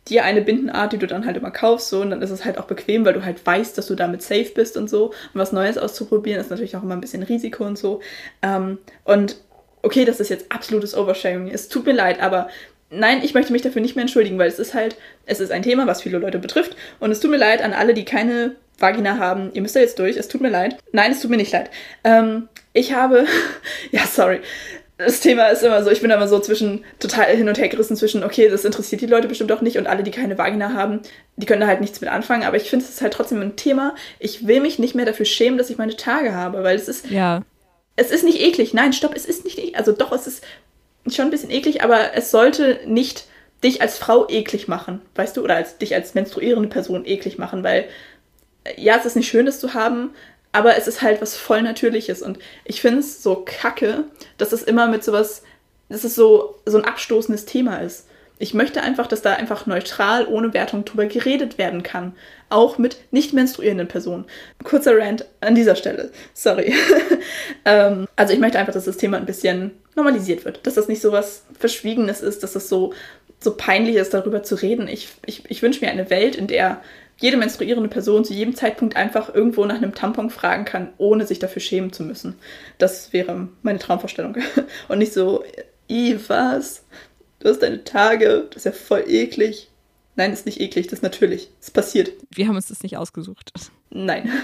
dir 0.08 0.24
eine 0.26 0.42
Bindenart, 0.42 0.94
die 0.94 0.98
du 0.98 1.08
dann 1.08 1.26
halt 1.26 1.38
immer 1.38 1.52
kaufst, 1.52 1.90
so, 1.90 2.02
und 2.02 2.10
dann 2.10 2.22
ist 2.22 2.30
es 2.30 2.44
halt 2.44 2.58
auch 2.58 2.66
bequem, 2.66 3.06
weil 3.06 3.14
du 3.14 3.24
halt 3.24 3.46
weißt, 3.46 3.78
dass 3.78 3.88
du 3.88 3.96
damit 3.96 4.22
safe 4.22 4.52
bist 4.54 4.76
und 4.76 4.90
so. 4.90 5.08
Und 5.08 5.16
was 5.34 5.52
Neues 5.52 5.78
auszuprobieren 5.78 6.42
ist 6.42 6.50
natürlich 6.50 6.76
auch 6.76 6.84
immer 6.84 6.96
ein 6.96 7.02
bisschen 7.02 7.24
Risiko 7.24 7.66
und 7.66 7.78
so. 7.78 8.02
Ähm, 8.42 8.80
und 9.06 9.38
okay, 9.82 10.06
das 10.06 10.20
ist 10.20 10.30
jetzt 10.30 10.52
absolutes 10.52 10.96
Oversharing. 10.96 11.50
Es 11.50 11.70
tut 11.70 11.86
mir 11.86 11.94
leid, 11.94 12.22
aber 12.22 12.50
nein, 12.90 13.22
ich 13.24 13.34
möchte 13.34 13.54
mich 13.54 13.62
dafür 13.62 13.82
nicht 13.82 13.96
mehr 13.96 14.04
entschuldigen, 14.04 14.38
weil 14.38 14.48
es 14.48 14.60
ist 14.60 14.74
halt, 14.74 14.98
es 15.26 15.40
ist 15.40 15.52
ein 15.52 15.64
Thema, 15.64 15.88
was 15.88 16.02
viele 16.02 16.18
Leute 16.18 16.40
betrifft. 16.40 16.76
Und 17.00 17.12
es 17.12 17.20
tut 17.20 17.32
mir 17.32 17.38
leid 17.38 17.62
an 17.62 17.74
alle, 17.74 17.94
die 17.94 18.06
keine 18.06 18.56
Vagina 18.78 19.18
haben. 19.18 19.52
Ihr 19.54 19.62
müsst 19.62 19.76
da 19.76 19.80
jetzt 19.80 20.00
durch. 20.00 20.18
Es 20.18 20.28
tut 20.28 20.42
mir 20.42 20.50
leid. 20.50 20.78
Nein, 20.92 21.12
es 21.12 21.22
tut 21.22 21.32
mir 21.32 21.38
nicht 21.38 21.54
leid. 21.54 21.70
Ähm, 22.04 22.50
ich 22.74 22.94
habe, 22.94 23.26
ja, 23.92 24.06
sorry. 24.06 24.42
Das 24.98 25.20
Thema 25.20 25.48
ist 25.48 25.64
immer 25.64 25.84
so, 25.84 25.90
ich 25.90 26.02
bin 26.02 26.12
immer 26.12 26.28
so 26.28 26.40
zwischen, 26.40 26.86
total 27.00 27.36
hin 27.36 27.50
und 27.50 27.58
her 27.58 27.68
gerissen 27.68 27.98
zwischen, 27.98 28.24
okay, 28.24 28.48
das 28.48 28.64
interessiert 28.64 29.02
die 29.02 29.08
Leute 29.08 29.28
bestimmt 29.28 29.52
auch 29.52 29.62
nicht 29.62 29.78
und 29.78 29.88
alle, 29.88 30.04
die 30.04 30.12
keine 30.12 30.38
Vagina 30.38 30.74
haben, 30.74 31.02
die 31.36 31.46
können 31.46 31.62
da 31.62 31.68
halt 31.68 31.82
nichts 31.82 32.00
mit 32.00 32.12
anfangen, 32.12 32.44
aber 32.44 32.58
ich 32.58 32.70
finde, 32.70 32.86
es 32.86 32.92
ist 32.92 33.02
halt 33.02 33.14
trotzdem 33.14 33.42
ein 33.42 33.56
Thema. 33.56 33.96
Ich 34.20 34.46
will 34.46 34.62
mich 34.62 34.78
nicht 34.78 34.94
mehr 34.94 35.06
dafür 35.06 35.26
schämen, 35.26 35.58
dass 35.58 35.72
ich 35.72 35.78
meine 35.78 35.96
Tage 35.96 36.36
habe, 36.36 36.64
weil 36.64 36.76
es 36.76 36.88
ist, 36.88 37.10
ja. 37.10 37.42
es 37.96 38.12
ist 38.12 38.24
nicht 38.24 38.40
eklig. 38.40 38.74
Nein, 38.74 38.94
stopp, 38.94 39.16
es 39.16 39.26
ist 39.26 39.44
nicht 39.46 39.58
eklig. 39.58 39.78
Also 39.78 39.94
doch, 39.94 40.12
es 40.12 40.28
ist 40.28 40.44
schon 41.08 41.26
ein 41.26 41.32
bisschen 41.32 41.52
eklig, 41.52 41.84
aber 41.84 42.14
es 42.14 42.30
sollte 42.30 42.80
nicht 42.86 43.26
dich 43.64 43.82
als 43.82 43.98
Frau 43.98 44.30
eklig 44.30 44.68
machen, 44.68 45.02
weißt 45.16 45.38
du, 45.38 45.44
oder 45.44 45.56
als 45.56 45.78
dich 45.78 45.96
als 45.96 46.14
menstruierende 46.14 46.70
Person 46.70 47.06
eklig 47.06 47.38
machen, 47.38 47.64
weil 47.64 47.86
ja, 48.78 48.96
es 48.98 49.06
ist 49.06 49.16
nicht 49.16 49.28
schön, 49.28 49.46
das 49.46 49.60
zu 49.60 49.74
haben, 49.74 50.12
aber 50.54 50.78
es 50.78 50.88
ist 50.88 51.02
halt 51.02 51.22
was 51.22 51.36
voll 51.36 51.62
Natürliches. 51.62 52.22
Und 52.22 52.40
ich 52.64 52.80
finde 52.80 53.00
es 53.00 53.22
so 53.22 53.44
kacke, 53.46 54.06
dass 54.38 54.54
es 54.54 54.64
immer 54.64 54.88
mit 54.88 55.04
sowas, 55.04 55.44
dass 55.90 56.06
es 56.06 56.16
so, 56.16 56.60
so 56.66 56.78
ein 56.78 56.86
abstoßendes 56.86 57.46
Thema 57.46 57.78
ist. 57.78 58.08
Ich 58.40 58.54
möchte 58.54 58.82
einfach, 58.82 59.08
dass 59.08 59.22
da 59.22 59.34
einfach 59.34 59.66
neutral, 59.66 60.28
ohne 60.28 60.54
Wertung 60.54 60.86
drüber 60.86 61.06
geredet 61.06 61.58
werden 61.58 61.82
kann. 61.82 62.16
Auch 62.50 62.78
mit 62.78 62.98
nicht 63.12 63.34
menstruierenden 63.34 63.88
Personen. 63.88 64.26
Kurzer 64.64 64.98
Rant 64.98 65.26
an 65.42 65.56
dieser 65.56 65.76
Stelle. 65.76 66.12
Sorry. 66.34 66.74
ähm, 67.66 68.08
also 68.16 68.34
ich 68.34 68.40
möchte 68.40 68.60
einfach, 68.60 68.74
dass 68.74 68.86
das 68.86 68.98
Thema 68.98 69.18
ein 69.18 69.26
bisschen 69.26 69.72
normalisiert 69.96 70.46
wird. 70.46 70.66
Dass 70.68 70.76
das 70.76 70.88
nicht 70.88 71.02
so 71.02 71.12
was 71.12 71.46
Verschwiegenes 71.58 72.22
ist, 72.22 72.44
dass 72.44 72.54
das 72.54 72.70
so, 72.70 72.94
so 73.40 73.56
peinlich 73.56 73.96
ist, 73.96 74.14
darüber 74.14 74.44
zu 74.44 74.56
reden. 74.56 74.88
Ich, 74.88 75.10
ich, 75.26 75.50
ich 75.50 75.62
wünsche 75.62 75.84
mir 75.84 75.92
eine 75.92 76.10
Welt, 76.10 76.36
in 76.36 76.48
der 76.48 76.82
jede 77.18 77.38
menstruierende 77.38 77.90
Person 77.90 78.26
zu 78.26 78.34
jedem 78.34 78.56
Zeitpunkt 78.56 78.96
einfach 78.96 79.34
irgendwo 79.34 79.66
nach 79.66 79.76
einem 79.76 79.96
Tampon 79.96 80.30
fragen 80.30 80.66
kann, 80.66 80.94
ohne 80.98 81.26
sich 81.26 81.40
dafür 81.40 81.62
schämen 81.62 81.94
zu 81.94 82.04
müssen. 82.04 82.36
Das 82.78 83.14
wäre 83.14 83.48
meine 83.62 83.80
Traumvorstellung. 83.80 84.38
Und 84.88 85.00
nicht 85.00 85.14
so, 85.14 85.44
i, 85.90 86.18
was? 86.28 86.84
Du 87.40 87.50
hast 87.50 87.60
deine 87.60 87.84
Tage, 87.84 88.48
das 88.50 88.58
ist 88.58 88.66
ja 88.66 88.72
voll 88.72 89.04
eklig. 89.08 89.70
Nein, 90.16 90.32
das 90.32 90.42
ist 90.42 90.46
nicht 90.46 90.62
eklig, 90.62 90.88
das 90.88 91.00
ist 91.00 91.04
natürlich. 91.04 91.50
Es 91.60 91.72
passiert. 91.72 92.12
Wir 92.30 92.48
haben 92.48 92.56
uns 92.56 92.68
das 92.68 92.84
nicht 92.84 92.98
ausgesucht. 92.98 93.52
Nein. 93.90 94.30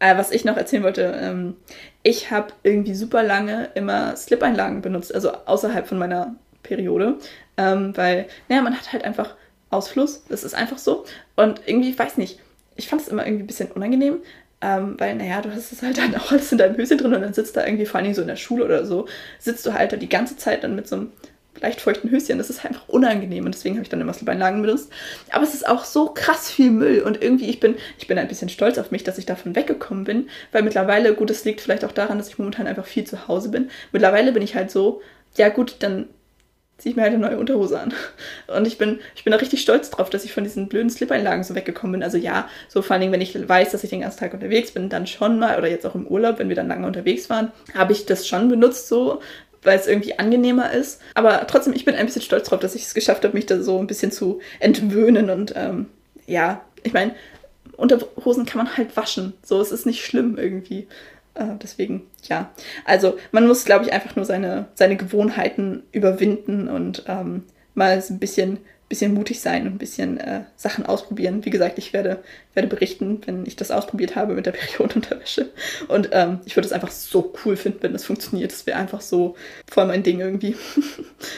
Äh, 0.00 0.16
was 0.16 0.30
ich 0.30 0.44
noch 0.44 0.56
erzählen 0.56 0.84
wollte, 0.84 1.12
ähm, 1.20 1.56
ich 2.04 2.30
habe 2.30 2.52
irgendwie 2.62 2.94
super 2.94 3.24
lange 3.24 3.70
immer 3.74 4.14
Slip-Einlagen 4.14 4.80
benutzt, 4.80 5.12
also 5.12 5.32
außerhalb 5.32 5.88
von 5.88 5.98
meiner 5.98 6.36
Periode, 6.62 7.18
ähm, 7.56 7.96
weil, 7.96 8.28
naja, 8.48 8.62
man 8.62 8.78
hat 8.78 8.92
halt 8.92 9.02
einfach 9.02 9.34
Ausfluss. 9.70 10.22
Das 10.28 10.44
ist 10.44 10.54
einfach 10.54 10.78
so. 10.78 11.04
Und 11.36 11.60
irgendwie, 11.66 11.90
ich 11.90 11.98
weiß 11.98 12.16
nicht, 12.16 12.40
ich 12.76 12.88
fand 12.88 13.02
es 13.02 13.08
immer 13.08 13.26
irgendwie 13.26 13.44
ein 13.44 13.48
bisschen 13.48 13.70
unangenehm, 13.72 14.18
ähm, 14.60 14.94
weil, 14.98 15.14
naja, 15.14 15.40
du 15.40 15.52
hast 15.52 15.72
es 15.72 15.82
halt 15.82 15.98
dann 15.98 16.14
auch 16.16 16.32
alles 16.32 16.50
in 16.52 16.58
deinem 16.58 16.76
Höschen 16.76 16.98
drin 16.98 17.14
und 17.14 17.22
dann 17.22 17.34
sitzt 17.34 17.56
da 17.56 17.64
irgendwie, 17.64 17.86
vor 17.86 18.00
Dingen 18.00 18.14
so 18.14 18.22
in 18.22 18.28
der 18.28 18.36
Schule 18.36 18.64
oder 18.64 18.86
so, 18.86 19.06
sitzt 19.38 19.66
du 19.66 19.72
halt 19.72 19.92
da 19.92 19.96
die 19.96 20.08
ganze 20.08 20.36
Zeit 20.36 20.64
dann 20.64 20.74
mit 20.74 20.88
so 20.88 20.96
einem 20.96 21.12
leicht 21.60 21.80
feuchten 21.80 22.10
Höschen. 22.10 22.38
Das 22.38 22.50
ist 22.50 22.64
einfach 22.64 22.88
unangenehm 22.88 23.44
und 23.44 23.54
deswegen 23.54 23.76
habe 23.76 23.82
ich 23.82 23.88
dann 23.88 24.00
immer 24.00 24.12
Slip-Einlagen 24.12 24.62
benutzt. 24.62 24.90
Aber 25.30 25.44
es 25.44 25.54
ist 25.54 25.66
auch 25.66 25.84
so 25.84 26.10
krass 26.10 26.50
viel 26.50 26.70
Müll 26.70 27.02
und 27.02 27.22
irgendwie, 27.22 27.48
ich 27.48 27.60
bin, 27.60 27.76
ich 27.98 28.06
bin 28.06 28.18
ein 28.18 28.28
bisschen 28.28 28.48
stolz 28.48 28.78
auf 28.78 28.90
mich, 28.90 29.04
dass 29.04 29.18
ich 29.18 29.26
davon 29.26 29.56
weggekommen 29.56 30.04
bin, 30.04 30.28
weil 30.52 30.62
mittlerweile, 30.62 31.14
gut, 31.14 31.30
es 31.30 31.44
liegt 31.44 31.60
vielleicht 31.60 31.84
auch 31.84 31.92
daran, 31.92 32.18
dass 32.18 32.28
ich 32.28 32.38
momentan 32.38 32.66
einfach 32.66 32.86
viel 32.86 33.04
zu 33.04 33.28
Hause 33.28 33.50
bin. 33.50 33.70
Mittlerweile 33.92 34.32
bin 34.32 34.42
ich 34.42 34.54
halt 34.54 34.70
so, 34.70 35.02
ja 35.36 35.48
gut, 35.48 35.76
dann 35.80 36.08
ziehe 36.78 36.92
ich 36.92 36.96
mir 36.96 37.02
halt 37.02 37.12
eine 37.12 37.26
neue 37.26 37.38
Unterhose 37.38 37.78
an. 37.78 37.92
Und 38.46 38.66
ich 38.66 38.78
bin, 38.78 39.00
ich 39.16 39.24
bin 39.24 39.32
da 39.32 39.38
richtig 39.38 39.60
stolz 39.60 39.90
drauf, 39.90 40.10
dass 40.10 40.24
ich 40.24 40.32
von 40.32 40.44
diesen 40.44 40.68
blöden 40.68 40.90
Slip-Einlagen 40.90 41.42
so 41.42 41.56
weggekommen 41.56 41.92
bin. 41.92 42.02
Also 42.04 42.16
ja, 42.16 42.48
so 42.68 42.82
vor 42.82 42.94
allen 42.94 43.00
Dingen, 43.00 43.12
wenn 43.12 43.20
ich 43.20 43.48
weiß, 43.48 43.72
dass 43.72 43.82
ich 43.82 43.90
den 43.90 44.00
ganzen 44.00 44.20
Tag 44.20 44.32
unterwegs 44.32 44.70
bin, 44.70 44.88
dann 44.88 45.08
schon 45.08 45.38
mal, 45.40 45.58
oder 45.58 45.68
jetzt 45.68 45.84
auch 45.84 45.96
im 45.96 46.06
Urlaub, 46.06 46.38
wenn 46.38 46.48
wir 46.48 46.56
dann 46.56 46.68
lange 46.68 46.86
unterwegs 46.86 47.28
waren, 47.28 47.50
habe 47.74 47.92
ich 47.92 48.06
das 48.06 48.28
schon 48.28 48.48
benutzt 48.48 48.88
so, 48.88 49.20
weil 49.62 49.76
es 49.76 49.88
irgendwie 49.88 50.18
angenehmer 50.20 50.72
ist. 50.72 51.00
Aber 51.14 51.46
trotzdem, 51.48 51.72
ich 51.72 51.84
bin 51.84 51.96
ein 51.96 52.06
bisschen 52.06 52.22
stolz 52.22 52.48
drauf, 52.48 52.60
dass 52.60 52.76
ich 52.76 52.84
es 52.84 52.94
geschafft 52.94 53.24
habe, 53.24 53.34
mich 53.34 53.46
da 53.46 53.60
so 53.60 53.78
ein 53.78 53.88
bisschen 53.88 54.12
zu 54.12 54.40
entwöhnen. 54.60 55.30
Und 55.30 55.54
ähm, 55.56 55.86
ja, 56.26 56.62
ich 56.84 56.92
meine, 56.92 57.14
Unterhosen 57.76 58.46
kann 58.46 58.64
man 58.64 58.76
halt 58.76 58.96
waschen. 58.96 59.32
So, 59.42 59.60
es 59.60 59.72
ist 59.72 59.84
nicht 59.84 60.04
schlimm 60.04 60.38
irgendwie. 60.38 60.86
Äh, 61.38 61.56
deswegen, 61.62 62.02
ja. 62.24 62.50
Also 62.84 63.16
man 63.30 63.46
muss, 63.46 63.64
glaube 63.64 63.84
ich, 63.84 63.92
einfach 63.92 64.16
nur 64.16 64.24
seine, 64.24 64.66
seine 64.74 64.96
Gewohnheiten 64.96 65.84
überwinden 65.92 66.68
und 66.68 67.04
ähm, 67.06 67.44
mal 67.74 68.02
ein 68.08 68.18
bisschen 68.18 68.58
bisschen 68.88 69.12
mutig 69.12 69.40
sein 69.40 69.66
und 69.66 69.74
ein 69.74 69.78
bisschen 69.78 70.18
äh, 70.18 70.44
Sachen 70.56 70.86
ausprobieren. 70.86 71.44
Wie 71.44 71.50
gesagt, 71.50 71.78
ich 71.78 71.92
werde, 71.92 72.22
werde 72.54 72.68
berichten, 72.68 73.20
wenn 73.26 73.44
ich 73.44 73.54
das 73.54 73.70
ausprobiert 73.70 74.16
habe 74.16 74.34
mit 74.34 74.46
der 74.46 74.52
Periodenunterwäsche. 74.52 75.50
Und 75.88 76.08
ähm, 76.12 76.40
ich 76.46 76.56
würde 76.56 76.66
es 76.66 76.72
einfach 76.72 76.90
so 76.90 77.34
cool 77.44 77.56
finden, 77.56 77.82
wenn 77.82 77.92
das 77.92 78.04
funktioniert. 78.04 78.50
Das 78.50 78.66
wäre 78.66 78.78
einfach 78.78 79.02
so 79.02 79.36
voll 79.70 79.86
mein 79.86 80.02
Ding 80.02 80.20
irgendwie. 80.20 80.56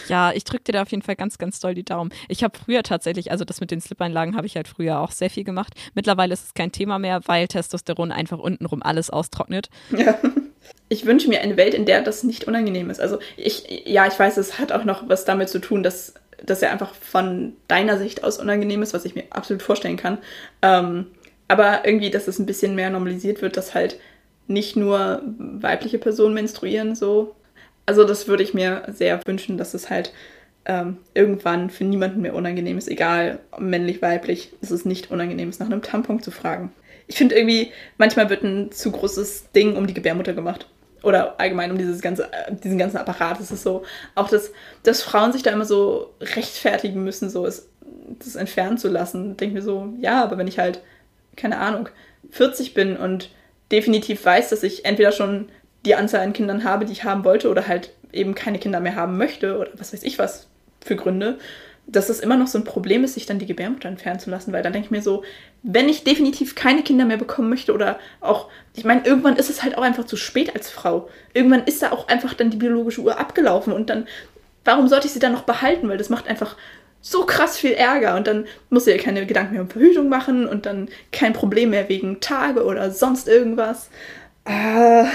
Ja, 0.08 0.32
ich 0.32 0.44
drücke 0.44 0.64
dir 0.64 0.72
da 0.72 0.82
auf 0.82 0.90
jeden 0.90 1.02
Fall 1.02 1.16
ganz, 1.16 1.38
ganz 1.38 1.60
doll 1.60 1.74
die 1.74 1.84
Daumen. 1.84 2.10
Ich 2.28 2.42
habe 2.42 2.58
früher 2.58 2.82
tatsächlich, 2.82 3.30
also 3.30 3.44
das 3.44 3.60
mit 3.60 3.70
den 3.70 3.80
Slip-Einlagen 3.80 4.36
habe 4.36 4.46
ich 4.46 4.56
halt 4.56 4.68
früher 4.68 5.00
auch 5.00 5.10
sehr 5.12 5.30
viel 5.30 5.44
gemacht. 5.44 5.74
Mittlerweile 5.94 6.34
ist 6.34 6.44
es 6.44 6.54
kein 6.54 6.72
Thema 6.72 6.98
mehr, 6.98 7.20
weil 7.26 7.48
Testosteron 7.48 8.12
einfach 8.12 8.38
untenrum 8.38 8.82
alles 8.82 9.08
austrocknet. 9.08 9.70
Ja. 9.96 10.18
Ich 10.88 11.06
wünsche 11.06 11.28
mir 11.28 11.40
eine 11.40 11.56
Welt, 11.56 11.74
in 11.74 11.86
der 11.86 12.02
das 12.02 12.24
nicht 12.24 12.44
unangenehm 12.44 12.90
ist. 12.90 13.00
Also 13.00 13.18
ich, 13.36 13.84
ja, 13.86 14.06
ich 14.06 14.18
weiß, 14.18 14.36
es 14.36 14.58
hat 14.58 14.72
auch 14.72 14.84
noch 14.84 15.08
was 15.08 15.24
damit 15.24 15.48
zu 15.48 15.60
tun, 15.60 15.82
dass 15.82 16.14
dass 16.44 16.62
er 16.62 16.72
einfach 16.72 16.94
von 16.94 17.54
deiner 17.68 17.98
Sicht 17.98 18.24
aus 18.24 18.38
unangenehm 18.38 18.82
ist, 18.82 18.94
was 18.94 19.04
ich 19.04 19.14
mir 19.14 19.24
absolut 19.30 19.62
vorstellen 19.62 19.96
kann. 19.96 20.18
Ähm, 20.62 21.06
aber 21.48 21.84
irgendwie, 21.84 22.10
dass 22.10 22.28
es 22.28 22.38
ein 22.38 22.46
bisschen 22.46 22.74
mehr 22.74 22.90
normalisiert 22.90 23.42
wird, 23.42 23.56
dass 23.56 23.74
halt 23.74 23.98
nicht 24.46 24.76
nur 24.76 25.22
weibliche 25.26 25.98
Personen 25.98 26.34
menstruieren, 26.34 26.94
so. 26.94 27.34
Also, 27.86 28.04
das 28.04 28.28
würde 28.28 28.42
ich 28.42 28.54
mir 28.54 28.82
sehr 28.88 29.20
wünschen, 29.26 29.58
dass 29.58 29.74
es 29.74 29.90
halt 29.90 30.12
ähm, 30.64 30.98
irgendwann 31.14 31.70
für 31.70 31.84
niemanden 31.84 32.20
mehr 32.20 32.34
unangenehm 32.34 32.78
ist, 32.78 32.88
egal 32.88 33.40
männlich, 33.58 34.02
weiblich, 34.02 34.52
dass 34.60 34.70
es 34.70 34.84
nicht 34.84 35.10
unangenehm 35.10 35.48
ist, 35.48 35.60
nach 35.60 35.66
einem 35.66 35.82
Tampon 35.82 36.22
zu 36.22 36.30
fragen. 36.30 36.72
Ich 37.06 37.16
finde 37.16 37.34
irgendwie, 37.34 37.72
manchmal 37.98 38.30
wird 38.30 38.44
ein 38.44 38.70
zu 38.70 38.92
großes 38.92 39.50
Ding 39.52 39.76
um 39.76 39.86
die 39.86 39.94
Gebärmutter 39.94 40.34
gemacht 40.34 40.66
oder 41.02 41.40
allgemein 41.40 41.70
um 41.70 41.78
dieses 41.78 42.00
ganze, 42.00 42.28
diesen 42.62 42.78
ganzen 42.78 42.98
Apparat. 42.98 43.40
Es 43.40 43.50
ist 43.50 43.62
so, 43.62 43.82
auch 44.14 44.28
dass, 44.28 44.50
dass 44.82 45.02
Frauen 45.02 45.32
sich 45.32 45.42
da 45.42 45.50
immer 45.50 45.64
so 45.64 46.14
rechtfertigen 46.20 47.02
müssen, 47.02 47.30
so 47.30 47.46
es, 47.46 47.68
das 48.18 48.36
entfernen 48.36 48.78
zu 48.78 48.88
lassen. 48.88 49.36
Denke 49.36 49.56
mir 49.56 49.62
so, 49.62 49.92
ja, 50.00 50.22
aber 50.22 50.38
wenn 50.38 50.48
ich 50.48 50.58
halt, 50.58 50.82
keine 51.36 51.58
Ahnung, 51.58 51.88
40 52.30 52.74
bin 52.74 52.96
und 52.96 53.30
definitiv 53.70 54.24
weiß, 54.24 54.50
dass 54.50 54.62
ich 54.62 54.84
entweder 54.84 55.12
schon 55.12 55.48
die 55.84 55.94
Anzahl 55.94 56.20
an 56.20 56.32
Kindern 56.32 56.64
habe, 56.64 56.84
die 56.84 56.92
ich 56.92 57.04
haben 57.04 57.24
wollte, 57.24 57.48
oder 57.48 57.66
halt 57.66 57.92
eben 58.12 58.34
keine 58.34 58.58
Kinder 58.58 58.80
mehr 58.80 58.96
haben 58.96 59.16
möchte, 59.16 59.58
oder 59.58 59.70
was 59.76 59.92
weiß 59.92 60.02
ich 60.02 60.18
was, 60.18 60.48
für 60.84 60.96
Gründe, 60.96 61.38
dass 61.92 62.08
es 62.08 62.20
immer 62.20 62.36
noch 62.36 62.46
so 62.46 62.58
ein 62.58 62.64
Problem 62.64 63.04
ist, 63.04 63.14
sich 63.14 63.26
dann 63.26 63.38
die 63.38 63.46
Gebärmutter 63.46 63.88
entfernen 63.88 64.20
zu 64.20 64.30
lassen, 64.30 64.52
weil 64.52 64.62
dann 64.62 64.72
denke 64.72 64.86
ich 64.86 64.90
mir 64.90 65.02
so, 65.02 65.22
wenn 65.62 65.88
ich 65.88 66.04
definitiv 66.04 66.54
keine 66.54 66.82
Kinder 66.82 67.04
mehr 67.04 67.16
bekommen 67.16 67.48
möchte 67.48 67.72
oder 67.72 67.98
auch, 68.20 68.48
ich 68.74 68.84
meine, 68.84 69.04
irgendwann 69.04 69.36
ist 69.36 69.50
es 69.50 69.62
halt 69.62 69.76
auch 69.76 69.82
einfach 69.82 70.04
zu 70.04 70.16
spät 70.16 70.54
als 70.54 70.70
Frau. 70.70 71.08
Irgendwann 71.34 71.64
ist 71.64 71.82
da 71.82 71.92
auch 71.92 72.08
einfach 72.08 72.34
dann 72.34 72.50
die 72.50 72.56
biologische 72.56 73.00
Uhr 73.00 73.18
abgelaufen 73.18 73.72
und 73.72 73.90
dann, 73.90 74.06
warum 74.64 74.88
sollte 74.88 75.06
ich 75.06 75.12
sie 75.12 75.18
dann 75.18 75.32
noch 75.32 75.42
behalten? 75.42 75.88
Weil 75.88 75.98
das 75.98 76.10
macht 76.10 76.28
einfach 76.28 76.56
so 77.00 77.24
krass 77.24 77.56
viel 77.56 77.72
Ärger 77.72 78.16
und 78.16 78.26
dann 78.26 78.46
muss 78.68 78.84
sie 78.84 78.92
ja 78.92 78.98
keine 78.98 79.26
Gedanken 79.26 79.54
mehr 79.54 79.62
um 79.62 79.70
Verhütung 79.70 80.08
machen 80.08 80.46
und 80.46 80.66
dann 80.66 80.88
kein 81.12 81.32
Problem 81.32 81.70
mehr 81.70 81.88
wegen 81.88 82.20
Tage 82.20 82.64
oder 82.64 82.90
sonst 82.90 83.26
irgendwas. 83.26 83.90
Ah. 84.44 85.06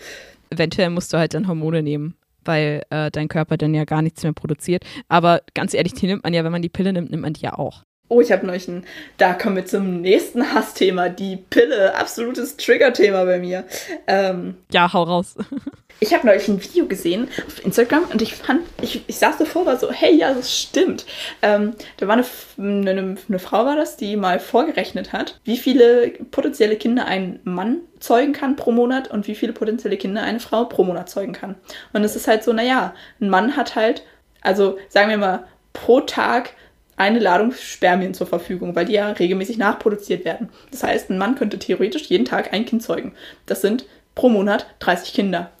Eventuell 0.50 0.90
musst 0.90 1.12
du 1.12 1.18
halt 1.18 1.34
dann 1.34 1.48
Hormone 1.48 1.82
nehmen 1.82 2.14
weil 2.44 2.82
äh, 2.90 3.10
dein 3.10 3.28
Körper 3.28 3.56
dann 3.56 3.74
ja 3.74 3.84
gar 3.84 4.02
nichts 4.02 4.22
mehr 4.22 4.32
produziert. 4.32 4.84
Aber 5.08 5.42
ganz 5.54 5.74
ehrlich, 5.74 5.94
die 5.94 6.06
nimmt 6.06 6.24
man 6.24 6.34
ja, 6.34 6.44
wenn 6.44 6.52
man 6.52 6.62
die 6.62 6.68
Pille 6.68 6.92
nimmt, 6.92 7.10
nimmt 7.10 7.22
man 7.22 7.32
die 7.32 7.42
ja 7.42 7.58
auch. 7.58 7.82
Oh, 8.08 8.20
ich 8.20 8.30
habe 8.30 8.46
neulich 8.46 8.68
ein. 8.68 8.84
Da 9.16 9.32
kommen 9.32 9.56
wir 9.56 9.64
zum 9.64 10.02
nächsten 10.02 10.52
Hassthema. 10.52 11.08
Die 11.08 11.36
Pille. 11.36 11.94
Absolutes 11.94 12.58
Trigger-Thema 12.58 13.24
bei 13.24 13.38
mir. 13.38 13.64
Ähm, 14.06 14.56
ja, 14.70 14.92
hau 14.92 15.04
raus. 15.04 15.34
ich 16.02 16.12
habe 16.12 16.26
neulich 16.26 16.48
ein 16.48 16.60
Video 16.60 16.86
gesehen 16.86 17.28
auf 17.46 17.64
Instagram 17.64 18.04
und 18.12 18.20
ich 18.20 18.34
fand, 18.34 18.62
ich, 18.82 19.04
ich 19.06 19.16
saß 19.16 19.38
davor, 19.38 19.66
war 19.66 19.78
so, 19.78 19.92
hey, 19.92 20.12
ja, 20.12 20.34
das 20.34 20.52
stimmt. 20.52 21.06
Ähm, 21.42 21.74
da 21.96 22.08
war 22.08 22.16
eine, 22.16 22.26
eine, 22.58 23.16
eine 23.28 23.38
Frau, 23.38 23.64
war 23.64 23.76
das, 23.76 23.96
die 23.96 24.16
mal 24.16 24.40
vorgerechnet 24.40 25.12
hat, 25.12 25.38
wie 25.44 25.56
viele 25.56 26.08
potenzielle 26.32 26.74
Kinder 26.74 27.06
ein 27.06 27.38
Mann 27.44 27.82
zeugen 28.00 28.32
kann 28.32 28.56
pro 28.56 28.72
Monat 28.72 29.12
und 29.12 29.28
wie 29.28 29.36
viele 29.36 29.52
potenzielle 29.52 29.96
Kinder 29.96 30.22
eine 30.24 30.40
Frau 30.40 30.64
pro 30.64 30.82
Monat 30.82 31.08
zeugen 31.08 31.34
kann. 31.34 31.54
Und 31.92 32.02
es 32.02 32.16
ist 32.16 32.26
halt 32.26 32.42
so, 32.42 32.52
naja, 32.52 32.94
ein 33.20 33.30
Mann 33.30 33.56
hat 33.56 33.76
halt, 33.76 34.02
also 34.40 34.78
sagen 34.88 35.08
wir 35.08 35.18
mal, 35.18 35.44
pro 35.72 36.00
Tag 36.00 36.54
eine 36.96 37.20
Ladung 37.20 37.52
Spermien 37.52 38.12
zur 38.12 38.26
Verfügung, 38.26 38.74
weil 38.74 38.86
die 38.86 38.94
ja 38.94 39.08
regelmäßig 39.08 39.56
nachproduziert 39.56 40.24
werden. 40.24 40.48
Das 40.72 40.82
heißt, 40.82 41.10
ein 41.10 41.18
Mann 41.18 41.36
könnte 41.36 41.60
theoretisch 41.60 42.06
jeden 42.06 42.24
Tag 42.24 42.52
ein 42.52 42.66
Kind 42.66 42.82
zeugen. 42.82 43.14
Das 43.46 43.62
sind 43.62 43.86
pro 44.16 44.28
Monat 44.28 44.66
30 44.80 45.14
Kinder. 45.14 45.52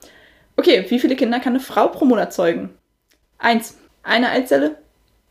Okay, 0.56 0.84
wie 0.88 0.98
viele 0.98 1.16
Kinder 1.16 1.40
kann 1.40 1.54
eine 1.54 1.60
Frau 1.60 1.88
pro 1.88 2.04
Monat 2.04 2.32
zeugen? 2.32 2.70
Eins. 3.38 3.76
Eine 4.02 4.30
Eizelle, 4.30 4.76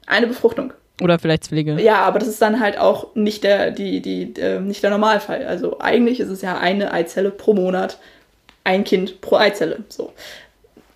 eine 0.06 0.28
Befruchtung. 0.28 0.74
Oder 1.02 1.20
vielleicht 1.20 1.46
Zwillinge. 1.46 1.82
Ja, 1.82 2.02
aber 2.04 2.20
das 2.20 2.28
ist 2.28 2.42
dann 2.42 2.60
halt 2.60 2.78
auch 2.78 3.16
nicht 3.16 3.44
der, 3.44 3.72
die, 3.72 4.02
die, 4.02 4.34
äh, 4.40 4.60
nicht 4.60 4.84
der 4.84 4.92
Normalfall. 4.92 5.46
Also 5.46 5.80
eigentlich 5.80 6.20
ist 6.20 6.30
es 6.30 6.42
ja 6.42 6.58
eine 6.58 6.94
Eizelle 6.94 7.32
pro 7.32 7.54
Monat, 7.54 7.98
ein 8.64 8.84
Kind 8.84 9.20
pro 9.20 9.38
Eizelle. 9.38 9.84
So. 9.90 10.14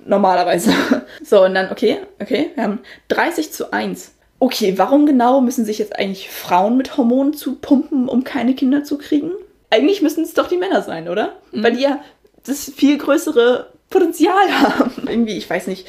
Normalerweise. 0.05 0.73
So, 1.23 1.43
und 1.43 1.55
dann, 1.55 1.71
okay, 1.71 1.97
okay, 2.21 2.51
wir 2.53 2.63
haben 2.63 2.79
30 3.07 3.51
zu 3.51 3.73
1. 3.73 4.13
Okay, 4.37 4.77
warum 4.77 5.07
genau 5.07 5.41
müssen 5.41 5.65
sich 5.65 5.79
jetzt 5.79 5.95
eigentlich 5.97 6.29
Frauen 6.29 6.77
mit 6.77 6.97
Hormonen 6.97 7.33
zupumpen, 7.33 8.07
um 8.07 8.23
keine 8.23 8.53
Kinder 8.53 8.83
zu 8.83 8.99
kriegen? 8.99 9.31
Eigentlich 9.71 10.03
müssen 10.03 10.23
es 10.23 10.35
doch 10.35 10.47
die 10.47 10.57
Männer 10.57 10.83
sein, 10.83 11.09
oder? 11.09 11.33
Mhm. 11.51 11.63
Weil 11.63 11.75
die 11.75 11.81
ja 11.81 11.99
das 12.45 12.71
viel 12.75 12.99
größere 12.99 13.71
Potenzial 13.89 14.51
haben. 14.51 14.91
Irgendwie, 15.07 15.37
ich 15.37 15.49
weiß 15.49 15.67
nicht. 15.67 15.87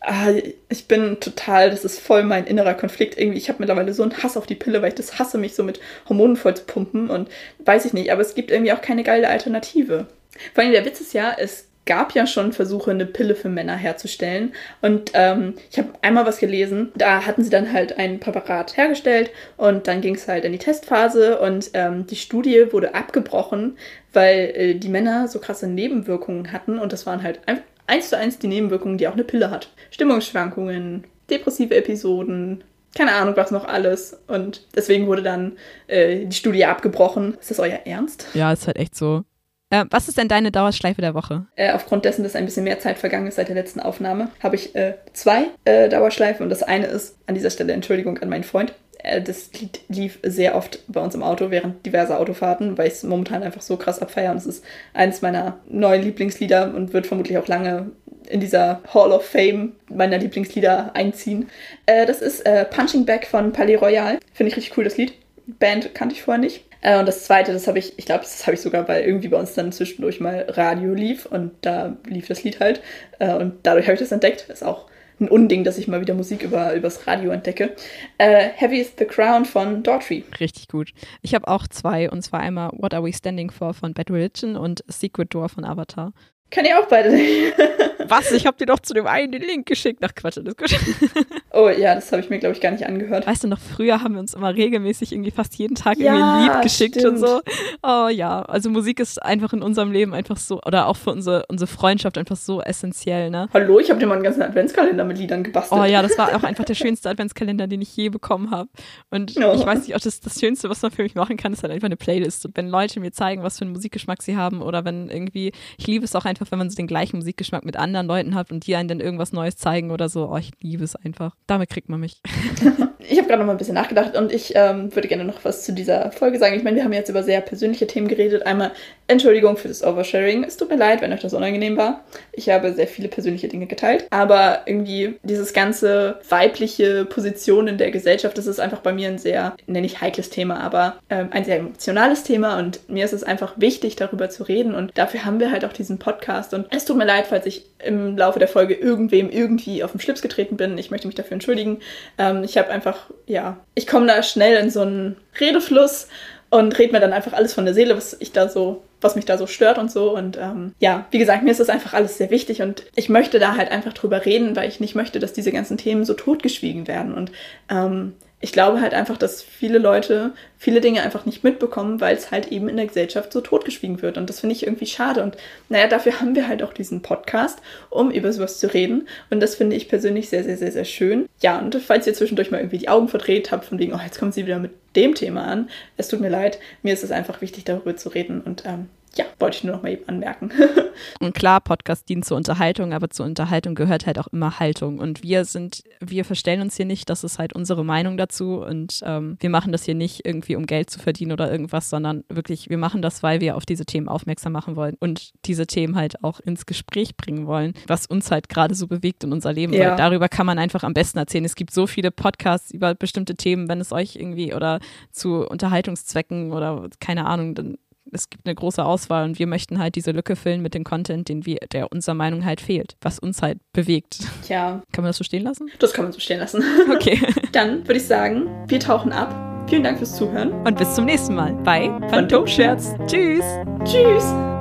Ah, 0.00 0.32
ich 0.68 0.86
bin 0.86 1.18
total, 1.18 1.70
das 1.70 1.84
ist 1.84 1.98
voll 1.98 2.24
mein 2.24 2.46
innerer 2.46 2.74
Konflikt. 2.74 3.18
Irgendwie, 3.18 3.38
ich 3.38 3.48
habe 3.48 3.60
mittlerweile 3.60 3.94
so 3.94 4.02
einen 4.02 4.22
Hass 4.22 4.36
auf 4.36 4.46
die 4.46 4.54
Pille, 4.54 4.82
weil 4.82 4.90
ich 4.90 4.94
das 4.94 5.18
hasse, 5.18 5.38
mich 5.38 5.54
so 5.54 5.62
mit 5.62 5.80
Hormonen 6.08 6.36
voll 6.36 6.54
zu 6.54 6.64
pumpen 6.64 7.08
und 7.08 7.30
weiß 7.64 7.86
ich 7.86 7.94
nicht. 7.94 8.12
Aber 8.12 8.20
es 8.20 8.34
gibt 8.34 8.50
irgendwie 8.50 8.72
auch 8.72 8.82
keine 8.82 9.02
geile 9.02 9.28
Alternative. 9.28 10.06
Vor 10.52 10.62
allem 10.62 10.72
der 10.72 10.84
Witz 10.84 11.00
ist 11.00 11.14
ja, 11.14 11.34
es 11.38 11.68
gab 11.86 12.14
ja 12.14 12.26
schon 12.26 12.52
Versuche, 12.52 12.90
eine 12.90 13.06
Pille 13.06 13.34
für 13.34 13.48
Männer 13.48 13.76
herzustellen. 13.76 14.52
Und 14.80 15.10
ähm, 15.14 15.54
ich 15.70 15.78
habe 15.78 15.90
einmal 16.02 16.26
was 16.26 16.38
gelesen, 16.38 16.92
da 16.96 17.26
hatten 17.26 17.44
sie 17.44 17.50
dann 17.50 17.72
halt 17.72 17.98
ein 17.98 18.20
Präparat 18.20 18.76
hergestellt 18.76 19.30
und 19.56 19.86
dann 19.86 20.00
ging 20.00 20.14
es 20.14 20.28
halt 20.28 20.44
in 20.44 20.52
die 20.52 20.58
Testphase 20.58 21.38
und 21.40 21.70
ähm, 21.74 22.06
die 22.06 22.16
Studie 22.16 22.72
wurde 22.72 22.94
abgebrochen, 22.94 23.76
weil 24.14 24.52
äh, 24.54 24.74
die 24.74 24.88
Männer 24.88 25.28
so 25.28 25.38
krasse 25.38 25.66
Nebenwirkungen 25.66 26.52
hatten 26.52 26.78
und 26.78 26.92
das 26.92 27.06
waren 27.06 27.22
halt 27.22 27.40
eins 27.86 28.08
zu 28.08 28.16
eins 28.16 28.38
die 28.38 28.48
Nebenwirkungen, 28.48 28.98
die 28.98 29.08
auch 29.08 29.12
eine 29.12 29.24
Pille 29.24 29.50
hat. 29.50 29.70
Stimmungsschwankungen, 29.90 31.04
depressive 31.30 31.74
Episoden, 31.74 32.64
keine 32.94 33.12
Ahnung, 33.12 33.36
was 33.36 33.50
noch 33.50 33.64
alles. 33.64 34.18
Und 34.26 34.66
deswegen 34.74 35.06
wurde 35.06 35.22
dann 35.22 35.56
äh, 35.86 36.26
die 36.26 36.36
Studie 36.36 36.64
abgebrochen. 36.64 37.36
Ist 37.40 37.50
das 37.50 37.58
euer 37.58 37.80
Ernst? 37.84 38.26
Ja, 38.34 38.52
ist 38.52 38.66
halt 38.66 38.76
echt 38.76 38.94
so. 38.94 39.24
Äh, 39.70 39.86
was 39.90 40.08
ist 40.08 40.18
denn 40.18 40.28
deine 40.28 40.52
Dauerschleife 40.52 41.00
der 41.00 41.14
Woche? 41.14 41.46
Äh, 41.56 41.72
aufgrund 41.72 42.04
dessen, 42.04 42.22
dass 42.22 42.36
ein 42.36 42.44
bisschen 42.44 42.64
mehr 42.64 42.78
Zeit 42.78 42.98
vergangen 42.98 43.26
ist 43.26 43.36
seit 43.36 43.48
der 43.48 43.56
letzten 43.56 43.80
Aufnahme, 43.80 44.28
habe 44.42 44.56
ich 44.56 44.74
äh, 44.76 44.94
zwei 45.12 45.46
äh, 45.64 45.88
Dauerschleifen. 45.88 46.44
Und 46.44 46.50
das 46.50 46.62
eine 46.62 46.86
ist, 46.86 47.16
an 47.26 47.34
dieser 47.34 47.50
Stelle 47.50 47.72
Entschuldigung 47.72 48.18
an 48.18 48.28
meinen 48.28 48.44
Freund. 48.44 48.74
Äh, 49.04 49.22
das 49.22 49.52
Lied 49.52 49.80
lief 49.88 50.18
sehr 50.22 50.56
oft 50.56 50.80
bei 50.88 51.00
uns 51.00 51.14
im 51.14 51.22
Auto 51.22 51.50
während 51.50 51.86
diverser 51.86 52.18
Autofahrten, 52.18 52.76
weil 52.76 52.88
ich 52.88 52.94
es 52.94 53.02
momentan 53.04 53.42
einfach 53.42 53.62
so 53.62 53.76
krass 53.76 54.00
abfeiere. 54.00 54.32
Und 54.32 54.38
es 54.38 54.46
ist 54.46 54.64
eines 54.92 55.22
meiner 55.22 55.58
neuen 55.68 56.02
Lieblingslieder 56.02 56.74
und 56.74 56.92
wird 56.92 57.06
vermutlich 57.06 57.38
auch 57.38 57.46
lange 57.46 57.92
in 58.28 58.40
dieser 58.40 58.80
Hall 58.92 59.12
of 59.12 59.24
Fame 59.24 59.72
meiner 59.88 60.18
Lieblingslieder 60.18 60.96
einziehen. 60.96 61.48
Äh, 61.86 62.06
das 62.06 62.20
ist 62.20 62.44
Punching 62.70 63.04
Back 63.04 63.26
von 63.26 63.52
Palais 63.52 63.76
Royal. 63.76 64.18
Finde 64.32 64.50
ich 64.50 64.56
richtig 64.56 64.76
cool, 64.76 64.84
das 64.84 64.96
Lied. 64.96 65.12
Band 65.46 65.94
kannte 65.94 66.14
ich 66.14 66.22
vorher 66.22 66.40
nicht. 66.40 66.64
Äh, 66.84 66.98
und 66.98 67.06
das 67.06 67.24
zweite, 67.24 67.52
das 67.52 67.66
habe 67.66 67.78
ich, 67.78 67.98
ich 67.98 68.04
glaube, 68.04 68.22
das 68.22 68.46
habe 68.46 68.54
ich 68.54 68.60
sogar, 68.60 68.86
weil 68.86 69.04
irgendwie 69.04 69.28
bei 69.28 69.38
uns 69.38 69.54
dann 69.54 69.72
zwischendurch 69.72 70.20
mal 70.20 70.46
Radio 70.48 70.94
lief 70.94 71.26
und 71.26 71.52
da 71.62 71.96
lief 72.06 72.28
das 72.28 72.44
Lied 72.44 72.60
halt. 72.60 72.82
Äh, 73.18 73.34
und 73.34 73.54
dadurch 73.62 73.86
habe 73.86 73.94
ich 73.94 74.00
das 74.00 74.12
entdeckt. 74.12 74.46
Ist 74.48 74.62
auch 74.62 74.86
ein 75.20 75.28
Unding, 75.28 75.64
dass 75.64 75.78
ich 75.78 75.88
mal 75.88 76.00
wieder 76.00 76.14
Musik 76.14 76.42
über, 76.42 76.74
übers 76.74 77.06
Radio 77.06 77.30
entdecke. 77.30 77.74
Äh, 78.18 78.48
Heavy 78.54 78.80
is 78.80 78.92
the 78.98 79.04
Crown 79.04 79.44
von 79.44 79.82
Daughtry. 79.82 80.24
Richtig 80.40 80.68
gut. 80.68 80.92
Ich 81.22 81.34
habe 81.34 81.48
auch 81.48 81.66
zwei, 81.68 82.10
und 82.10 82.22
zwar 82.22 82.40
einmal 82.40 82.70
What 82.76 82.94
Are 82.94 83.04
We 83.04 83.12
Standing 83.12 83.50
For 83.50 83.74
von 83.74 83.94
Bad 83.94 84.10
Religion 84.10 84.56
und 84.56 84.84
Secret 84.88 85.32
Door 85.32 85.48
von 85.48 85.64
Avatar. 85.64 86.12
Kann 86.54 86.64
ich 86.64 86.74
auch 86.74 86.86
beide 86.86 87.10
nicht. 87.10 87.52
Was? 88.08 88.30
Ich 88.30 88.46
habe 88.46 88.56
dir 88.56 88.66
doch 88.66 88.78
zu 88.78 88.94
dem 88.94 89.06
einen 89.06 89.32
den 89.32 89.42
Link 89.42 89.66
geschickt. 89.66 90.00
Ach 90.04 90.14
Quatsch, 90.14 90.36
das 90.36 90.44
ist 90.44 90.58
gut. 90.58 90.70
Oh 91.56 91.68
ja, 91.68 91.94
das 91.94 92.10
habe 92.10 92.20
ich 92.20 92.30
mir, 92.30 92.40
glaube 92.40 92.56
ich, 92.56 92.60
gar 92.60 92.72
nicht 92.72 92.84
angehört. 92.84 93.28
Weißt 93.28 93.44
du 93.44 93.48
noch, 93.48 93.60
früher 93.60 94.02
haben 94.02 94.14
wir 94.14 94.20
uns 94.20 94.34
immer 94.34 94.52
regelmäßig 94.52 95.12
irgendwie 95.12 95.30
fast 95.30 95.54
jeden 95.54 95.76
Tag 95.76 95.98
ja, 95.98 96.12
irgendwie 96.12 96.24
ein 96.24 96.42
Lied 96.42 96.62
geschickt 96.62 96.96
stimmt. 96.96 97.14
und 97.14 97.18
so. 97.18 97.40
Oh 97.84 98.08
ja, 98.08 98.42
also 98.42 98.70
Musik 98.70 98.98
ist 98.98 99.22
einfach 99.22 99.52
in 99.52 99.62
unserem 99.62 99.92
Leben 99.92 100.14
einfach 100.14 100.36
so, 100.36 100.60
oder 100.62 100.88
auch 100.88 100.96
für 100.96 101.12
unsere, 101.12 101.44
unsere 101.48 101.68
Freundschaft 101.68 102.18
einfach 102.18 102.34
so 102.34 102.60
essentiell, 102.60 103.30
ne? 103.30 103.48
Hallo, 103.54 103.78
ich 103.78 103.88
habe 103.88 104.00
dir 104.00 104.06
mal 104.06 104.14
einen 104.14 104.24
ganzen 104.24 104.42
Adventskalender 104.42 105.04
mit 105.04 105.16
Liedern 105.18 105.44
gebastelt. 105.44 105.80
Oh 105.80 105.84
ja, 105.84 106.02
das 106.02 106.18
war 106.18 106.34
auch 106.34 106.42
einfach 106.42 106.64
der 106.64 106.74
schönste 106.74 107.08
Adventskalender, 107.08 107.68
den 107.68 107.82
ich 107.82 107.96
je 107.96 108.08
bekommen 108.08 108.50
habe. 108.50 108.68
Und 109.10 109.34
oh. 109.36 109.54
ich 109.54 109.64
weiß 109.64 109.86
nicht, 109.86 109.94
auch 109.94 110.00
das, 110.00 110.18
das 110.18 110.40
Schönste, 110.40 110.68
was 110.70 110.82
man 110.82 110.90
für 110.90 111.04
mich 111.04 111.14
machen 111.14 111.36
kann, 111.36 111.52
ist 111.52 111.62
halt 111.62 111.72
einfach 111.72 111.86
eine 111.86 111.96
Playlist. 111.96 112.46
Und 112.46 112.56
wenn 112.56 112.66
Leute 112.66 112.98
mir 112.98 113.12
zeigen, 113.12 113.44
was 113.44 113.58
für 113.58 113.64
einen 113.64 113.74
Musikgeschmack 113.74 114.22
sie 114.22 114.36
haben 114.36 114.60
oder 114.60 114.84
wenn 114.84 115.08
irgendwie, 115.08 115.52
ich 115.78 115.86
liebe 115.86 116.04
es 116.04 116.16
auch 116.16 116.24
einfach, 116.24 116.43
wenn 116.50 116.58
man 116.58 116.70
so 116.70 116.76
den 116.76 116.86
gleichen 116.86 117.18
Musikgeschmack 117.18 117.64
mit 117.64 117.76
anderen 117.76 118.06
Leuten 118.06 118.34
hat 118.34 118.50
und 118.50 118.66
die 118.66 118.76
einen 118.76 118.88
dann 118.88 119.00
irgendwas 119.00 119.32
Neues 119.32 119.56
zeigen 119.56 119.90
oder 119.90 120.08
so. 120.08 120.30
Oh, 120.30 120.36
ich 120.36 120.52
liebe 120.60 120.84
es 120.84 120.96
einfach. 120.96 121.34
Damit 121.46 121.70
kriegt 121.70 121.88
man 121.88 122.00
mich. 122.00 122.20
ich 123.08 123.18
habe 123.18 123.28
gerade 123.28 123.40
noch 123.40 123.46
mal 123.46 123.52
ein 123.52 123.58
bisschen 123.58 123.74
nachgedacht 123.74 124.16
und 124.16 124.32
ich 124.32 124.52
ähm, 124.54 124.94
würde 124.94 125.08
gerne 125.08 125.24
noch 125.24 125.44
was 125.44 125.64
zu 125.64 125.72
dieser 125.72 126.10
Folge 126.12 126.38
sagen. 126.38 126.56
Ich 126.56 126.62
meine, 126.62 126.76
wir 126.76 126.84
haben 126.84 126.92
jetzt 126.92 127.08
über 127.08 127.22
sehr 127.22 127.40
persönliche 127.40 127.86
Themen 127.86 128.08
geredet. 128.08 128.46
Einmal 128.46 128.72
Entschuldigung 129.06 129.56
für 129.56 129.68
das 129.68 129.84
Oversharing. 129.84 130.44
Es 130.44 130.56
tut 130.56 130.70
mir 130.70 130.76
leid, 130.76 131.02
wenn 131.02 131.12
euch 131.12 131.20
das 131.20 131.34
unangenehm 131.34 131.76
war. 131.76 132.04
Ich 132.32 132.48
habe 132.48 132.72
sehr 132.72 132.86
viele 132.86 133.08
persönliche 133.08 133.48
Dinge 133.48 133.66
geteilt. 133.66 134.06
Aber 134.10 134.62
irgendwie 134.66 135.16
dieses 135.22 135.52
ganze 135.52 136.18
weibliche 136.28 137.04
Position 137.04 137.68
in 137.68 137.78
der 137.78 137.90
Gesellschaft, 137.90 138.38
das 138.38 138.46
ist 138.46 138.60
einfach 138.60 138.80
bei 138.80 138.92
mir 138.92 139.08
ein 139.08 139.18
sehr, 139.18 139.56
nenne 139.66 139.86
ich 139.86 140.00
heikles 140.00 140.30
Thema, 140.30 140.60
aber 140.60 140.96
ähm, 141.10 141.28
ein 141.30 141.44
sehr 141.44 141.58
emotionales 141.58 142.22
Thema 142.22 142.58
und 142.58 142.88
mir 142.88 143.04
ist 143.04 143.12
es 143.12 143.24
einfach 143.24 143.54
wichtig, 143.56 143.96
darüber 143.96 144.30
zu 144.30 144.44
reden 144.44 144.74
und 144.74 144.96
dafür 144.96 145.24
haben 145.24 145.40
wir 145.40 145.50
halt 145.50 145.64
auch 145.64 145.72
diesen 145.72 145.98
Podcast 145.98 146.23
und 146.28 146.66
es 146.70 146.84
tut 146.84 146.96
mir 146.96 147.04
leid, 147.04 147.26
falls 147.28 147.46
ich 147.46 147.64
im 147.78 148.16
Laufe 148.16 148.38
der 148.38 148.48
Folge 148.48 148.74
irgendwem 148.74 149.30
irgendwie 149.30 149.84
auf 149.84 149.92
den 149.92 150.00
Schlips 150.00 150.22
getreten 150.22 150.56
bin. 150.56 150.78
Ich 150.78 150.90
möchte 150.90 151.06
mich 151.06 151.14
dafür 151.14 151.32
entschuldigen. 151.32 151.80
Ähm, 152.18 152.44
ich 152.44 152.56
habe 152.58 152.70
einfach, 152.70 153.10
ja, 153.26 153.58
ich 153.74 153.86
komme 153.86 154.06
da 154.06 154.22
schnell 154.22 154.56
in 154.56 154.70
so 154.70 154.80
einen 154.80 155.16
Redefluss 155.38 156.08
und 156.50 156.78
rede 156.78 156.92
mir 156.92 157.00
dann 157.00 157.12
einfach 157.12 157.32
alles 157.32 157.52
von 157.52 157.64
der 157.64 157.74
Seele, 157.74 157.96
was 157.96 158.16
ich 158.20 158.32
da 158.32 158.48
so, 158.48 158.82
was 159.00 159.16
mich 159.16 159.24
da 159.24 159.36
so 159.36 159.46
stört 159.46 159.76
und 159.78 159.90
so. 159.90 160.16
Und 160.16 160.36
ähm, 160.36 160.72
ja, 160.78 161.06
wie 161.10 161.18
gesagt, 161.18 161.42
mir 161.42 161.50
ist 161.50 161.60
das 161.60 161.68
einfach 161.68 161.94
alles 161.94 162.16
sehr 162.16 162.30
wichtig 162.30 162.62
und 162.62 162.84
ich 162.94 163.08
möchte 163.08 163.38
da 163.38 163.56
halt 163.56 163.70
einfach 163.70 163.92
drüber 163.92 164.24
reden, 164.24 164.56
weil 164.56 164.68
ich 164.68 164.80
nicht 164.80 164.94
möchte, 164.94 165.18
dass 165.18 165.32
diese 165.32 165.52
ganzen 165.52 165.76
Themen 165.76 166.04
so 166.04 166.14
totgeschwiegen 166.14 166.86
werden. 166.86 167.12
Und 167.12 167.32
ähm, 167.70 168.14
ich 168.44 168.52
glaube 168.52 168.82
halt 168.82 168.92
einfach, 168.92 169.16
dass 169.16 169.42
viele 169.42 169.78
Leute 169.78 170.32
viele 170.58 170.82
Dinge 170.82 171.02
einfach 171.02 171.24
nicht 171.24 171.44
mitbekommen, 171.44 172.02
weil 172.02 172.14
es 172.14 172.30
halt 172.30 172.52
eben 172.52 172.68
in 172.68 172.76
der 172.76 172.86
Gesellschaft 172.86 173.32
so 173.32 173.40
totgeschwiegen 173.40 174.02
wird. 174.02 174.18
Und 174.18 174.28
das 174.28 174.40
finde 174.40 174.54
ich 174.54 174.66
irgendwie 174.66 174.84
schade. 174.84 175.22
Und 175.22 175.38
naja, 175.70 175.86
dafür 175.88 176.20
haben 176.20 176.34
wir 176.34 176.46
halt 176.46 176.62
auch 176.62 176.74
diesen 176.74 177.00
Podcast, 177.00 177.60
um 177.88 178.10
über 178.10 178.34
sowas 178.34 178.58
zu 178.58 178.66
reden. 178.74 179.08
Und 179.30 179.40
das 179.40 179.54
finde 179.54 179.76
ich 179.76 179.88
persönlich 179.88 180.28
sehr, 180.28 180.44
sehr, 180.44 180.58
sehr, 180.58 180.72
sehr 180.72 180.84
schön. 180.84 181.26
Ja, 181.40 181.58
und 181.58 181.74
falls 181.76 182.06
ihr 182.06 182.12
zwischendurch 182.12 182.50
mal 182.50 182.58
irgendwie 182.58 182.76
die 182.76 182.90
Augen 182.90 183.08
verdreht 183.08 183.50
habt, 183.50 183.64
von 183.64 183.78
wegen, 183.78 183.94
oh, 183.94 184.00
jetzt 184.04 184.18
kommt 184.18 184.34
sie 184.34 184.44
wieder 184.44 184.58
mit 184.58 184.72
dem 184.94 185.14
Thema 185.14 185.44
an, 185.44 185.70
es 185.96 186.08
tut 186.08 186.20
mir 186.20 186.28
leid, 186.28 186.58
mir 186.82 186.92
ist 186.92 187.02
es 187.02 187.12
einfach 187.12 187.40
wichtig, 187.40 187.64
darüber 187.64 187.96
zu 187.96 188.10
reden. 188.10 188.42
Und 188.42 188.64
ähm, 188.66 188.90
ja, 189.18 189.24
wollte 189.38 189.58
ich 189.58 189.64
nur 189.64 189.76
noch 189.76 189.82
mal 189.82 189.92
eben 189.92 190.08
anmerken. 190.08 190.50
und 191.20 191.34
klar, 191.34 191.60
Podcast 191.60 192.08
dient 192.08 192.24
zur 192.24 192.36
Unterhaltung, 192.36 192.92
aber 192.92 193.10
zur 193.10 193.26
Unterhaltung 193.26 193.74
gehört 193.74 194.06
halt 194.06 194.18
auch 194.18 194.28
immer 194.28 194.58
Haltung. 194.58 194.98
Und 194.98 195.22
wir 195.22 195.44
sind, 195.44 195.82
wir 196.00 196.24
verstellen 196.24 196.60
uns 196.60 196.76
hier 196.76 196.86
nicht, 196.86 197.08
das 197.10 197.24
ist 197.24 197.38
halt 197.38 197.54
unsere 197.54 197.84
Meinung 197.84 198.16
dazu. 198.16 198.62
Und 198.62 199.00
ähm, 199.04 199.36
wir 199.40 199.50
machen 199.50 199.72
das 199.72 199.84
hier 199.84 199.94
nicht 199.94 200.24
irgendwie, 200.24 200.56
um 200.56 200.66
Geld 200.66 200.90
zu 200.90 200.98
verdienen 200.98 201.32
oder 201.32 201.50
irgendwas, 201.50 201.90
sondern 201.90 202.24
wirklich, 202.28 202.70
wir 202.70 202.78
machen 202.78 203.02
das, 203.02 203.22
weil 203.22 203.40
wir 203.40 203.56
auf 203.56 203.66
diese 203.66 203.84
Themen 203.84 204.08
aufmerksam 204.08 204.52
machen 204.52 204.76
wollen 204.76 204.96
und 205.00 205.32
diese 205.46 205.66
Themen 205.66 205.96
halt 205.96 206.22
auch 206.22 206.40
ins 206.40 206.66
Gespräch 206.66 207.16
bringen 207.16 207.46
wollen, 207.46 207.74
was 207.86 208.06
uns 208.06 208.30
halt 208.30 208.48
gerade 208.48 208.74
so 208.74 208.86
bewegt 208.86 209.24
in 209.24 209.32
unser 209.32 209.52
Leben. 209.52 209.72
Ja. 209.72 209.90
Weil 209.90 209.96
darüber 209.96 210.28
kann 210.28 210.46
man 210.46 210.58
einfach 210.58 210.82
am 210.82 210.94
besten 210.94 211.18
erzählen. 211.18 211.44
Es 211.44 211.54
gibt 211.54 211.72
so 211.72 211.86
viele 211.86 212.10
Podcasts 212.10 212.70
über 212.70 212.94
bestimmte 212.94 213.34
Themen, 213.34 213.68
wenn 213.68 213.80
es 213.80 213.92
euch 213.92 214.16
irgendwie 214.16 214.54
oder 214.54 214.80
zu 215.10 215.46
Unterhaltungszwecken 215.46 216.52
oder 216.52 216.88
keine 217.00 217.26
Ahnung, 217.26 217.54
dann 217.54 217.76
es 218.12 218.30
gibt 218.30 218.46
eine 218.46 218.54
große 218.54 218.84
Auswahl 218.84 219.24
und 219.24 219.38
wir 219.38 219.46
möchten 219.46 219.78
halt 219.78 219.96
diese 219.96 220.12
Lücke 220.12 220.36
füllen 220.36 220.62
mit 220.62 220.74
dem 220.74 220.84
Content, 220.84 221.28
den 221.28 221.46
wir, 221.46 221.58
der 221.72 221.90
unserer 221.90 222.14
Meinung 222.14 222.44
halt 222.44 222.60
fehlt, 222.60 222.96
was 223.00 223.18
uns 223.18 223.42
halt 223.42 223.58
bewegt. 223.72 224.18
Ja. 224.48 224.82
Kann 224.92 225.02
man 225.02 225.08
das 225.10 225.16
so 225.16 225.24
stehen 225.24 225.42
lassen? 225.42 225.68
Das 225.78 225.92
kann 225.92 226.04
man 226.04 226.12
so 226.12 226.20
stehen 226.20 226.38
lassen. 226.40 226.62
Okay. 226.94 227.20
Dann 227.52 227.86
würde 227.86 227.96
ich 227.96 228.06
sagen, 228.06 228.48
wir 228.68 228.78
tauchen 228.78 229.10
ab. 229.12 229.34
Vielen 229.68 229.82
Dank 229.82 229.98
fürs 229.98 230.16
Zuhören. 230.16 230.52
Und 230.64 230.76
bis 230.76 230.94
zum 230.94 231.06
nächsten 231.06 231.34
Mal 231.34 231.54
bei 231.64 231.90
Phantomscherz. 232.08 232.94
Tschüss. 233.06 233.44
Tschüss. 233.84 234.53